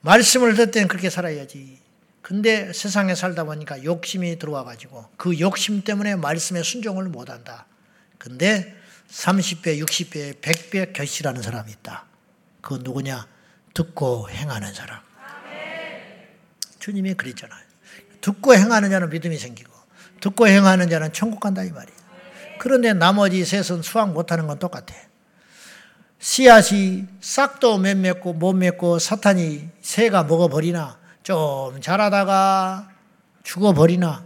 말씀을 0.00 0.54
듣을 0.54 0.70
때는 0.70 0.88
그렇게 0.88 1.10
살아야지. 1.10 1.80
근데 2.22 2.72
세상에 2.72 3.14
살다 3.14 3.44
보니까 3.44 3.82
욕심이 3.84 4.38
들어와 4.38 4.64
가지고 4.64 5.06
그 5.16 5.38
욕심 5.40 5.82
때문에 5.82 6.16
말씀에 6.16 6.62
순종을 6.62 7.04
못 7.04 7.30
한다. 7.30 7.66
근데 8.18 8.74
30배, 9.10 9.84
60배, 9.84 10.40
100배 10.40 10.92
결실하는 10.92 11.42
사람이 11.42 11.70
있다. 11.72 12.06
그 12.60 12.78
누구냐? 12.82 13.26
듣고 13.74 14.30
행하는 14.30 14.72
사람. 14.72 15.00
주님이 16.78 17.14
그랬잖아요. 17.14 17.62
듣고 18.20 18.54
행하는 18.54 18.90
자는 18.90 19.10
믿음이 19.10 19.36
생기고 19.36 19.72
듣고 20.20 20.46
행하는 20.46 20.88
자는 20.88 21.12
천국 21.12 21.40
간다 21.40 21.64
이 21.64 21.70
말이에요. 21.70 21.98
그런데 22.58 22.92
나머지 22.92 23.44
셋은 23.44 23.82
수확 23.82 24.12
못하는 24.12 24.46
건 24.46 24.58
똑같아. 24.58 24.94
씨앗이 26.22 27.04
싹도 27.20 27.78
못 27.78 27.96
맺고 27.96 28.34
못 28.34 28.52
맺고 28.52 29.00
사탄이 29.00 29.68
새가 29.80 30.22
먹어버리나 30.22 30.96
좀 31.24 31.80
자라다가 31.80 32.88
죽어버리나 33.42 34.24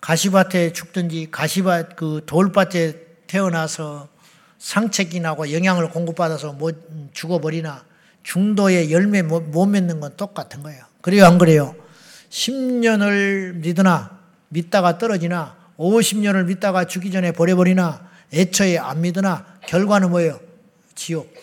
가시밭에 0.00 0.72
죽든지 0.72 1.32
가시밭 1.32 1.96
그 1.96 2.22
돌밭에 2.24 3.24
태어나서 3.26 4.08
상책이 4.58 5.18
나고 5.18 5.52
영양을 5.52 5.90
공급받아서 5.90 6.52
못 6.52 6.88
죽어버리나 7.12 7.84
중도에 8.22 8.92
열매 8.92 9.22
못 9.22 9.66
맺는 9.66 9.98
건 9.98 10.16
똑같은 10.16 10.62
거예요. 10.62 10.84
그래요 11.00 11.26
안 11.26 11.38
그래요? 11.38 11.74
10년을 12.30 13.54
믿으나 13.54 14.20
믿다가 14.50 14.98
떨어지나 14.98 15.56
50년을 15.78 16.44
믿다가 16.44 16.84
죽기 16.84 17.10
전에 17.10 17.32
버려버리나 17.32 18.08
애초에 18.32 18.78
안 18.78 19.00
믿으나 19.00 19.44
결과는 19.66 20.10
뭐예요? 20.10 20.53
지옥. 20.94 21.34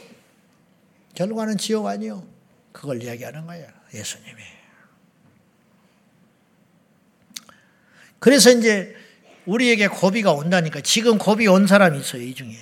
결과는 1.16 1.58
지옥 1.58 1.88
아니요. 1.88 2.26
그걸 2.72 3.04
이야기하는 3.04 3.46
거예요. 3.46 3.68
예수님이. 3.94 4.42
그래서 8.20 8.52
이제 8.52 8.96
우리에게 9.46 9.88
고비가 9.88 10.32
온다니까. 10.32 10.82
지금 10.82 11.18
고비 11.18 11.48
온 11.48 11.68
사람이 11.68 12.00
있어요, 12.00 12.22
이 12.22 12.34
중에. 12.34 12.56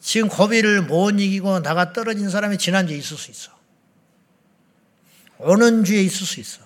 지금 0.00 0.28
고비를 0.28 0.82
못 0.82 1.18
이기고 1.18 1.60
나가 1.60 1.92
떨어진 1.94 2.28
사람이 2.28 2.58
지난주에 2.58 2.96
있을 2.96 3.16
수 3.16 3.30
있어. 3.30 3.52
오는 5.38 5.82
주에 5.84 6.02
있을 6.02 6.26
수 6.26 6.40
있어. 6.40 6.60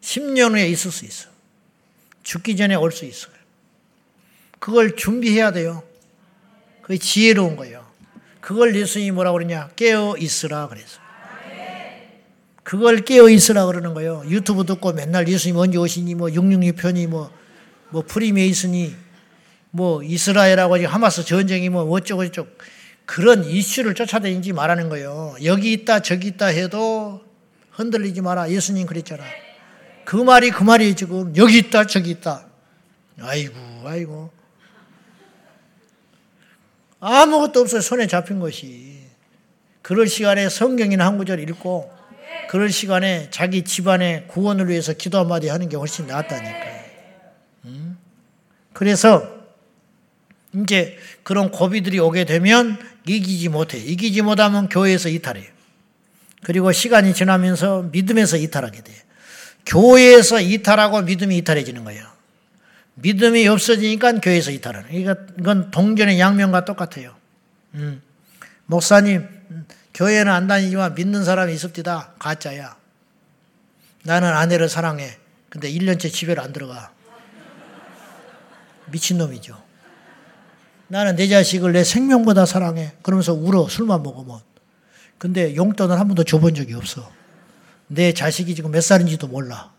10년 0.00 0.52
후에 0.52 0.68
있을 0.68 0.90
수 0.90 1.04
있어. 1.04 1.28
죽기 2.24 2.56
전에 2.56 2.74
올 2.74 2.90
수 2.90 3.04
있어요. 3.04 3.32
그걸 4.58 4.96
준비해야 4.96 5.52
돼요. 5.52 5.86
그게 6.84 6.98
지혜로운 6.98 7.56
거예요. 7.56 7.82
그걸 8.42 8.76
예수님이 8.76 9.10
뭐라고 9.12 9.38
그러냐? 9.38 9.70
깨어 9.74 10.16
있으라 10.18 10.68
그래서. 10.68 11.00
그걸 12.62 12.98
깨어 12.98 13.30
있으라 13.30 13.64
그러는 13.64 13.94
거예요. 13.94 14.22
유튜브 14.28 14.66
듣고 14.66 14.92
맨날 14.92 15.26
예수님 15.26 15.56
언제 15.56 15.78
오시니 15.78 16.14
뭐 16.14 16.28
666편이 16.28 17.06
뭐, 17.06 17.30
뭐 17.88 18.02
프리메이슨이 18.06 18.94
뭐 19.70 20.02
이스라엘하고 20.02 20.86
하마스 20.86 21.24
전쟁이 21.24 21.70
뭐 21.70 21.84
어쩌고 21.84 22.26
저쩌고 22.26 22.48
그런 23.06 23.44
이슈를 23.44 23.94
쫓아다니지 23.94 24.52
말하는 24.52 24.90
거예요. 24.90 25.36
여기 25.42 25.72
있다 25.72 26.00
저기 26.00 26.28
있다 26.28 26.46
해도 26.46 27.22
흔들리지 27.70 28.20
마라. 28.20 28.50
예수님 28.50 28.86
그랬잖아. 28.86 29.24
그 30.04 30.16
말이 30.16 30.50
그 30.50 30.62
말이 30.62 30.94
지금 30.94 31.34
여기 31.36 31.58
있다 31.58 31.86
저기 31.86 32.10
있다. 32.10 32.46
아이고 33.20 33.54
아이고 33.84 34.33
아무것도 37.04 37.60
없어요. 37.60 37.82
손에 37.82 38.06
잡힌 38.06 38.40
것이. 38.40 38.98
그럴 39.82 40.08
시간에 40.08 40.48
성경이나 40.48 41.04
한 41.04 41.18
구절 41.18 41.38
읽고 41.40 41.92
그럴 42.48 42.70
시간에 42.70 43.28
자기 43.30 43.62
집안의 43.62 44.28
구원을 44.28 44.68
위해서 44.68 44.94
기도 44.94 45.18
한마디 45.18 45.48
하는 45.48 45.68
게 45.68 45.76
훨씬 45.76 46.06
낫다니까요. 46.06 46.84
음? 47.66 47.98
그래서 48.72 49.28
이제 50.54 50.96
그런 51.22 51.50
고비들이 51.50 51.98
오게 51.98 52.24
되면 52.24 52.78
이기지 53.06 53.50
못해. 53.50 53.76
이기지 53.76 54.22
못하면 54.22 54.70
교회에서 54.70 55.10
이탈해요. 55.10 55.52
그리고 56.42 56.72
시간이 56.72 57.12
지나면서 57.12 57.88
믿음에서 57.92 58.38
이탈하게 58.38 58.82
돼요. 58.82 58.96
교회에서 59.66 60.40
이탈하고 60.40 61.02
믿음이 61.02 61.36
이탈해지는 61.38 61.84
거예요. 61.84 62.13
믿음이 62.94 63.46
없어지니까 63.48 64.20
교회에서 64.20 64.50
이탈하는. 64.50 64.92
이건 64.92 65.70
동전의 65.70 66.18
양면과 66.20 66.64
똑같아요. 66.64 67.14
음. 67.74 68.02
목사님, 68.66 69.28
교회는 69.92 70.32
안 70.32 70.46
다니지만 70.46 70.94
믿는 70.94 71.24
사람이 71.24 71.52
있습니다. 71.52 72.14
가짜야. 72.18 72.76
나는 74.04 74.28
아내를 74.28 74.68
사랑해. 74.68 75.18
근데 75.48 75.70
1년째 75.70 76.12
집에를 76.12 76.42
안 76.42 76.52
들어가. 76.52 76.92
미친놈이죠. 78.86 79.62
나는 80.88 81.16
내 81.16 81.26
자식을 81.28 81.72
내 81.72 81.84
생명보다 81.84 82.46
사랑해. 82.46 82.92
그러면서 83.02 83.32
울어. 83.32 83.68
술만 83.68 84.02
먹으면. 84.02 84.40
근데 85.18 85.56
용돈을 85.56 85.98
한 85.98 86.06
번도 86.08 86.24
줘본 86.24 86.54
적이 86.54 86.74
없어. 86.74 87.10
내 87.86 88.12
자식이 88.12 88.54
지금 88.54 88.70
몇 88.70 88.82
살인지도 88.82 89.28
몰라. 89.28 89.72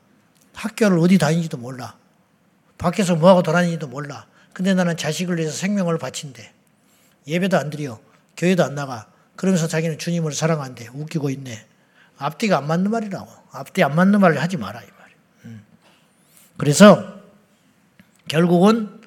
학교를 0.54 0.98
어디 1.00 1.18
다니는지도 1.18 1.58
몰라. 1.58 1.96
밖에서 2.78 3.16
뭐하고 3.16 3.44
돌아다니지도 3.44 3.88
몰라. 3.88 4.26
근데 4.54 4.74
나는 4.74 4.96
자식을 4.98 5.38
위해서 5.38 5.56
생명을 5.56 5.98
바친대. 5.98 6.52
예배도 7.28 7.58
안 7.58 7.70
드려. 7.70 8.00
교회도 8.38 8.64
안 8.64 8.76
나가. 8.76 9.08
그러면서 9.36 9.68
자기는 9.68 9.98
주님을 9.98 10.34
사랑한대. 10.34 10.90
웃기고 10.94 11.30
있네. 11.30 11.66
앞뒤가 12.18 12.58
안 12.58 12.68
맞는 12.68 12.92
말이라고. 12.92 13.28
앞뒤 13.52 13.84
안 13.84 13.96
맞는 13.96 14.20
말을 14.20 14.42
하지 14.42 14.58
마라. 14.58 14.82
이 14.82 14.86
말이야. 14.86 15.18
음. 15.46 15.66
그래서 16.58 17.20
결국은 18.28 19.02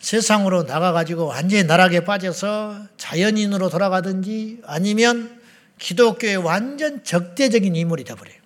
세상으로 0.00 0.64
나가가지고 0.64 1.26
완전히 1.26 1.62
나락에 1.62 2.00
빠져서 2.04 2.88
자연인으로 2.96 3.70
돌아가든지 3.70 4.62
아니면 4.66 5.40
기독교의 5.78 6.36
완전 6.36 7.04
적대적인 7.04 7.74
인물이 7.76 8.04
되어버려요. 8.04 8.36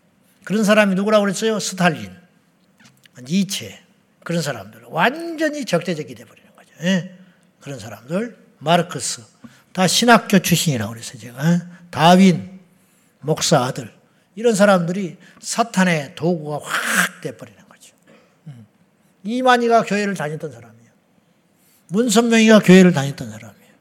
그런 0.44 0.64
사람이 0.64 0.94
누구라고 0.94 1.24
그랬어요? 1.24 1.58
스탈린, 1.58 2.14
니체, 3.22 3.85
그런 4.26 4.42
사람들. 4.42 4.82
완전히 4.88 5.64
적대적이 5.64 6.16
되어버리는 6.16 6.50
거죠. 6.56 6.68
예? 6.82 7.16
그런 7.60 7.78
사람들, 7.78 8.36
마르크스, 8.58 9.22
다 9.72 9.86
신학교 9.86 10.40
출신이라고 10.40 10.94
그랬어요, 10.94 11.20
제가. 11.20 11.52
예? 11.52 11.60
다윈, 11.90 12.58
목사 13.20 13.62
아들. 13.62 13.94
이런 14.34 14.56
사람들이 14.56 15.16
사탄의 15.40 16.16
도구가 16.16 16.58
확 16.60 17.20
돼버리는 17.20 17.56
거죠. 17.68 17.92
음. 18.48 18.66
이만희가 19.22 19.84
교회를 19.84 20.14
다녔던 20.14 20.50
사람이에요. 20.50 20.90
문선명이가 21.90 22.58
교회를 22.58 22.92
다녔던 22.92 23.30
사람이에요. 23.30 23.72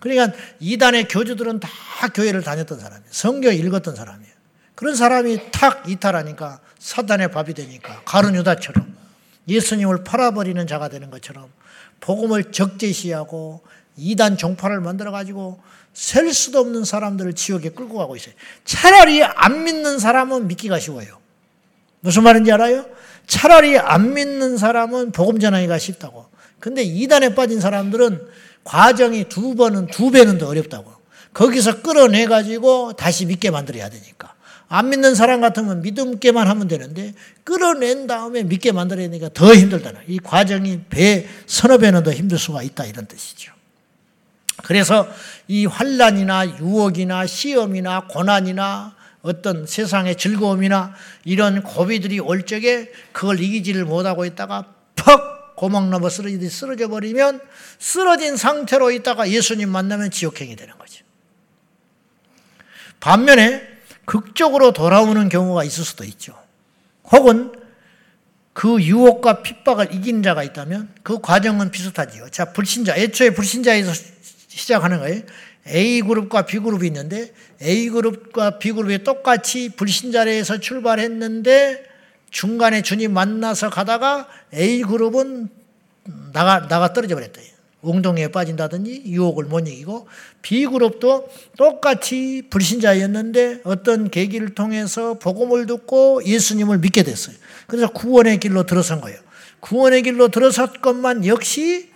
그러니까 0.00 0.36
이단의 0.58 1.06
교주들은 1.06 1.60
다 1.60 1.68
교회를 2.12 2.42
다녔던 2.42 2.80
사람이에요. 2.80 3.08
성경 3.12 3.54
읽었던 3.54 3.94
사람이에요. 3.94 4.32
그런 4.74 4.96
사람이 4.96 5.52
탁 5.52 5.88
이탈하니까 5.88 6.58
사단의 6.80 7.30
밥이 7.30 7.54
되니까 7.54 8.02
가룟 8.04 8.34
유다처럼 8.34 8.98
예수님을 9.48 10.04
팔아버리는 10.04 10.66
자가 10.66 10.88
되는 10.88 11.10
것처럼 11.10 11.50
복음을 12.00 12.52
적재시하고 12.52 13.62
이단 13.96 14.36
종파를 14.36 14.80
만들어 14.80 15.10
가지고 15.10 15.60
셀 15.92 16.32
수도 16.32 16.60
없는 16.60 16.84
사람들을 16.84 17.34
지옥에 17.34 17.70
끌고 17.70 17.98
가고 17.98 18.14
있어요. 18.14 18.34
차라리 18.64 19.24
안 19.24 19.64
믿는 19.64 19.98
사람은 19.98 20.46
믿기가 20.46 20.78
쉬워요. 20.78 21.18
무슨 22.00 22.22
말인지 22.22 22.52
알아요? 22.52 22.86
차라리 23.26 23.76
안 23.78 24.14
믿는 24.14 24.56
사람은 24.56 25.12
복음 25.12 25.40
전하기가 25.40 25.78
쉽다고. 25.78 26.26
근데 26.60 26.82
이단에 26.82 27.34
빠진 27.34 27.60
사람들은 27.60 28.28
과정이 28.64 29.28
두 29.28 29.54
번은 29.54 29.88
두 29.88 30.10
배는 30.10 30.38
더 30.38 30.48
어렵다고. 30.48 30.92
거기서 31.34 31.82
끌어내 31.82 32.26
가지고 32.26 32.92
다시 32.92 33.26
믿게 33.26 33.50
만들어야 33.50 33.88
되니까. 33.88 34.34
안 34.68 34.90
믿는 34.90 35.14
사람 35.14 35.40
같으면 35.40 35.80
믿음께만 35.82 36.46
하면 36.46 36.68
되는데 36.68 37.14
끌어낸 37.42 38.06
다음에 38.06 38.42
믿게 38.42 38.72
만들어야 38.72 39.08
되니까 39.08 39.30
더 39.32 39.54
힘들다는 39.54 40.02
이 40.06 40.18
과정이 40.18 40.82
배 40.90 41.26
서너 41.46 41.78
배는 41.78 42.02
더 42.02 42.12
힘들 42.12 42.38
수가 42.38 42.62
있다 42.62 42.84
이런 42.84 43.06
뜻이죠. 43.06 43.52
그래서 44.64 45.08
이 45.46 45.64
환란이나 45.64 46.58
유혹이나 46.58 47.26
시험이나 47.26 48.08
고난이나 48.08 48.96
어떤 49.22 49.66
세상의 49.66 50.16
즐거움이나 50.16 50.94
이런 51.24 51.62
고비들이 51.62 52.20
올 52.20 52.44
적에 52.44 52.90
그걸 53.12 53.40
이기지를 53.40 53.84
못하고 53.84 54.24
있다가 54.24 54.74
퍽 54.96 55.56
고막 55.56 55.88
넘어 55.88 56.08
쓰러지듯이 56.08 56.56
쓰러져 56.56 56.88
버리면 56.88 57.40
쓰러진 57.78 58.36
상태로 58.36 58.90
있다가 58.92 59.30
예수님 59.30 59.70
만나면 59.70 60.10
지옥행이 60.10 60.54
되는 60.54 60.76
거죠. 60.78 61.04
반면에 63.00 63.77
극적으로 64.08 64.72
돌아오는 64.72 65.28
경우가 65.28 65.64
있을 65.64 65.84
수도 65.84 66.02
있죠. 66.04 66.34
혹은 67.12 67.52
그 68.54 68.82
유혹과 68.82 69.42
핍박을 69.42 69.92
이긴 69.92 70.22
자가 70.22 70.42
있다면 70.42 70.88
그 71.02 71.20
과정은 71.20 71.70
비슷하지요. 71.70 72.30
자, 72.30 72.46
불신자, 72.54 72.96
애초에 72.96 73.30
불신자에서 73.30 73.92
시작하는 74.48 75.00
거예요. 75.00 75.20
A그룹과 75.66 76.46
B그룹이 76.46 76.86
있는데 76.86 77.34
A그룹과 77.60 78.58
B그룹이 78.58 79.04
똑같이 79.04 79.68
불신자에서 79.76 80.58
출발했는데 80.58 81.84
중간에 82.30 82.80
주님 82.80 83.12
만나서 83.12 83.68
가다가 83.68 84.26
A그룹은 84.54 85.50
나가, 86.32 86.66
나가 86.66 86.94
떨어져 86.94 87.14
버렸다. 87.14 87.42
웅동에 87.82 88.28
빠진다든지 88.28 89.04
유혹을 89.06 89.44
못 89.44 89.68
이기고 89.68 90.08
B그룹도 90.42 91.28
똑같이 91.56 92.42
불신자였는데 92.50 93.60
어떤 93.64 94.10
계기를 94.10 94.54
통해서 94.54 95.14
복음을 95.14 95.66
듣고 95.66 96.24
예수님을 96.24 96.78
믿게 96.78 97.04
됐어요. 97.04 97.36
그래서 97.66 97.88
구원의 97.92 98.40
길로 98.40 98.64
들어선 98.64 99.00
거예요. 99.00 99.18
구원의 99.60 100.02
길로 100.02 100.28
들어섰건만 100.28 101.26
역시 101.26 101.90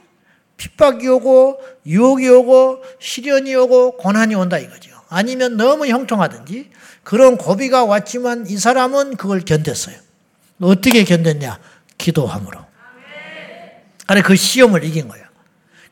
핍박이 0.57 1.09
오고 1.09 1.61
유혹이 1.87 2.29
오고 2.29 2.85
시련이 3.01 3.55
오고 3.57 3.97
고난이 3.97 4.35
온다 4.35 4.59
이거죠. 4.59 4.93
아니면 5.09 5.57
너무 5.57 5.87
형통하든지 5.87 6.71
그런 7.03 7.37
고비가 7.37 7.85
왔지만 7.85 8.47
이 8.47 8.57
사람은 8.57 9.17
그걸 9.17 9.41
견뎠어요. 9.41 9.97
어떻게 10.61 11.05
견뎠냐? 11.05 11.59
기도함으로. 11.99 12.61
아니 14.07 14.23
그 14.23 14.37
시험을 14.37 14.85
이긴 14.85 15.09
거예요. 15.09 15.22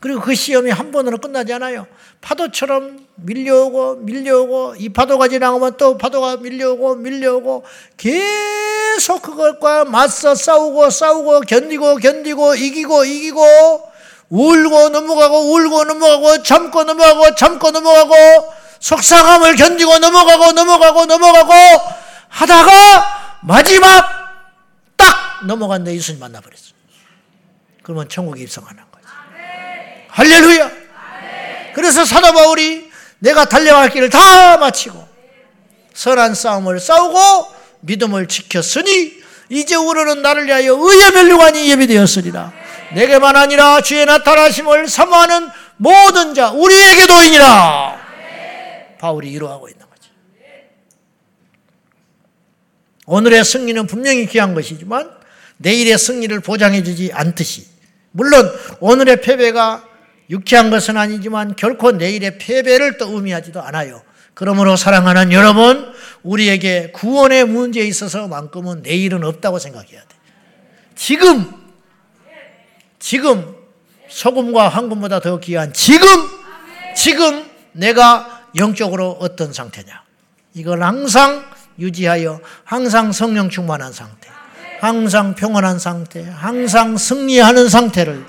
그리고 0.01 0.21
그 0.21 0.35
시험이 0.35 0.71
한 0.71 0.91
번으로 0.93 1.19
끝나지 1.19 1.53
않아요. 1.53 1.87
파도처럼 2.23 3.07
밀려오고 3.17 3.97
밀려오고 3.97 4.77
이 4.79 4.89
파도가 4.89 5.29
지나가면 5.29 5.77
또 5.77 5.99
파도가 5.99 6.39
밀려오고 6.39 6.97
밀려오고 6.97 7.65
계속 7.99 9.21
그것과 9.21 9.85
맞서 9.85 10.35
싸우고 10.35 10.89
싸우고 10.89 11.41
견디고 11.43 11.97
견디고 11.97 12.55
이기고 12.55 13.05
이기고 13.05 13.91
울고 14.31 14.89
넘어가고 14.89 15.53
울고 15.53 15.85
넘어가고 15.85 16.43
참고 16.45 16.85
넘어가고 16.85 17.35
참고 17.35 17.71
넘어가고 17.71 18.15
속상함을 18.81 19.57
견디고 19.57 19.99
넘어가고 19.99 20.53
넘어가고 20.53 21.05
넘어가고 21.05 21.53
하다가 22.29 23.41
마지막 23.43 24.05
딱 24.97 25.47
넘어간 25.47 25.85
데 25.85 25.95
예수님 25.95 26.21
만나버렸어. 26.21 26.73
그러면 27.83 28.09
천국에 28.09 28.43
입성하는 28.43 28.83
거지. 28.85 28.90
할렐루야. 30.21 30.71
그래서 31.73 32.05
사도 32.05 32.35
바울이 32.35 32.91
내가 33.21 33.47
달려갈 33.47 33.89
길을 33.89 34.11
다 34.11 34.59
마치고 34.59 35.09
선한 35.95 36.35
싸움을 36.35 36.79
싸우고 36.79 37.55
믿음을 37.81 38.29
지켰으니 38.29 39.15
이제 39.49 39.77
우리는 39.77 40.21
나를 40.21 40.47
위하여 40.47 40.77
의의 40.79 41.13
멸류관이 41.13 41.71
예비되었으리라. 41.71 42.53
내게만 42.93 43.35
아니라 43.35 43.81
주의 43.81 44.05
나타나심을 44.05 44.89
사모하는 44.89 45.49
모든 45.79 46.35
자 46.35 46.51
우리에게도 46.51 47.23
이니라. 47.23 47.99
바울이 48.99 49.31
이루어가고 49.31 49.69
있는 49.71 49.87
거죠. 49.89 50.11
오늘의 53.07 53.43
승리는 53.43 53.87
분명히 53.87 54.27
귀한 54.27 54.55
것이지만 54.55 55.11
내일의 55.57 55.97
승리를 55.97 56.39
보장해 56.41 56.83
주지 56.83 57.11
않듯이 57.15 57.67
물론 58.13 58.53
오늘의 58.81 59.23
패배가 59.23 59.90
유쾌한 60.31 60.71
것은 60.71 60.97
아니지만 60.97 61.57
결코 61.57 61.91
내일의 61.91 62.39
패배를 62.39 62.97
또 62.97 63.11
의미하지도 63.17 63.61
않아요. 63.61 64.03
그러므로 64.35 64.77
사랑하는 64.77 65.33
여러분, 65.33 65.93
우리에게 66.23 66.93
구원의 66.93 67.45
문제에 67.45 67.85
있어서만큼은 67.85 68.83
내일은 68.83 69.25
없다고 69.25 69.59
생각해야 69.59 70.01
돼. 70.01 70.09
지금, 70.95 71.53
지금 72.99 73.55
소금과 74.09 74.69
황금보다 74.69 75.21
더 75.21 75.41
귀한 75.41 75.73
지금, 75.73 76.07
지금 76.97 77.45
내가 77.73 78.47
영적으로 78.57 79.17
어떤 79.21 79.53
상태냐. 79.53 80.03
이걸 80.55 80.83
항상 80.83 81.45
유지하여 81.79 82.41
항상 82.65 83.13
성령 83.13 83.51
충만한 83.51 83.93
상태, 83.93 84.29
항상 84.81 85.35
평안한 85.35 85.79
상태, 85.79 86.23
항상 86.23 86.97
승리하는 86.97 87.69
상태를 87.69 88.25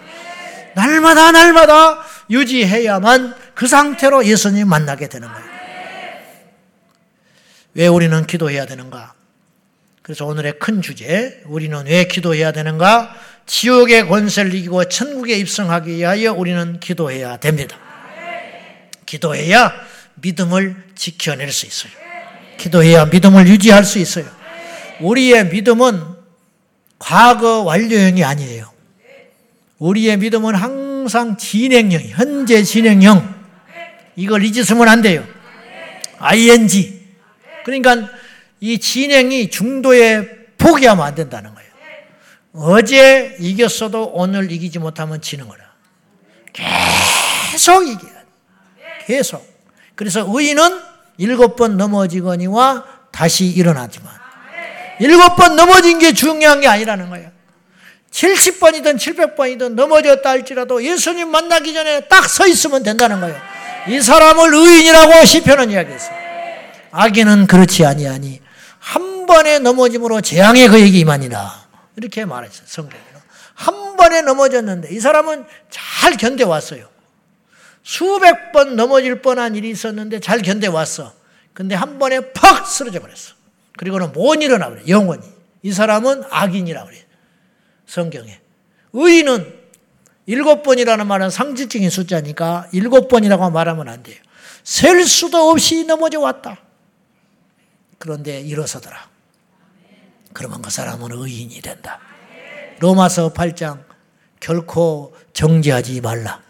날마다 0.76 1.32
날마다 1.32 2.04
유지해야만 2.30 3.36
그 3.54 3.68
상태로 3.68 4.26
예수님 4.26 4.68
만나게 4.68 5.08
되는 5.08 5.28
거예요. 5.28 5.52
왜 7.74 7.88
우리는 7.88 8.26
기도해야 8.26 8.66
되는가? 8.66 9.14
그래서 10.02 10.26
오늘의 10.26 10.60
큰 10.60 10.82
주제, 10.82 11.42
우리는 11.46 11.86
왜 11.86 12.06
기도해야 12.06 12.52
되는가? 12.52 13.16
지옥의 13.46 14.08
권세를 14.08 14.54
이기고 14.54 14.86
천국에 14.90 15.36
입성하기 15.38 15.92
위하여 15.92 16.34
우리는 16.34 16.80
기도해야 16.80 17.38
됩니다. 17.38 17.78
기도해야 19.06 19.74
믿음을 20.16 20.84
지켜낼 20.96 21.52
수 21.52 21.66
있어요. 21.66 21.92
기도해야 22.58 23.06
믿음을 23.06 23.48
유지할 23.48 23.84
수 23.84 24.00
있어요. 24.00 24.26
우리의 25.00 25.48
믿음은 25.48 26.02
과거 27.00 27.62
완료형이 27.62 28.24
아니에요. 28.24 28.72
우리의 29.82 30.18
믿음은 30.18 30.54
항상 30.54 31.38
진행형, 31.38 32.02
현재 32.10 32.62
진행형. 32.62 33.42
이걸 34.16 34.46
잊으시면 34.46 34.88
안 34.88 35.02
돼요. 35.02 35.26
ing. 36.20 37.02
그러니까 37.66 38.08
이 38.60 38.78
진행이 38.78 39.50
중도에 39.50 40.30
포기하면 40.60 41.04
안 41.04 41.16
된다는 41.16 41.56
거예요. 41.56 41.72
어제 42.54 43.36
이겼어도 43.40 44.12
오늘 44.14 44.52
이기지 44.52 44.78
못하면 44.78 45.20
지는 45.20 45.48
거라. 45.48 45.64
계속 46.54 47.82
이겨야 47.88 47.98
돼. 47.98 48.26
계속. 49.08 49.44
그래서 49.96 50.24
의인은 50.28 50.80
일곱 51.18 51.56
번 51.56 51.78
넘어지거니와 51.78 52.86
다시 53.12 53.48
일어나지만 53.48 54.14
일곱 55.00 55.36
번 55.36 55.56
넘어진 55.56 55.98
게 55.98 56.14
중요한 56.14 56.62
게 56.62 56.68
아니라는 56.68 57.10
거예요. 57.10 57.32
70번이든 58.12 58.98
700번이든 58.98 59.74
넘어졌다 59.74 60.30
할지라도 60.30 60.84
예수님 60.84 61.30
만나기 61.30 61.74
전에 61.74 62.02
딱 62.08 62.28
서 62.28 62.46
있으면 62.48 62.84
된다는 62.84 63.20
거예요. 63.20 63.36
이 63.88 64.00
사람을 64.02 64.54
의인이라고 64.54 65.26
시편은 65.26 65.72
이야기했어요. 65.72 66.16
악인은 66.92 67.48
그렇지 67.48 67.86
아니하니 67.86 68.42
한 68.80 69.26
번에 69.26 69.60
넘어짐으로 69.60 70.22
재앙의 70.22 70.68
그에게 70.68 71.00
임하니라. 71.00 71.68
이렇게 71.98 72.26
말했어요. 72.26 72.64
성경에는. 72.68 73.12
한 73.54 73.96
번에 73.96 74.22
넘어졌는데 74.22 74.90
이 74.92 75.00
사람은 75.00 75.46
잘 75.70 76.18
견뎌왔어요. 76.18 76.90
수백 77.84 78.52
번 78.52 78.76
넘어질 78.76 79.22
뻔한 79.22 79.56
일이 79.56 79.70
있었는데 79.70 80.20
잘 80.20 80.42
견뎌왔어. 80.42 81.14
근데 81.54 81.76
한 81.76 81.98
번에 82.00 82.32
팍 82.34 82.68
쓰러져 82.68 83.00
버렸어. 83.00 83.34
그리고는 83.78 84.12
못 84.12 84.36
일어나 84.42 84.70
버려. 84.70 84.82
영원히. 84.88 85.24
이 85.64 85.72
사람은 85.72 86.24
악인이라 86.30 86.86
그래요. 86.86 87.02
성경에. 87.92 88.40
의인은 88.94 89.54
일곱 90.26 90.64
번이라는 90.64 91.06
말은 91.06 91.30
상징적인 91.30 91.90
숫자니까 91.90 92.70
일곱 92.72 93.10
번이라고 93.10 93.50
말하면 93.50 93.90
안 93.90 94.02
돼요. 94.02 94.16
셀 94.64 95.04
수도 95.04 95.50
없이 95.50 95.84
넘어져 95.84 96.22
왔다. 96.22 96.58
그런데 97.98 98.40
일어서더라. 98.40 99.10
그러면 100.32 100.62
그 100.62 100.70
사람은 100.70 101.10
의인이 101.12 101.60
된다. 101.62 102.00
로마서 102.80 103.34
8장 103.34 103.84
결코 104.40 105.14
정지하지 105.34 106.00
말라. 106.00 106.42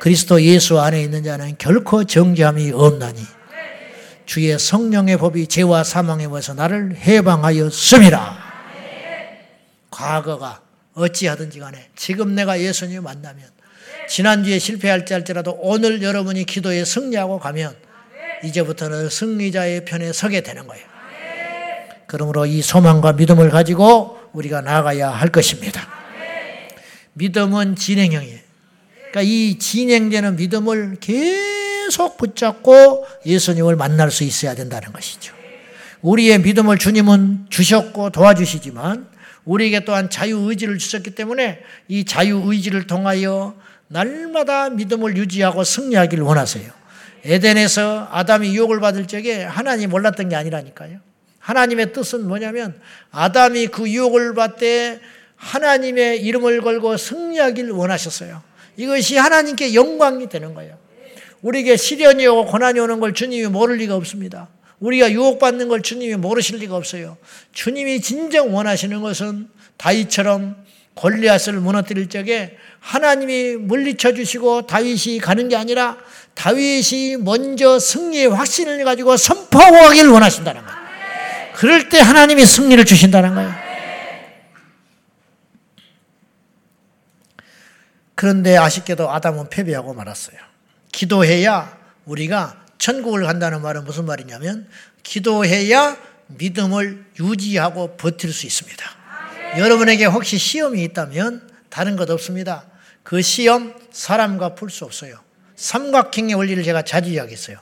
그리스도 0.00 0.42
예수 0.42 0.80
안에 0.80 1.00
있는 1.00 1.22
자는 1.22 1.54
결코 1.56 2.02
정지함이 2.02 2.72
없나니 2.72 3.22
주의 4.26 4.58
성령의 4.58 5.18
법이 5.18 5.46
죄와 5.46 5.84
사망의 5.84 6.26
법에서 6.26 6.54
나를 6.54 6.96
해방하였음이라. 6.96 8.47
과거가 9.98 10.60
어찌하든지 10.94 11.58
간에 11.58 11.88
지금 11.96 12.36
내가 12.36 12.60
예수님 12.60 13.02
만나면 13.02 13.44
지난주에 14.08 14.60
실패할지 14.60 15.12
할지라도 15.12 15.58
오늘 15.60 16.02
여러분이 16.02 16.44
기도에 16.44 16.84
승리하고 16.84 17.40
가면 17.40 17.74
이제부터는 18.44 19.10
승리자의 19.10 19.84
편에 19.84 20.12
서게 20.12 20.40
되는 20.40 20.66
거예요. 20.68 20.86
그러므로 22.06 22.46
이 22.46 22.62
소망과 22.62 23.14
믿음을 23.14 23.50
가지고 23.50 24.18
우리가 24.32 24.60
나아가야 24.60 25.10
할 25.10 25.30
것입니다. 25.30 25.88
믿음은 27.14 27.74
진행형이에요. 27.74 28.38
그러니까 29.10 29.22
이 29.22 29.58
진행되는 29.58 30.36
믿음을 30.36 30.98
계속 31.00 32.16
붙잡고 32.16 33.04
예수님을 33.26 33.74
만날 33.74 34.12
수 34.12 34.22
있어야 34.22 34.54
된다는 34.54 34.92
것이죠. 34.92 35.34
우리의 36.02 36.38
믿음을 36.40 36.78
주님은 36.78 37.46
주셨고 37.50 38.10
도와주시지만 38.10 39.17
우리에게 39.44 39.84
또한 39.84 40.10
자유의지를 40.10 40.78
주셨기 40.78 41.12
때문에 41.12 41.60
이 41.88 42.04
자유의지를 42.04 42.86
통하여 42.86 43.54
날마다 43.88 44.70
믿음을 44.70 45.16
유지하고 45.16 45.64
승리하기를 45.64 46.22
원하세요. 46.24 46.70
에덴에서 47.24 48.08
아담이 48.10 48.54
유혹을 48.54 48.80
받을 48.80 49.06
적에 49.06 49.42
하나님 49.42 49.90
몰랐던 49.90 50.28
게 50.28 50.36
아니라니까요. 50.36 50.98
하나님의 51.38 51.92
뜻은 51.92 52.28
뭐냐면 52.28 52.78
아담이 53.10 53.68
그 53.68 53.88
유혹을 53.88 54.34
받되 54.34 55.00
하나님의 55.36 56.22
이름을 56.22 56.60
걸고 56.60 56.96
승리하기를 56.96 57.70
원하셨어요. 57.70 58.42
이것이 58.76 59.16
하나님께 59.16 59.74
영광이 59.74 60.28
되는 60.28 60.54
거예요. 60.54 60.76
우리에게 61.42 61.76
시련이 61.76 62.26
오고 62.26 62.46
고난이 62.46 62.80
오는 62.80 63.00
걸 63.00 63.14
주님이 63.14 63.46
모를 63.46 63.76
리가 63.76 63.94
없습니다. 63.96 64.48
우리가 64.80 65.10
유혹받는 65.10 65.68
걸 65.68 65.82
주님이 65.82 66.16
모르실 66.16 66.58
리가 66.58 66.76
없어요. 66.76 67.16
주님이 67.52 68.00
진정 68.00 68.54
원하시는 68.54 69.00
것은 69.02 69.48
다윗처럼 69.76 70.56
골리앗을 70.94 71.54
무너뜨릴 71.54 72.08
적에 72.08 72.56
하나님이 72.80 73.56
물리쳐 73.56 74.14
주시고 74.14 74.66
다윗이 74.66 75.18
가는 75.20 75.48
게 75.48 75.56
아니라 75.56 75.96
다윗이 76.34 77.16
먼저 77.20 77.78
승리의 77.78 78.28
확신을 78.28 78.84
가지고 78.84 79.16
선포하고 79.16 79.76
가기를 79.76 80.10
원하신다는 80.10 80.64
거예요. 80.64 80.78
그럴 81.54 81.88
때 81.88 81.98
하나님이 81.98 82.44
승리를 82.46 82.84
주신다는 82.84 83.34
거예요. 83.34 83.52
그런데 88.14 88.56
아쉽게도 88.56 89.10
아담은 89.10 89.48
패배하고 89.48 89.94
말았어요. 89.94 90.36
기도해야 90.90 91.78
우리가 92.04 92.67
천국을 92.78 93.24
간다는 93.24 93.62
말은 93.62 93.84
무슨 93.84 94.06
말이냐면 94.06 94.68
기도해야 95.02 95.96
믿음을 96.28 97.04
유지하고 97.18 97.96
버틸 97.96 98.32
수 98.32 98.46
있습니다. 98.46 98.84
여러분에게 99.58 100.04
혹시 100.04 100.38
시험이 100.38 100.84
있다면 100.84 101.48
다른 101.70 101.96
것 101.96 102.08
없습니다. 102.10 102.66
그 103.02 103.22
시험 103.22 103.74
사람과 103.90 104.54
풀 104.54 104.70
수 104.70 104.84
없어요. 104.84 105.18
삼각형의 105.56 106.34
원리를 106.34 106.62
제가 106.62 106.82
자주 106.82 107.10
이야기했어요. 107.10 107.58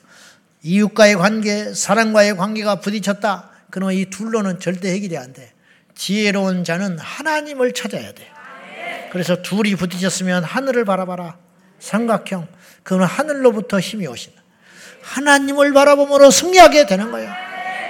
이웃과의 0.63 1.17
관계, 1.17 1.73
사람과의 1.73 2.37
관계가 2.37 2.81
부딪혔다. 2.81 3.51
그러면 3.71 3.95
이 3.95 4.07
둘로는 4.07 4.59
절대 4.59 4.91
해결이 4.91 5.17
안 5.17 5.33
돼. 5.33 5.53
지혜로운 5.95 6.65
자는 6.65 6.99
하나님을 6.99 7.73
찾아야 7.73 8.13
돼. 8.13 8.29
그래서 9.13 9.41
둘이 9.43 9.77
부딪혔으면 9.77 10.45
하늘을 10.45 10.85
바라봐라. 10.85 11.39
삼각형. 11.79 12.49
그러면 12.83 13.09
하늘로부터 13.09 13.81
힘이 13.81 14.07
오신다. 14.07 14.36
하나님을 15.07 15.73
바라보므로 15.73 16.31
승리하게 16.31 16.87
되는 16.87 17.11
거예요. 17.13 17.33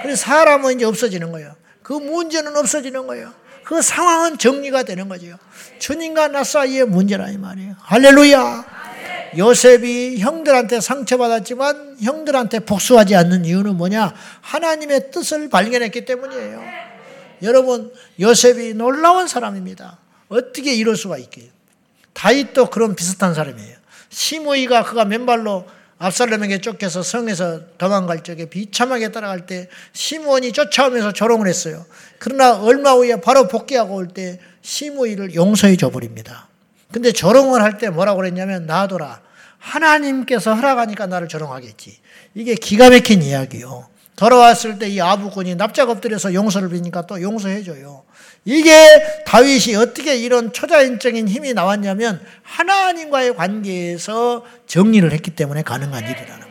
그래서 0.03 0.21
사람은 0.21 0.75
이제 0.75 0.85
없어지는 0.85 1.31
거예요. 1.31 1.55
그 1.81 1.93
문제는 1.93 2.55
없어지는 2.55 3.07
거예요. 3.07 3.33
그 3.63 3.81
상황은 3.81 4.37
정리가 4.37 4.83
되는 4.83 5.09
거죠. 5.09 5.37
주님과 5.79 6.29
나 6.29 6.43
사이의 6.43 6.85
문제라 6.85 7.29
이 7.29 7.37
말이에요. 7.37 7.75
할렐루야. 7.81 8.65
요셉이 9.37 10.19
형들한테 10.19 10.79
상처받았지만 10.79 11.97
형들한테 12.01 12.59
복수하지 12.59 13.15
않는 13.15 13.43
이유는 13.45 13.75
뭐냐? 13.75 14.13
하나님의 14.41 15.11
뜻을 15.11 15.49
발견했기 15.49 16.05
때문이에요. 16.05 16.63
여러분, 17.41 17.91
요셉이 18.19 18.75
놀라운 18.75 19.27
사람입니다. 19.27 19.97
어떻게 20.29 20.73
이럴 20.73 20.95
수가 20.95 21.17
있게요? 21.17 21.49
다윗도 22.13 22.69
그런 22.69 22.95
비슷한 22.95 23.33
사람이에요. 23.33 23.75
시므이가 24.09 24.83
그가 24.83 25.05
맨발로 25.05 25.65
압살롬에게 25.99 26.61
쫓겨서 26.61 27.01
성에서 27.01 27.61
도망갈 27.77 28.23
적에 28.23 28.45
비참하게 28.45 29.11
따라갈 29.11 29.45
때 29.47 29.67
시므온이 29.93 30.51
쫓아오면서 30.51 31.11
조롱을 31.11 31.47
했어요. 31.47 31.85
그러나 32.19 32.55
얼마 32.61 32.91
후에 32.93 33.19
바로 33.21 33.47
복귀하고 33.47 33.95
올 33.95 34.07
때 34.09 34.39
시므이를 34.61 35.33
용서해 35.33 35.75
줘 35.77 35.89
버립니다. 35.89 36.47
근데 36.91 37.11
조롱을 37.11 37.61
할 37.61 37.77
때 37.77 37.89
뭐라고 37.89 38.17
그랬냐면 38.17 38.65
놔둬라. 38.67 39.21
하나님께서 39.59 40.53
허락하니까 40.53 41.07
나를 41.07 41.27
조롱하겠지. 41.27 41.97
이게 42.35 42.55
기가 42.55 42.89
막힌 42.89 43.21
이야기요. 43.23 43.87
돌아왔을 44.15 44.79
때 44.79 44.87
이 44.89 44.99
아부꾼이 45.01 45.55
납작 45.55 45.89
엎드려서 45.89 46.33
용서를 46.33 46.69
비니까 46.69 47.05
또 47.05 47.21
용서해 47.21 47.63
줘요. 47.63 48.03
이게 48.45 49.23
다윗이 49.25 49.75
어떻게 49.75 50.15
이런 50.15 50.53
초자연적인 50.53 51.27
힘이 51.27 51.53
나왔냐면 51.53 52.25
하나님과의 52.43 53.35
관계에서 53.35 54.45
정리를 54.67 55.11
했기 55.11 55.31
때문에 55.31 55.63
가능한 55.63 56.03
일이라는 56.03 56.47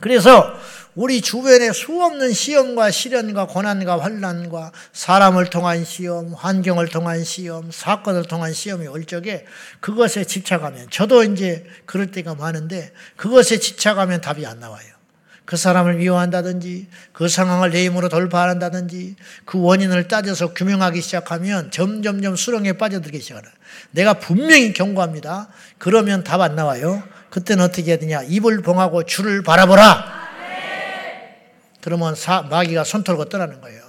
그래서 0.00 0.54
우리 0.94 1.20
주변에 1.20 1.72
수없는 1.72 2.32
시험과 2.32 2.90
시련과 2.90 3.46
고난과 3.46 4.00
환란과 4.00 4.70
사람을 4.92 5.50
통한 5.50 5.84
시험, 5.84 6.32
환경을 6.32 6.88
통한 6.88 7.24
시험, 7.24 7.70
사건을 7.72 8.24
통한 8.24 8.52
시험이 8.52 8.86
올 8.86 9.04
적에 9.04 9.44
그것에 9.80 10.24
집착하면 10.24 10.88
저도 10.90 11.24
이제 11.24 11.64
그럴 11.84 12.12
때가 12.12 12.36
많은데 12.36 12.92
그것에 13.16 13.58
집착하면 13.58 14.20
답이 14.20 14.46
안 14.46 14.60
나와요. 14.60 14.93
그 15.44 15.56
사람을 15.56 15.94
미워한다든지 15.96 16.86
그 17.12 17.28
상황을 17.28 17.70
내 17.70 17.84
힘으로 17.84 18.08
돌파한다든지 18.08 19.16
그 19.44 19.60
원인을 19.60 20.08
따져서 20.08 20.54
규명하기 20.54 21.00
시작하면 21.02 21.70
점점점 21.70 22.34
수렁에 22.36 22.74
빠져들기 22.74 23.20
시작하는 23.20 23.50
내가 23.90 24.14
분명히 24.14 24.72
경고합니다. 24.72 25.48
그러면 25.78 26.24
답 26.24 26.40
안 26.40 26.56
나와요. 26.56 27.02
그때는 27.30 27.64
어떻게 27.64 27.90
해야 27.90 27.98
되냐? 27.98 28.22
입을 28.22 28.62
봉하고 28.62 29.04
줄을 29.04 29.42
바라보라. 29.42 30.24
그러면 31.82 32.14
사, 32.14 32.42
마귀가 32.42 32.84
손 32.84 33.04
털고 33.04 33.26
떠나는 33.26 33.60
거예요. 33.60 33.82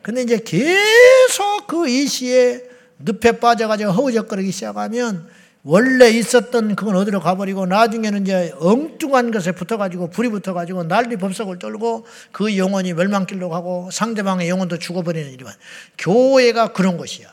근데 0.00 0.22
이제 0.22 0.38
계속 0.38 1.66
그 1.66 1.88
이시에 1.88 2.62
늪에 2.98 3.38
빠져가지고 3.40 3.90
허우적거리기 3.92 4.50
시작하면 4.50 5.28
원래 5.64 6.08
있었던 6.10 6.74
그건 6.74 6.96
어디로 6.96 7.20
가버리고 7.20 7.66
나중에는 7.66 8.22
이제 8.22 8.52
엉뚱한 8.58 9.30
것에 9.30 9.52
붙어가지고 9.52 10.10
불이 10.10 10.28
붙어가지고 10.30 10.84
난리 10.84 11.16
법석을 11.16 11.60
떨고 11.60 12.04
그 12.32 12.56
영혼이 12.56 12.94
멸망길로 12.94 13.48
가고 13.48 13.88
상대방의 13.92 14.48
영혼도 14.48 14.78
죽어버리는 14.78 15.30
일이만 15.30 15.52
교회가 15.98 16.72
그런 16.72 16.96
것이야. 16.96 17.32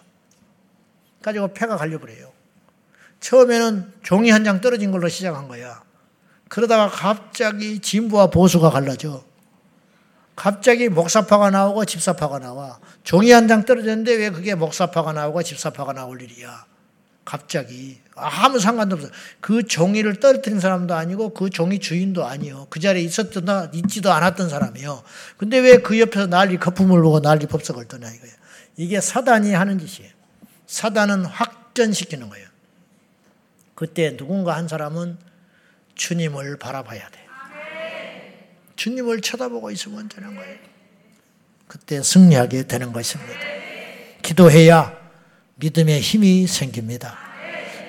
가지고 1.23 1.47
폐가 1.53 1.75
갈려버려요. 1.77 2.31
처음에는 3.19 3.93
종이 4.03 4.29
한 4.29 4.43
장 4.43 4.61
떨어진 4.61 4.91
걸로 4.91 5.09
시작한 5.09 5.47
거야. 5.47 5.81
그러다가 6.49 6.87
갑자기 6.87 7.79
진부와 7.79 8.27
보수가 8.27 8.69
갈라져. 8.69 9.23
갑자기 10.35 10.87
목사파가 10.87 11.49
나오고 11.49 11.83
집사파가 11.85 12.39
나와. 12.39 12.79
종이 13.03 13.31
한 13.31 13.47
장 13.47 13.65
떨어졌는데 13.65 14.13
왜 14.15 14.29
그게 14.29 14.53
목사파가 14.55 15.13
나오고 15.13 15.41
집사파가 15.43 15.93
나올 15.93 16.21
일이야. 16.21 16.68
갑자기. 17.29 18.01
아무 18.15 18.59
상관도 18.59 18.95
없어. 18.95 19.07
그 19.39 19.61
종이를 19.67 20.19
떨어뜨린 20.19 20.59
사람도 20.59 20.95
아니고 20.95 21.35
그 21.35 21.51
종이 21.51 21.77
주인도 21.77 22.25
아니요. 22.25 22.65
그 22.71 22.79
자리에 22.79 23.03
있었던, 23.03 23.69
있지도 23.75 24.11
않았던 24.11 24.49
사람이요. 24.49 25.03
근데 25.37 25.59
왜 25.59 25.77
그 25.77 25.99
옆에서 25.99 26.25
난리 26.25 26.57
거품을 26.57 26.99
보고 27.03 27.21
난리 27.21 27.45
법석을 27.45 27.85
떠냐 27.85 28.09
이거예요. 28.09 28.35
이게 28.77 28.99
사단이 28.99 29.53
하는 29.53 29.77
짓이에요. 29.77 30.11
사단은 30.65 31.25
확전시키는 31.25 32.29
거예요. 32.29 32.47
그때 33.75 34.17
누군가 34.17 34.55
한 34.55 34.67
사람은 34.67 35.19
주님을 35.93 36.57
바라봐야 36.57 37.09
돼. 37.09 37.19
주님을 38.75 39.21
쳐다보고 39.21 39.69
있으면 39.69 40.09
되는 40.09 40.35
거예요. 40.35 40.57
그때 41.67 42.01
승리하게 42.01 42.63
되는 42.63 42.91
것입니다. 42.91 43.33
기도해야 44.23 44.98
믿음의 45.59 45.99
힘이 45.99 46.47
생깁니다. 46.47 47.17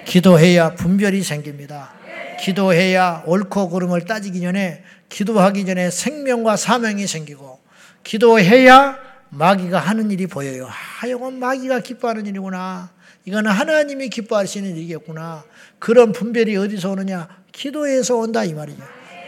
기도해야 0.04 0.74
분별이 0.74 1.22
생깁니다. 1.22 1.92
기도해야 2.40 3.22
옳고 3.26 3.70
그름을 3.70 4.04
따지기 4.04 4.40
전에 4.40 4.82
기도하기 5.08 5.66
전에 5.66 5.90
생명과 5.90 6.56
사명이 6.56 7.06
생기고 7.06 7.60
기도해야 8.02 8.98
마귀가 9.28 9.78
하는 9.78 10.10
일이 10.10 10.26
보여요. 10.26 10.68
아, 10.68 11.06
이건 11.06 11.38
마귀가 11.38 11.80
기뻐하는 11.80 12.26
일이구나. 12.26 12.90
이거는 13.24 13.50
하나님이 13.50 14.08
기뻐하시는 14.08 14.76
일이겠구나. 14.76 15.44
그런 15.78 16.10
분별이 16.10 16.56
어디서 16.56 16.90
오느냐? 16.90 17.28
기도에서 17.52 18.16
온다 18.16 18.42
이 18.42 18.52
말이죠. 18.54 18.82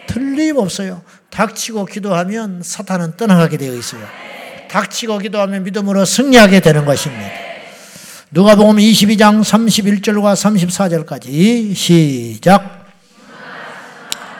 틀림없어요. 0.08 1.02
닥치고 1.30 1.84
기도하면 1.84 2.62
사탄은 2.64 3.16
떠나가게 3.16 3.56
되어 3.56 3.74
있어요. 3.74 4.04
닥치고 4.68 5.18
기도하면 5.18 5.62
믿음으로 5.62 6.04
승리하게 6.04 6.60
되는 6.60 6.84
것입니다. 6.84 7.51
누가복음 8.34 8.76
22장 8.76 9.42
31절과 9.42 11.04
34절까지 11.04 11.74
시작. 11.74 12.86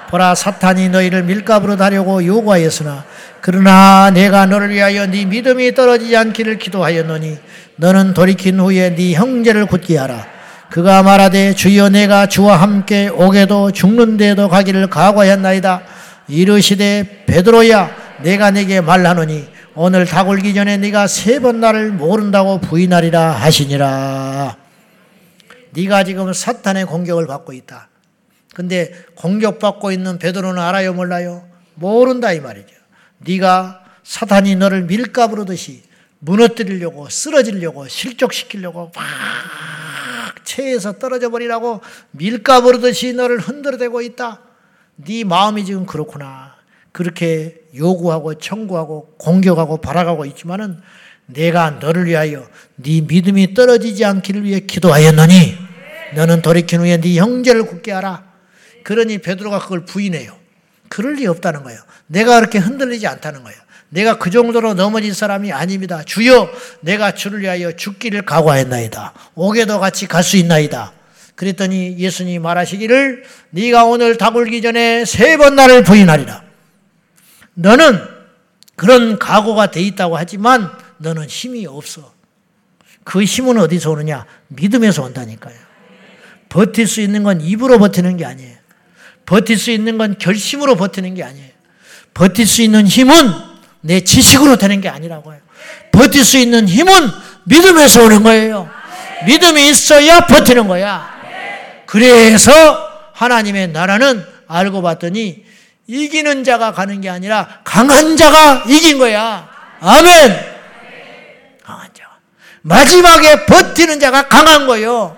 보라 0.08 0.34
사탄이 0.34 0.88
너희를 0.88 1.24
밀가부로 1.24 1.76
다려고 1.76 2.24
요구하였으나 2.24 3.04
그러나 3.42 4.10
내가 4.10 4.46
너를 4.46 4.70
위하여 4.70 5.04
네 5.04 5.26
믿음이 5.26 5.74
떨어지지 5.74 6.16
않기를 6.16 6.56
기도하였노니 6.56 7.36
너는 7.76 8.14
돌이킨 8.14 8.60
후에 8.60 8.94
네 8.94 9.12
형제를 9.12 9.66
굳게 9.66 9.98
하라. 9.98 10.26
그가 10.70 11.02
말하되 11.02 11.52
주여 11.52 11.90
내가 11.90 12.24
주와 12.24 12.62
함께 12.62 13.10
오게도 13.10 13.72
죽는 13.72 14.16
데도 14.16 14.48
가기를 14.48 14.86
각오하였나이다. 14.86 15.82
이르시되 16.28 17.24
베드로야 17.26 17.90
내가 18.22 18.50
내게 18.52 18.80
말하노니 18.80 19.48
오늘 19.74 20.04
다굴기 20.04 20.52
전에 20.54 20.76
네가 20.76 21.06
세 21.06 21.40
번 21.40 21.60
나를 21.60 21.92
모른다고 21.92 22.60
부인하리라 22.60 23.30
하시니라. 23.32 24.56
네가 25.70 26.04
지금 26.04 26.32
사탄의 26.32 26.84
공격을 26.84 27.26
받고 27.26 27.52
있다. 27.54 27.88
근데 28.54 28.92
공격받고 29.14 29.90
있는 29.92 30.18
베드로는 30.18 30.60
알아요 30.60 30.92
몰라요? 30.92 31.48
모른다 31.74 32.32
이 32.32 32.40
말이죠. 32.40 32.68
네가 33.18 33.82
사탄이 34.04 34.56
너를 34.56 34.82
밀가부르듯이 34.82 35.82
무너뜨리려고 36.18 37.08
쓰러지려고 37.08 37.88
실족시키려고 37.88 38.92
막 38.94 39.04
체에서 40.44 40.98
떨어져 40.98 41.30
버리라고 41.30 41.80
밀가부르듯이 42.10 43.14
너를 43.14 43.38
흔들어대고 43.38 44.02
있다. 44.02 44.40
네 44.96 45.24
마음이 45.24 45.64
지금 45.64 45.86
그렇구나. 45.86 46.51
그렇게 46.92 47.56
요구하고 47.76 48.34
청구하고 48.34 49.14
공격하고 49.18 49.78
바라가고 49.78 50.24
있지만은 50.26 50.80
내가 51.26 51.70
너를 51.70 52.06
위하여 52.06 52.46
네 52.76 53.00
믿음이 53.00 53.54
떨어지지 53.54 54.04
않기를 54.04 54.44
위해 54.44 54.60
기도하였노니 54.60 55.56
너는 56.14 56.42
돌이킨 56.42 56.80
후에 56.80 56.98
네 57.00 57.16
형제를 57.16 57.64
굳게 57.64 57.92
하라. 57.92 58.24
그러니 58.84 59.18
베드로가 59.18 59.60
그걸 59.60 59.84
부인해요. 59.86 60.36
그럴 60.88 61.14
리 61.14 61.26
없다는 61.26 61.62
거예요. 61.62 61.80
내가 62.06 62.38
그렇게 62.40 62.58
흔들리지 62.58 63.06
않다는 63.06 63.42
거예요. 63.44 63.58
내가 63.88 64.18
그 64.18 64.30
정도로 64.30 64.74
넘어진 64.74 65.14
사람이 65.14 65.52
아닙니다. 65.52 66.02
주여, 66.04 66.50
내가 66.80 67.12
주를 67.14 67.40
위하여 67.40 67.72
죽기를 67.72 68.22
각오하였나이다. 68.22 69.12
옥에도 69.34 69.80
같이 69.80 70.06
갈 70.06 70.22
수 70.22 70.36
있나이다. 70.36 70.92
그랬더니 71.34 71.96
예수님이 71.98 72.38
말하시기를 72.38 73.24
네가 73.50 73.84
오늘 73.84 74.18
다굴기 74.18 74.60
전에 74.62 75.04
세 75.06 75.36
번 75.36 75.56
나를 75.56 75.82
부인하리라. 75.84 76.42
너는 77.54 78.00
그런 78.76 79.18
각오가 79.18 79.70
돼 79.70 79.80
있다고 79.82 80.16
하지만 80.16 80.70
너는 80.98 81.26
힘이 81.26 81.66
없어. 81.66 82.12
그 83.04 83.24
힘은 83.24 83.58
어디서 83.58 83.90
오느냐? 83.90 84.26
믿음에서 84.48 85.02
온다니까요. 85.02 85.54
버틸 86.48 86.86
수 86.86 87.00
있는 87.00 87.22
건 87.22 87.40
입으로 87.40 87.78
버티는 87.78 88.16
게 88.16 88.24
아니에요. 88.24 88.56
버틸 89.26 89.56
수 89.56 89.70
있는 89.70 89.98
건 89.98 90.16
결심으로 90.18 90.76
버티는 90.76 91.14
게 91.14 91.22
아니에요. 91.22 91.50
버틸 92.14 92.46
수 92.46 92.62
있는 92.62 92.86
힘은 92.86 93.14
내 93.80 94.00
지식으로 94.00 94.56
되는 94.56 94.80
게 94.80 94.88
아니라고요. 94.88 95.38
버틸 95.92 96.24
수 96.24 96.38
있는 96.38 96.68
힘은 96.68 96.92
믿음에서 97.44 98.04
오는 98.04 98.22
거예요. 98.22 98.70
믿음이 99.26 99.68
있어야 99.70 100.26
버티는 100.26 100.68
거야. 100.68 101.10
그래서 101.86 102.50
하나님의 103.12 103.68
나라는 103.68 104.24
알고 104.46 104.82
봤더니 104.82 105.41
이기는 105.86 106.44
자가 106.44 106.72
가는 106.72 107.00
게 107.00 107.08
아니라 107.08 107.60
강한 107.64 108.16
자가 108.16 108.64
이긴 108.66 108.98
거야. 108.98 109.48
아멘. 109.80 110.52
강한 111.64 111.90
자. 111.92 112.04
마지막에 112.62 113.46
버티는 113.46 114.00
자가 114.00 114.28
강한 114.28 114.66
거요. 114.66 115.16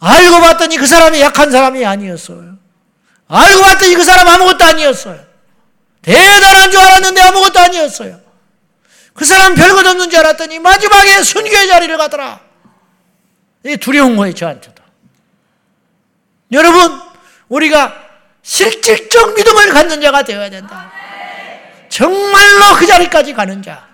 알고 0.00 0.40
봤더니 0.40 0.76
그 0.76 0.86
사람이 0.86 1.20
약한 1.20 1.50
사람이 1.50 1.84
아니었어요. 1.84 2.56
알고 3.28 3.62
봤더니 3.62 3.94
그 3.94 4.04
사람 4.04 4.28
아무것도 4.28 4.64
아니었어요. 4.64 5.20
대단한 6.02 6.70
줄 6.70 6.80
알았는데 6.80 7.20
아무것도 7.20 7.58
아니었어요. 7.58 8.20
그 9.12 9.24
사람 9.24 9.54
별것 9.54 9.84
없는 9.84 10.10
줄 10.10 10.20
알았더니 10.20 10.60
마지막에 10.60 11.22
순교의 11.22 11.68
자리를 11.68 11.96
가더라. 11.98 12.40
이 13.64 13.76
두려운 13.76 14.16
거예요, 14.16 14.32
저한테도. 14.32 14.82
여러분, 16.52 17.00
우리가 17.48 18.07
실질적 18.48 19.34
믿음을 19.34 19.74
갖는 19.74 20.00
자가 20.00 20.22
되어야 20.22 20.48
된다. 20.48 20.90
정말로 21.90 22.76
그 22.78 22.86
자리까지 22.86 23.34
가는 23.34 23.62
자. 23.62 23.86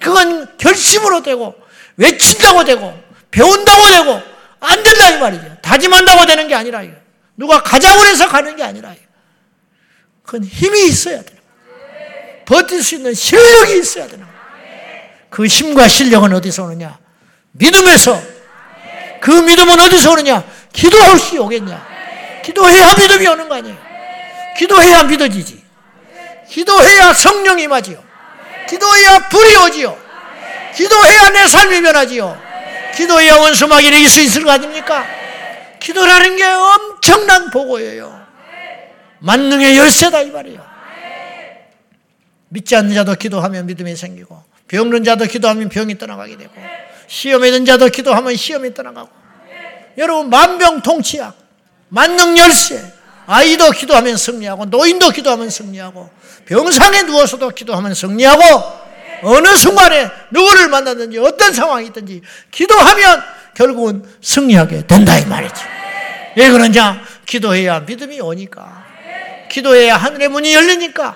그건 0.00 0.56
결심으로 0.58 1.22
되고, 1.22 1.54
외친다고 1.96 2.64
되고, 2.64 2.92
배운다고 3.30 3.88
되고, 3.88 4.20
안 4.58 4.82
된다 4.82 5.10
이 5.10 5.18
말이죠. 5.20 5.58
다짐한다고 5.62 6.26
되는 6.26 6.48
게 6.48 6.56
아니라 6.56 6.82
이거. 6.82 6.96
누가 7.36 7.62
가자고 7.62 8.04
해서 8.04 8.26
가는 8.26 8.56
게 8.56 8.64
아니라 8.64 8.94
이거. 8.94 9.02
그건 10.24 10.42
힘이 10.42 10.88
있어야 10.88 11.22
거예요. 11.22 11.40
버틸 12.46 12.82
수 12.82 12.96
있는 12.96 13.14
실력이 13.14 13.78
있어야 13.78 14.08
되는 14.08 14.24
거예요. 14.24 14.38
그 15.30 15.46
힘과 15.46 15.86
실력은 15.86 16.32
어디서 16.34 16.64
오느냐? 16.64 16.98
믿음에서. 17.52 18.20
그 19.20 19.30
믿음은 19.30 19.78
어디서 19.78 20.10
오느냐? 20.10 20.44
기도할 20.72 21.16
수 21.16 21.40
오겠냐? 21.40 21.91
기도해야 22.42 22.94
믿음이 22.94 23.26
오는 23.26 23.48
거 23.48 23.54
아니에요. 23.56 23.76
기도해야 24.56 25.04
믿어지지. 25.04 25.62
기도해야 26.48 27.12
성령이 27.12 27.62
임하지요. 27.64 28.02
기도해야 28.68 29.28
불이 29.28 29.56
오지요. 29.56 29.98
기도해야 30.74 31.30
내 31.30 31.46
삶이 31.46 31.82
변하지요. 31.82 32.40
기도해야 32.94 33.36
원수마귀를 33.36 33.98
이길 33.98 34.10
수 34.10 34.20
있을 34.20 34.44
거 34.44 34.50
아닙니까? 34.50 35.06
기도라는 35.80 36.36
게 36.36 36.44
엄청난 36.44 37.50
보고예요. 37.50 38.22
만능의 39.20 39.78
열쇠다 39.78 40.22
이 40.22 40.30
말이에요. 40.30 40.72
믿지 42.48 42.76
않는 42.76 42.94
자도 42.94 43.14
기도하면 43.14 43.66
믿음이 43.66 43.96
생기고 43.96 44.42
병든 44.68 45.04
자도 45.04 45.24
기도하면 45.24 45.68
병이 45.68 45.96
떠나가게 45.96 46.36
되고 46.36 46.52
시험에 47.06 47.50
든 47.50 47.64
자도 47.64 47.88
기도하면 47.88 48.36
시험이 48.36 48.74
떠나가고 48.74 49.08
여러분 49.96 50.28
만병통치약 50.28 51.41
만능 51.92 52.38
열쇠 52.38 52.82
아이도 53.26 53.70
기도하면 53.70 54.16
승리하고 54.16 54.64
노인도 54.64 55.10
기도하면 55.10 55.50
승리하고 55.50 56.08
병상에 56.46 57.02
누워서도 57.02 57.50
기도하면 57.50 57.92
승리하고 57.92 58.40
어느 59.24 59.54
순간에 59.56 60.10
누구를 60.30 60.68
만났든지 60.68 61.18
어떤 61.18 61.52
상황이 61.52 61.86
있든지 61.88 62.22
기도하면 62.50 63.22
결국은 63.54 64.04
승리하게 64.22 64.86
된다 64.86 65.18
이 65.18 65.26
말이죠. 65.26 65.54
왜 66.34 66.50
그러냐? 66.50 67.04
기도해야 67.26 67.80
믿음이 67.80 68.20
오니까. 68.20 68.86
기도해야 69.50 69.98
하늘의 69.98 70.28
문이 70.28 70.54
열리니까. 70.54 71.14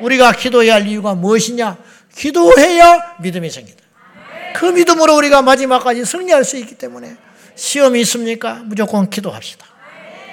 우리가 0.00 0.32
기도해야 0.32 0.76
할 0.76 0.88
이유가 0.88 1.14
무엇이냐? 1.14 1.76
기도해야 2.16 3.16
믿음이 3.20 3.50
생긴다. 3.50 3.82
그 4.54 4.64
믿음으로 4.64 5.14
우리가 5.16 5.42
마지막까지 5.42 6.06
승리할 6.06 6.42
수 6.44 6.56
있기 6.56 6.76
때문에 6.76 7.16
시험이 7.54 8.00
있습니까? 8.00 8.62
무조건 8.64 9.10
기도합시다. 9.10 9.69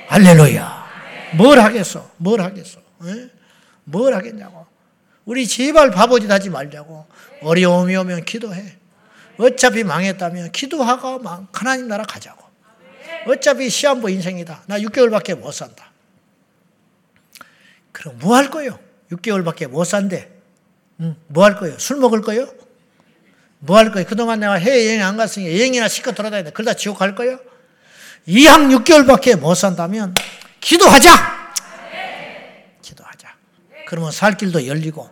할렐루야. 0.07 0.87
뭘 1.35 1.59
하겠어? 1.59 2.09
뭘 2.17 2.41
하겠어? 2.41 2.79
에? 3.05 3.29
뭘 3.83 4.13
하겠냐고. 4.13 4.65
우리 5.25 5.47
제발 5.47 5.91
바보짓 5.91 6.29
하지 6.31 6.49
말자고. 6.49 7.05
어려움이 7.41 7.95
오면 7.95 8.25
기도해. 8.25 8.77
어차피 9.37 9.83
망했다면 9.83 10.51
기도하고 10.51 11.21
하나님 11.51 11.87
나라 11.87 12.03
가자고. 12.03 12.45
어차피 13.27 13.69
시한부 13.69 14.09
인생이다. 14.09 14.63
나 14.67 14.79
6개월밖에 14.79 15.35
못 15.37 15.51
산다. 15.51 15.91
그럼 17.91 18.17
뭐 18.19 18.35
할 18.35 18.49
거요? 18.49 18.79
6개월밖에 19.11 19.67
못 19.67 19.83
산대. 19.83 20.29
응, 21.01 21.15
뭐 21.27 21.43
할 21.43 21.57
거요? 21.57 21.77
술 21.77 21.97
먹을 21.97 22.21
거요? 22.21 22.47
뭐 23.59 23.77
할 23.77 23.91
거요? 23.91 24.05
그동안 24.05 24.39
내가 24.39 24.53
해외여행 24.53 25.03
안 25.03 25.17
갔으니까 25.17 25.51
여행이나 25.51 25.87
시켜 25.87 26.11
돌아다니다. 26.13 26.51
그러다 26.51 26.73
지옥 26.73 26.97
갈 26.99 27.13
거요? 27.15 27.39
2학 28.27 28.83
6개월밖에 28.83 29.39
못 29.39 29.55
산다면 29.55 30.13
기도하자! 30.59 31.09
기도하자. 32.81 33.35
그러면 33.87 34.11
살 34.11 34.35
길도 34.35 34.67
열리고 34.67 35.09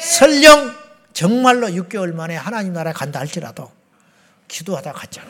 설령 0.00 0.74
정말로 1.12 1.68
6개월 1.68 2.12
만에 2.12 2.34
하나님 2.36 2.72
나라에 2.72 2.92
간다 2.92 3.20
할지라도 3.20 3.70
기도하다 4.48 4.92
갔잖아. 4.92 5.28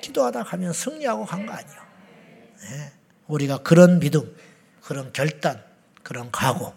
기도하다 0.00 0.44
가면 0.44 0.72
승리하고 0.72 1.24
간 1.26 1.46
거 1.46 1.52
아니에요. 1.52 1.80
네. 2.62 2.92
우리가 3.26 3.58
그런 3.58 3.98
믿음, 4.00 4.34
그런 4.82 5.12
결단, 5.12 5.62
그런 6.02 6.30
각오, 6.30 6.74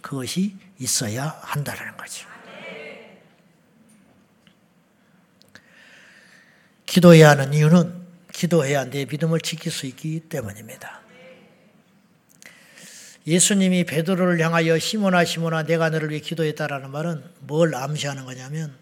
그것이 0.00 0.56
있어야 0.78 1.38
한다는 1.42 1.96
거죠. 1.96 2.26
기도해야 6.86 7.30
하는 7.30 7.52
이유는 7.54 8.01
기도해야 8.42 8.86
내 8.86 9.04
믿음을 9.04 9.40
지킬 9.40 9.70
수 9.70 9.86
있기 9.86 10.18
때문입니다. 10.28 11.00
예수님이 13.24 13.84
베드로를 13.84 14.40
향하여 14.40 14.80
시몬아 14.80 15.24
시몬아 15.24 15.62
내가 15.62 15.90
너를 15.90 16.10
위해 16.10 16.18
기도했다라는 16.18 16.90
말은 16.90 17.22
뭘 17.38 17.72
암시하는 17.76 18.24
거냐면 18.24 18.76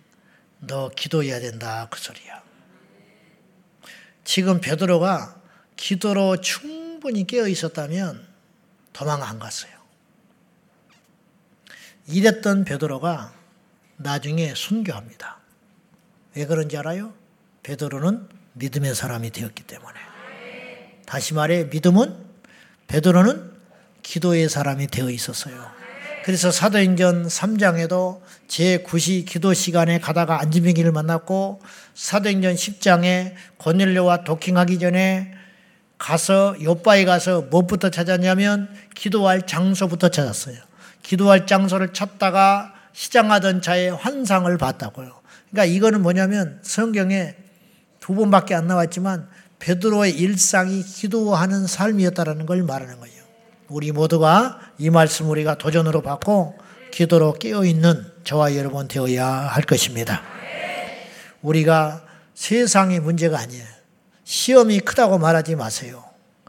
너 0.61 0.89
기도해야 0.89 1.41
된다 1.41 1.89
그 1.91 2.01
소리야. 2.01 2.43
지금 4.24 4.62
베드로가 4.62 5.43
기도로 5.77 6.41
충분히 6.41 7.27
깨어 7.27 7.47
있었다면 7.47 8.27
도망 8.95 9.23
안 9.23 9.39
갔어요. 9.39 9.73
이랬던 12.07 12.65
베드로가 12.65 13.35
나중에 13.99 14.55
순교합니다. 14.55 15.39
왜 16.35 16.47
그런지 16.47 16.78
알아요? 16.78 17.12
베드로는 17.62 18.40
믿음의 18.55 18.94
사람이 18.94 19.31
되었기 19.31 19.64
때문에. 19.64 19.98
다시 21.06 21.35
말해 21.35 21.64
믿음은 21.64 22.16
베드로는 22.86 23.51
기도의 24.02 24.48
사람이 24.48 24.89
되어 24.89 25.10
있었어요. 25.10 25.81
그래서 26.24 26.51
사도행전 26.51 27.27
3장에도 27.27 28.20
제9시 28.48 29.27
기도 29.27 29.55
시간에 29.55 29.98
가다가 29.98 30.40
안지명기를 30.43 30.93
만났고 30.93 31.60
사도행전 31.94 32.55
10장에 32.55 33.35
고넬료와 33.56 34.24
도킹하기 34.24 34.78
전에 34.78 35.32
가서 35.98 36.56
요바에 36.62 37.05
가서 37.05 37.43
무엇부터 37.43 37.90
찾았냐면 37.90 38.74
기도할 38.94 39.47
장소부터 39.47 40.09
찾았어요. 40.09 40.56
기도할 41.02 41.47
장소를 41.47 41.93
찾다가 41.93 42.74
시장하던 42.93 43.62
차에 43.62 43.89
환상을 43.89 44.56
봤다고요. 44.59 45.20
그러니까 45.51 45.64
이거는 45.74 46.02
뭐냐면 46.02 46.59
성경에 46.62 47.35
두 48.01 48.14
번밖에 48.14 48.55
안 48.55 48.66
나왔지만 48.66 49.28
베드로의 49.59 50.18
일상이 50.18 50.82
기도하는 50.82 51.66
삶이었다라는 51.66 52.47
걸 52.47 52.62
말하는 52.62 52.98
거예요. 52.98 53.22
우리 53.68 53.93
모두가 53.93 54.59
이 54.78 54.90
말씀 54.90 55.31
우리가 55.31 55.56
도전으로 55.56 56.02
받고 56.02 56.59
기도로 56.90 57.35
깨어 57.35 57.64
있는 57.64 58.05
저와 58.24 58.56
여러분 58.56 58.89
되어야 58.89 59.27
할 59.27 59.62
것입니다. 59.62 60.22
우리가 61.43 62.05
세상의 62.35 63.01
문제가 63.01 63.39
아니에요. 63.39 63.64
시험이 64.24 64.81
크다고 64.81 65.18
말하지 65.18 65.56
마세요. 65.56 66.05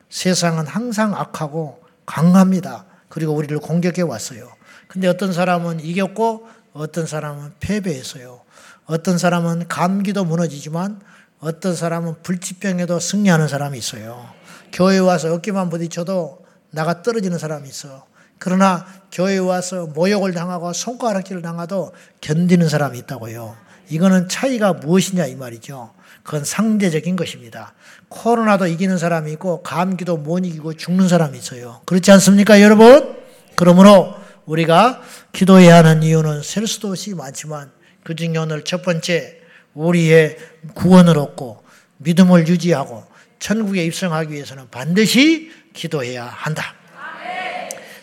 세상은 0.09 0.65
항상 0.65 1.13
악하고 1.13 1.83
강합니다. 2.05 2.85
그리고 3.07 3.33
우리를 3.33 3.57
공격해 3.59 4.01
왔어요. 4.01 4.51
근데 4.87 5.07
어떤 5.07 5.31
사람은 5.31 5.79
이겼고 5.81 6.47
어떤 6.73 7.05
사람은 7.05 7.53
패배했어요. 7.59 8.41
어떤 8.85 9.17
사람은 9.17 9.67
감기도 9.67 10.25
무너지지만 10.25 11.01
어떤 11.41 11.75
사람은 11.75 12.21
불치병에도 12.21 12.99
승리하는 12.99 13.47
사람이 13.47 13.77
있어요. 13.77 14.29
교회 14.71 14.99
와서 14.99 15.33
어깨만 15.33 15.69
부딪혀도 15.69 16.45
나가 16.69 17.01
떨어지는 17.01 17.39
사람이 17.39 17.67
있어. 17.67 18.05
그러나 18.37 18.85
교회 19.11 19.39
와서 19.39 19.87
모욕을 19.87 20.33
당하고 20.33 20.71
손가락질을 20.71 21.41
당하도 21.41 21.93
견디는 22.21 22.69
사람이 22.69 22.97
있다고요. 22.99 23.55
이거는 23.89 24.29
차이가 24.29 24.73
무엇이냐 24.73 25.25
이 25.25 25.35
말이죠. 25.35 25.91
그건 26.23 26.45
상대적인 26.45 27.15
것입니다. 27.15 27.73
코로나도 28.09 28.67
이기는 28.67 28.97
사람이 28.99 29.31
있고 29.33 29.63
감기도 29.63 30.17
못 30.17 30.45
이기고 30.45 30.75
죽는 30.75 31.07
사람이 31.07 31.37
있어요. 31.37 31.81
그렇지 31.85 32.11
않습니까, 32.11 32.61
여러분? 32.61 33.17
그러므로 33.55 34.15
우리가 34.45 35.01
기도해야 35.33 35.77
하는 35.77 36.03
이유는 36.03 36.43
셀 36.43 36.67
수도 36.67 36.89
없이 36.89 37.15
많지만 37.15 37.71
그 38.03 38.15
중에 38.15 38.37
오늘 38.37 38.63
첫 38.63 38.83
번째 38.83 39.40
우리의 39.73 40.37
구원을 40.73 41.17
얻고 41.17 41.63
믿음을 41.97 42.47
유지하고 42.47 43.05
천국에 43.39 43.85
입성하기 43.85 44.33
위해서는 44.33 44.69
반드시 44.69 45.51
기도해야 45.73 46.25
한다. 46.25 46.75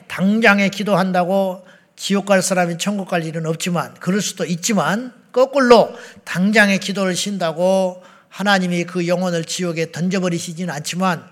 당장에 0.06 0.68
기도한다고 0.68 1.64
지옥 1.94 2.26
갈 2.26 2.42
사람이 2.42 2.78
천국 2.78 3.08
갈 3.08 3.24
일은 3.24 3.46
없지만 3.46 3.94
그럴 3.94 4.20
수도 4.20 4.44
있지만 4.44 5.12
거꾸로 5.32 5.94
당장에 6.24 6.78
기도를 6.78 7.14
쉰다고 7.14 8.02
하나님이 8.28 8.84
그 8.84 9.06
영혼을 9.06 9.44
지옥에 9.44 9.92
던져버리시지는 9.92 10.72
않지만 10.74 11.24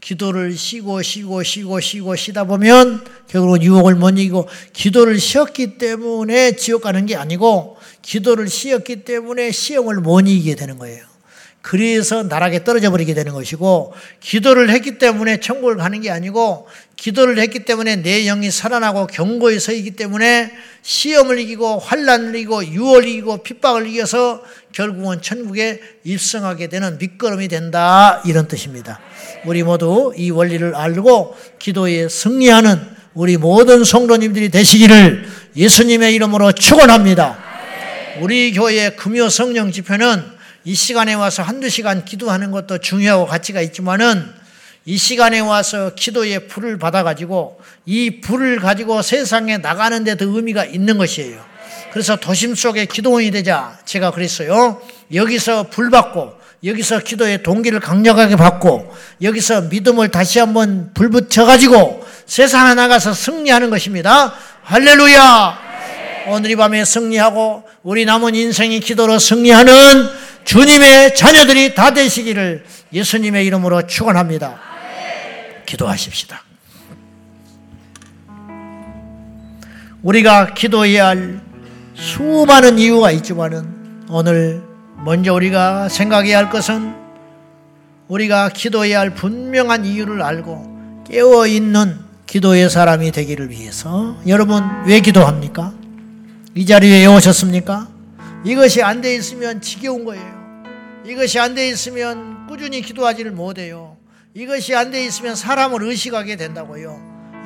기도를 0.00 0.54
쉬고 0.54 1.00
쉬고 1.02 1.42
쉬고 1.42 1.80
쉬고 1.80 2.16
쉬다 2.16 2.44
보면 2.44 3.04
결국은 3.28 3.62
유혹을 3.62 3.94
못 3.94 4.10
이기고 4.10 4.48
기도를 4.72 5.18
쉬었기 5.18 5.78
때문에 5.78 6.56
지옥 6.56 6.82
가는 6.82 7.06
게 7.06 7.16
아니고 7.16 7.78
기도를 8.04 8.48
쉬었기 8.48 9.04
때문에 9.04 9.50
시험을 9.50 9.96
못 9.96 10.20
이기게 10.28 10.54
되는 10.54 10.78
거예요. 10.78 11.02
그래서 11.62 12.22
나락에 12.22 12.62
떨어져 12.62 12.90
버리게 12.90 13.14
되는 13.14 13.32
것이고 13.32 13.94
기도를 14.20 14.68
했기 14.68 14.98
때문에 14.98 15.40
천국을 15.40 15.78
가는 15.78 15.98
게 16.02 16.10
아니고 16.10 16.68
기도를 16.96 17.38
했기 17.38 17.64
때문에 17.64 18.02
내 18.02 18.24
영이 18.24 18.50
살아나고 18.50 19.06
경고에 19.06 19.58
서 19.58 19.72
있기 19.72 19.92
때문에 19.92 20.52
시험을 20.82 21.38
이기고 21.38 21.78
환란을 21.78 22.36
이기고 22.36 22.66
유월을 22.66 23.08
이기고 23.08 23.42
핍박을 23.42 23.86
이겨서 23.88 24.42
결국은 24.72 25.22
천국에 25.22 25.80
입성하게 26.04 26.66
되는 26.66 26.98
밑거름이 26.98 27.48
된다 27.48 28.20
이런 28.26 28.46
뜻입니다. 28.46 29.00
우리 29.46 29.62
모두 29.62 30.12
이 30.14 30.30
원리를 30.30 30.74
알고 30.74 31.34
기도에 31.58 32.10
승리하는 32.10 32.78
우리 33.14 33.38
모든 33.38 33.84
성도님들이 33.84 34.50
되시기를 34.50 35.26
예수님의 35.56 36.14
이름으로 36.14 36.52
축원합니다. 36.52 37.53
우리 38.20 38.52
교회 38.52 38.90
금요 38.90 39.28
성령 39.28 39.72
집회는 39.72 40.24
이 40.64 40.74
시간에 40.74 41.14
와서 41.14 41.42
한두 41.42 41.68
시간 41.68 42.04
기도하는 42.04 42.50
것도 42.50 42.78
중요하고 42.78 43.26
가치가 43.26 43.60
있지만은 43.60 44.32
이 44.86 44.96
시간에 44.96 45.40
와서 45.40 45.92
기도의 45.94 46.46
불을 46.46 46.78
받아가지고 46.78 47.60
이 47.86 48.20
불을 48.20 48.60
가지고 48.60 49.02
세상에 49.02 49.58
나가는 49.58 50.04
데 50.04 50.14
더 50.14 50.26
의미가 50.26 50.64
있는 50.66 50.96
것이에요. 50.98 51.44
그래서 51.92 52.16
도심 52.16 52.54
속에 52.54 52.86
기도원이 52.86 53.30
되자 53.30 53.78
제가 53.84 54.10
그랬어요. 54.12 54.80
여기서 55.12 55.64
불 55.64 55.90
받고 55.90 56.34
여기서 56.62 57.00
기도의 57.00 57.42
동기를 57.42 57.80
강력하게 57.80 58.36
받고 58.36 58.94
여기서 59.22 59.62
믿음을 59.62 60.10
다시 60.10 60.38
한번 60.38 60.90
불 60.94 61.10
붙여가지고 61.10 62.06
세상에 62.26 62.74
나가서 62.74 63.12
승리하는 63.12 63.70
것입니다. 63.70 64.34
할렐루야! 64.62 65.63
오늘 66.26 66.50
이 66.50 66.56
밤에 66.56 66.84
승리하고 66.84 67.64
우리 67.82 68.04
남은 68.04 68.34
인생이 68.34 68.80
기도로 68.80 69.18
승리하는 69.18 69.72
주님의 70.44 71.14
자녀들이 71.14 71.74
다 71.74 71.92
되시기를 71.92 72.64
예수님의 72.92 73.46
이름으로 73.46 73.86
축원합니다. 73.86 74.58
기도하십시다. 75.66 76.42
우리가 80.02 80.54
기도해야 80.54 81.08
할 81.08 81.40
수많은 81.94 82.78
이유가 82.78 83.10
있지만은 83.10 84.04
오늘 84.08 84.62
먼저 85.04 85.32
우리가 85.32 85.88
생각해야 85.88 86.38
할 86.38 86.50
것은 86.50 86.94
우리가 88.08 88.50
기도해야 88.50 89.00
할 89.00 89.10
분명한 89.10 89.86
이유를 89.86 90.22
알고 90.22 91.04
깨어 91.08 91.46
있는 91.46 91.98
기도의 92.26 92.68
사람이 92.68 93.12
되기를 93.12 93.50
위해서 93.50 94.16
여러분 94.26 94.62
왜 94.86 95.00
기도합니까? 95.00 95.72
이 96.54 96.64
자리에 96.66 97.00
왜 97.00 97.06
오셨습니까? 97.06 97.88
이것이 98.44 98.82
안 98.82 99.00
돼 99.00 99.14
있으면 99.16 99.60
지겨운 99.60 100.04
거예요. 100.04 100.24
이것이 101.04 101.38
안 101.38 101.54
돼 101.54 101.68
있으면 101.68 102.46
꾸준히 102.46 102.80
기도하지를 102.80 103.32
못해요. 103.32 103.96
이것이 104.34 104.74
안 104.74 104.90
돼 104.90 105.04
있으면 105.04 105.34
사람을 105.34 105.82
의식하게 105.82 106.36
된다고요. 106.36 107.00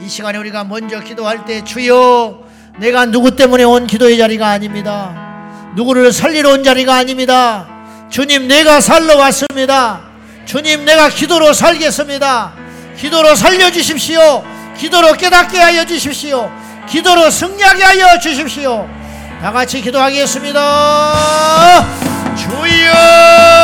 이 0.05 0.09
시간에 0.09 0.39
우리가 0.39 0.65
먼저 0.65 1.01
기도할 1.01 1.45
때 1.45 1.65
주여 1.65 2.47
내가 2.79 3.07
누구 3.07 3.35
때문에 3.35 3.65
온 3.65 3.87
기도의 3.87 4.19
자리가 4.19 4.49
아닙니다. 4.49 5.73
누구를 5.75 6.13
살리러 6.13 6.53
온 6.53 6.63
자리가 6.65 6.95
아닙니다. 6.95 7.67
주님 8.11 8.47
내가 8.47 8.81
살러 8.81 9.17
왔습니다. 9.17 10.03
주님 10.45 10.85
내가 10.85 11.09
기도로 11.09 11.53
살겠습니다. 11.53 12.53
기도로 12.97 13.35
살려주십시오. 13.35 14.45
기도로 14.77 15.13
깨닫게 15.15 15.59
하여 15.59 15.85
주십시오. 15.85 16.51
기도로 16.89 17.31
승리하게 17.31 17.83
하여 17.83 18.19
주십시오. 18.19 18.89
다 19.41 19.53
같이 19.53 19.81
기도하겠습니다. 19.81 21.15
주여! 22.37 23.58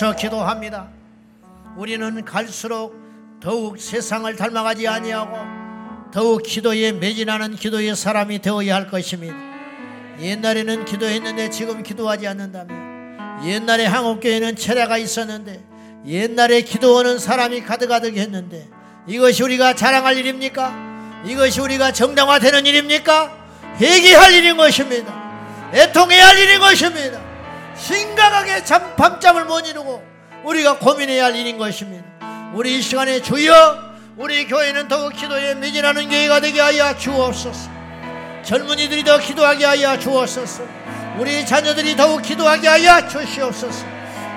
연이어서 0.00 0.16
기도합니다. 0.16 0.88
우리는 1.76 2.24
갈수록 2.24 2.98
더욱 3.40 3.78
세상을 3.78 4.34
닮아가지 4.34 4.88
아니하고 4.88 5.36
더욱 6.12 6.42
기도에 6.42 6.92
매진하는 6.92 7.54
기도의 7.54 7.94
사람이 7.94 8.40
되어야 8.40 8.74
할 8.74 8.90
것입니다. 8.90 9.36
옛날에는 10.18 10.86
기도했는데 10.86 11.50
지금 11.50 11.82
기도하지 11.82 12.26
않는다며 12.26 12.74
옛날에 13.46 13.84
한국교회는 13.84 14.56
철야가 14.56 14.96
있었는데 14.96 15.62
옛날에 16.06 16.62
기도하는 16.62 17.18
사람이 17.18 17.62
가득가득 17.62 18.16
했는데 18.16 18.68
이것이 19.06 19.42
우리가 19.42 19.74
자랑할 19.74 20.16
일입니까? 20.16 21.22
이것이 21.26 21.60
우리가 21.60 21.92
정당화되는 21.92 22.64
일입니까? 22.66 23.36
회개할 23.78 24.32
일인 24.32 24.56
것입니다. 24.56 25.70
애통해야 25.74 26.28
할 26.28 26.38
일인 26.38 26.58
것입니다. 26.58 27.29
심각하게 27.80 28.62
잠, 28.64 28.94
밤잠을 28.94 29.46
못 29.46 29.66
이루고 29.66 30.02
우리가 30.44 30.78
고민해야 30.78 31.26
할 31.26 31.36
일인 31.36 31.56
것입니다. 31.58 32.04
우리 32.54 32.78
이 32.78 32.82
시간에 32.82 33.20
주여 33.22 33.90
우리 34.16 34.46
교회는 34.46 34.88
더욱 34.88 35.14
기도에 35.14 35.54
매진하는 35.54 36.08
교회가 36.08 36.40
되게 36.40 36.60
하여 36.60 36.96
주옵소서. 36.96 37.70
젊은이들이 38.44 39.04
더 39.04 39.18
기도하게 39.18 39.64
하여 39.64 39.98
주옵소서. 39.98 40.62
우리 41.18 41.46
자녀들이 41.46 41.96
더욱 41.96 42.22
기도하게 42.22 42.68
하여 42.68 43.08
주시옵소서. 43.08 43.86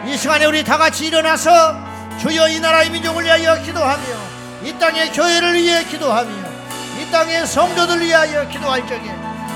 이 0.07 0.17
시간에 0.17 0.45
우리 0.45 0.63
다 0.63 0.77
같이 0.77 1.07
일어나서 1.07 1.75
주여 2.21 2.47
이 2.49 2.59
나라의 2.59 2.89
민족을 2.91 3.23
위하여 3.25 3.61
기도하며 3.61 4.03
이 4.63 4.73
땅의 4.79 5.11
교회를 5.11 5.55
위해 5.55 5.83
기도하며 5.83 6.31
이 7.01 7.11
땅의 7.11 7.47
성도들 7.47 8.01
위하여 8.01 8.47
기도할 8.47 8.87
적에 8.87 9.11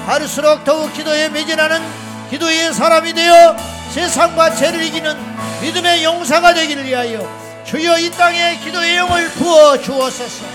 갈수록 0.05 0.63
더욱 0.63 0.91
기도에 0.93 1.29
매진하는 1.29 1.81
기도의 2.29 2.73
사람이 2.73 3.13
되어 3.13 3.76
세상과 3.91 4.55
죄를 4.55 4.83
이기는 4.83 5.15
믿음의 5.61 6.03
용사가 6.03 6.53
되기를 6.53 6.85
위하여 6.85 7.27
주여 7.65 7.97
이 7.99 8.09
땅에 8.11 8.57
기도의 8.63 8.95
영을 8.97 9.29
부어 9.31 9.77
주옵소서. 9.81 10.45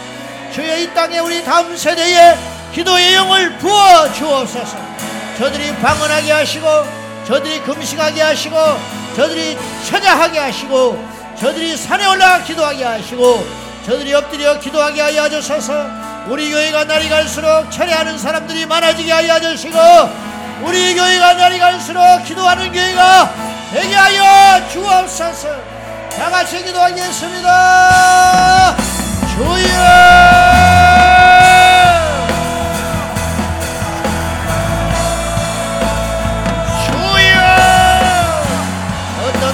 주여 0.55 0.79
이 0.79 0.95
땅에 0.95 1.19
우리 1.19 1.45
다음 1.45 1.77
세대에 1.77 2.37
기도의 2.73 3.15
영을 3.15 3.59
부어 3.59 4.13
주옵소서. 4.13 4.79
저들이 5.39 5.75
방언하게 5.77 6.33
하시고 6.33 6.67
저들이 7.27 7.61
금식하게 7.61 8.23
하시고 8.23 8.57
저들이 9.17 9.59
천야하게 9.87 10.39
하시고 10.39 11.05
저들이 11.39 11.77
산에 11.77 12.07
올라가 12.07 12.43
기도하게 12.45 12.85
하시고 12.85 13.47
저들이 13.85 14.15
엎드려 14.15 14.59
기도하게 14.59 15.01
하여 15.01 15.29
주소서. 15.29 15.73
우리 16.29 16.51
교회가 16.51 16.85
날이 16.85 17.09
갈수록 17.09 17.69
철회하는 17.71 18.17
사람들이 18.17 18.65
많아지게 18.65 19.11
하여 19.11 19.41
주시고 19.41 19.77
우리 20.63 20.95
교회가 20.95 21.35
날이 21.35 21.59
갈수록 21.59 22.23
기도하는 22.25 22.73
교회가 22.73 23.31
되게 23.73 23.95
하여 23.95 24.69
주옵소서. 24.69 25.49
다 26.17 26.31
같이 26.31 26.63
기도하겠습니다. 26.63 28.77
주여! 29.35 30.23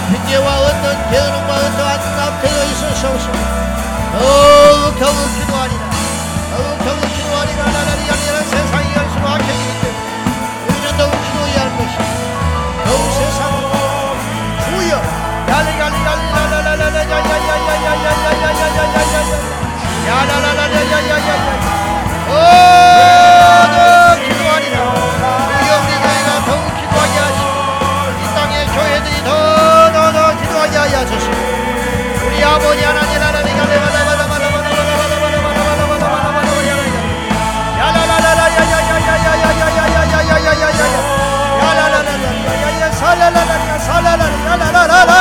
핑계와 0.09 0.61
어떤 0.61 1.11
게으름과 1.11 1.55
어떠한 1.55 2.17
남태가 2.17 2.65
있으소서. 2.65 3.31
더욱 4.13 4.99
더욱 4.99 5.38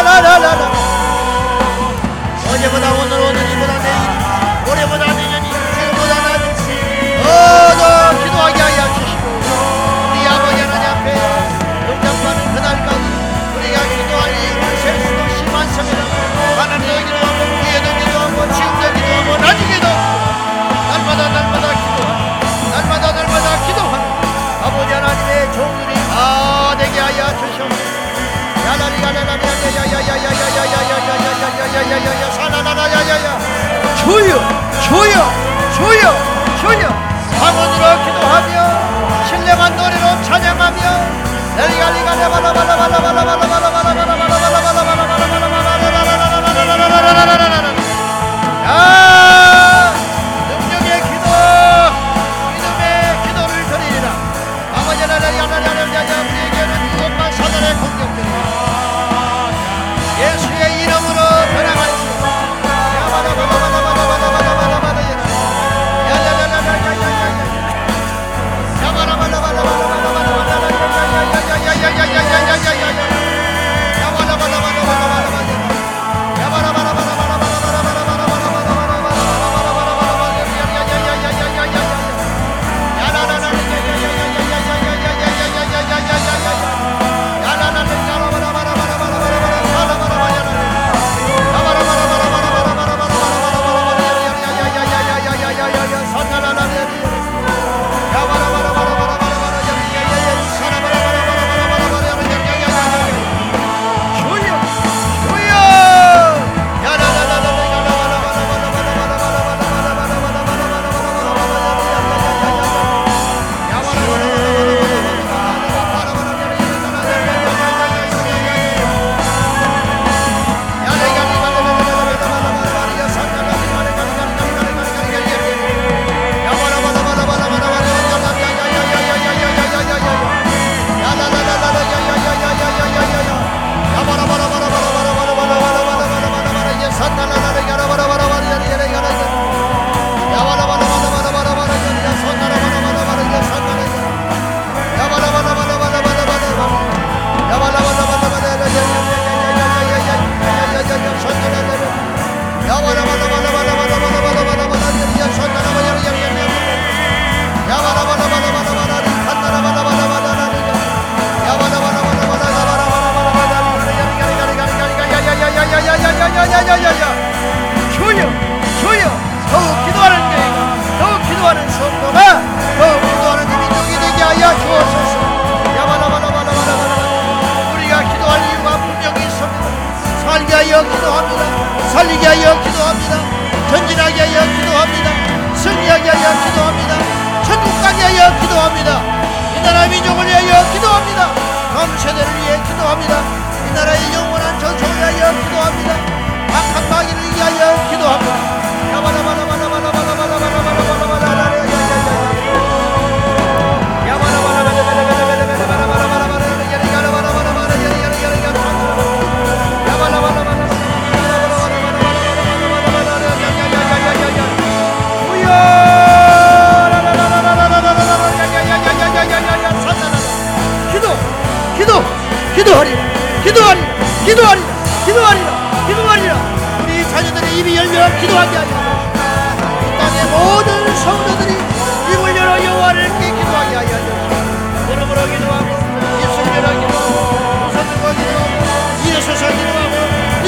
la 0.04 0.22
la 0.22 0.40
la 0.40 0.56
la. 0.56 0.67
방언으로 37.40 38.06
기도하며 38.06 39.26
신령한 39.28 39.76
노래로 39.76 40.24
찬양하며 40.24 40.82
야 41.58 41.68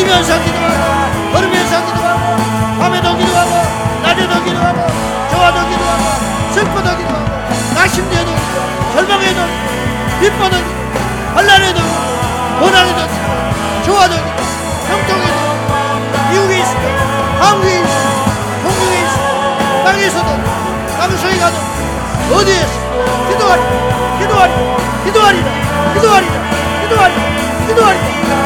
뛰면서 0.09 0.43
기도하고 0.43 1.33
걸으면서 1.33 1.85
기도하고 1.85 2.79
밤에도 2.79 3.15
기도하고 3.15 3.51
낮에도 4.01 4.43
기도하고 4.43 4.87
좋아도 5.29 5.69
기도하고 5.69 6.03
슬퍼도 6.51 6.97
기도하고 6.97 7.25
낙심되도 7.75 8.31
절망에도 8.93 9.41
기뻐도 10.19 10.57
환란에도 11.35 11.79
고난에도 12.59 12.99
좋아도 13.85 14.15
기도하고 14.15 14.39
형통에도 14.87 15.37
미국에 16.31 16.57
때 16.57 16.97
한국에 17.39 17.83
때 17.83 17.89
동국에 18.63 18.95
때 19.01 19.83
땅에서도 19.85 20.29
땅속에 20.97 21.37
가도 21.37 21.55
어디에서 22.33 22.73
기도하리 23.29 23.61
기도하리 24.19 24.53
기도하리라 25.05 25.93
기도하리라 25.93 26.33
기도하리라 26.81 27.67
기도하리라 27.67 28.38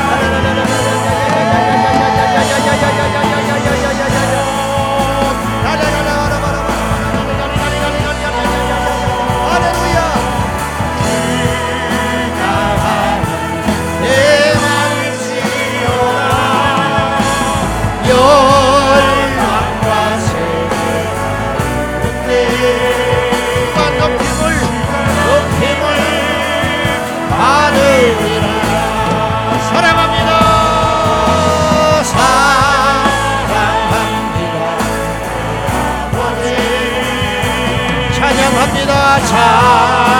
time. 39.34 40.12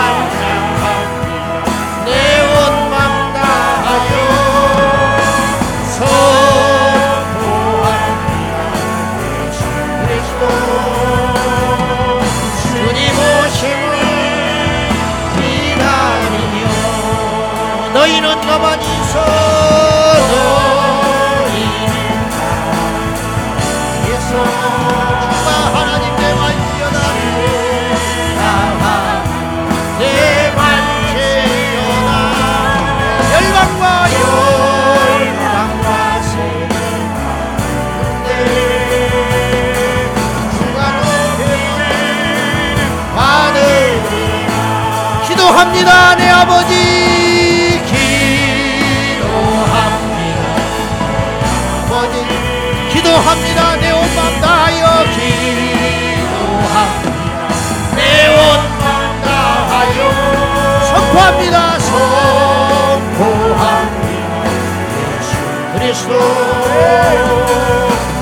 그리스도 66.04 66.12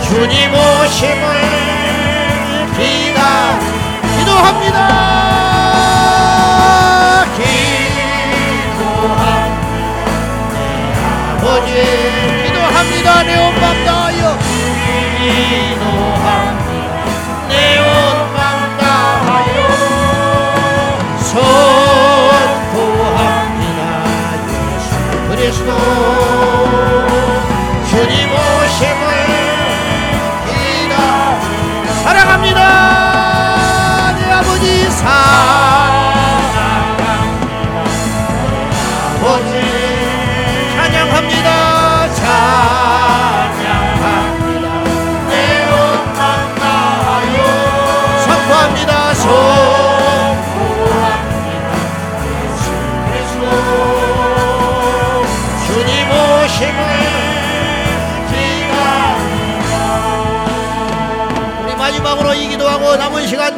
주님 0.02 0.54
오심을 0.54 1.22
기다. 2.76 3.59
기도합니다. 4.18 4.78
기도합니다. 7.36 9.02
아버지. 11.32 11.70
기도합니다. 12.46 13.09
내온맘 13.24 13.64
다하여. 13.84 14.22
기도합니다 15.18 16.22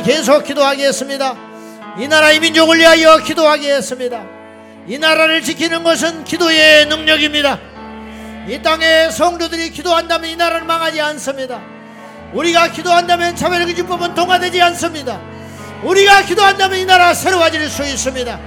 계속 0.04 0.44
기도하겠습니다 0.44 1.34
이 1.98 2.08
나라 2.08 2.30
이 2.30 2.40
민족을 2.40 2.78
위하여 2.78 3.18
기도하겠습니다 3.18 4.34
이 4.86 4.98
나라를 4.98 5.42
지키는 5.42 5.82
것은 5.82 6.24
기도의 6.24 6.86
능력입니다. 6.86 7.58
이 8.46 8.60
땅의 8.60 9.12
성도들이 9.12 9.70
기도한다면 9.70 10.28
이 10.28 10.36
나라는 10.36 10.66
망하지 10.66 11.00
않습니다. 11.00 11.62
우리가 12.34 12.70
기도한다면 12.70 13.34
차별의 13.34 13.74
기법은 13.74 14.14
통과되지 14.14 14.60
않습니다. 14.60 15.18
우리가 15.82 16.22
기도한다면 16.22 16.78
이 16.78 16.84
나라 16.84 17.14
새로워질 17.14 17.70
수 17.70 17.82
있습니다. 17.82 18.38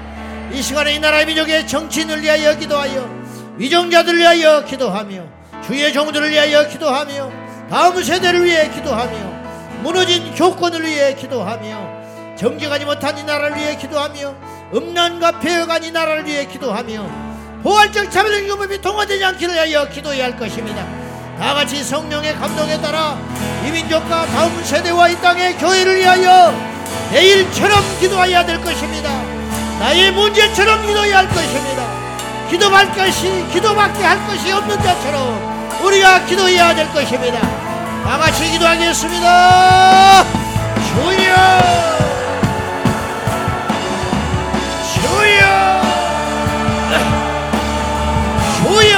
이 0.53 0.61
시간에 0.61 0.93
이 0.93 0.99
나라의 0.99 1.25
민족의 1.25 1.67
정치인을 1.67 2.21
위하여 2.21 2.55
기도하여 2.55 3.09
위정자들을 3.57 4.19
위하여 4.19 4.63
기도하며 4.63 5.23
주의 5.65 5.91
종들을 5.91 6.29
위하여 6.29 6.67
기도하며 6.67 7.31
다음 7.69 8.03
세대를 8.03 8.45
위해 8.45 8.69
기도하며 8.69 9.36
무너진 9.87 10.35
교권을 10.35 10.85
위해 10.85 11.15
기도하며 11.15 12.35
정직하지 12.35 12.83
못한 12.83 13.17
이 13.17 13.23
나라를 13.23 13.55
위해 13.55 13.77
기도하며 13.77 14.35
음란과 14.75 15.39
폐허간 15.39 15.81
이 15.81 15.91
나라를 15.91 16.25
위해 16.25 16.45
기도하며 16.45 17.09
포괄적 17.63 18.11
차별적 18.11 18.49
유법이 18.49 18.81
통과되지 18.81 19.23
않기를 19.23 19.53
위하여 19.53 19.87
기도해야 19.87 20.25
할 20.25 20.37
것입니다. 20.37 20.85
다 21.39 21.53
같이 21.53 21.81
성령의 21.85 22.35
감동에 22.35 22.81
따라 22.81 23.17
이 23.65 23.71
민족과 23.71 24.25
다음 24.25 24.61
세대와 24.61 25.07
이 25.07 25.21
땅의 25.21 25.57
교회를 25.57 25.99
위하여 25.99 26.53
내일처럼 27.13 27.81
기도해야 28.01 28.45
될 28.45 28.59
것입니다. 28.59 29.09
나의 29.79 30.11
문제처럼 30.11 30.85
기도해야 30.85 31.19
할 31.19 31.29
것입니다. 31.29 32.49
기도할 32.49 32.93
것이 32.93 33.45
기도밖에 33.53 34.03
할 34.03 34.27
것이 34.27 34.51
없는 34.51 34.83
자처럼 34.83 35.79
우리가 35.81 36.25
기도해야 36.25 36.75
될 36.75 36.91
것입니다. 36.91 37.66
다 38.03 38.17
같이 38.17 38.49
기도하겠습니다. 38.51 40.23
주여! 40.87 41.35
주여! 44.93 45.81
주여! 48.57 48.97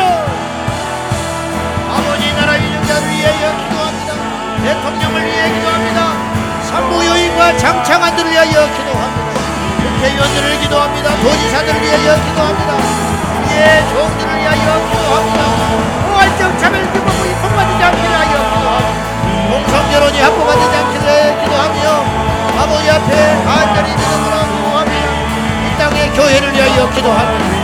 아버지 1.91 2.33
나라 2.33 2.57
유정자를 2.59 3.09
위해 3.09 3.31
기도합니다. 3.31 4.13
대통령을 4.63 5.25
위해 5.25 5.53
기도합니다. 5.53 5.99
산부여인과 6.69 7.57
장창한들을 7.57 8.31
위하여 8.31 8.51
기도합니다. 8.51 9.29
국회의원들을 9.79 10.59
기도합니다. 10.59 11.15
도지사들을 11.15 11.81
위하여 11.81 12.15
기도합니다. 12.25 12.71
예, 13.51 13.83
종들을 13.89 14.37
위하여 14.37 14.89
기도합니다. 14.91 15.39
우월적 16.09 16.59
차별 16.59 16.83
규범의 16.93 17.35
폭마주장기를 17.41 18.15
정 19.67 19.93
여론이 19.93 20.19
합법화되지 20.19 20.75
않기를 20.77 21.43
기도하며 21.43 21.79
아버지 22.61 22.89
앞에 22.89 23.43
간절히 23.43 23.89
믿음으로 23.95 24.35
기도하며 24.55 24.91
이 25.65 25.77
땅의 25.77 26.13
교회를 26.13 26.53
위하여 26.53 26.89
기도합니다. 26.89 27.58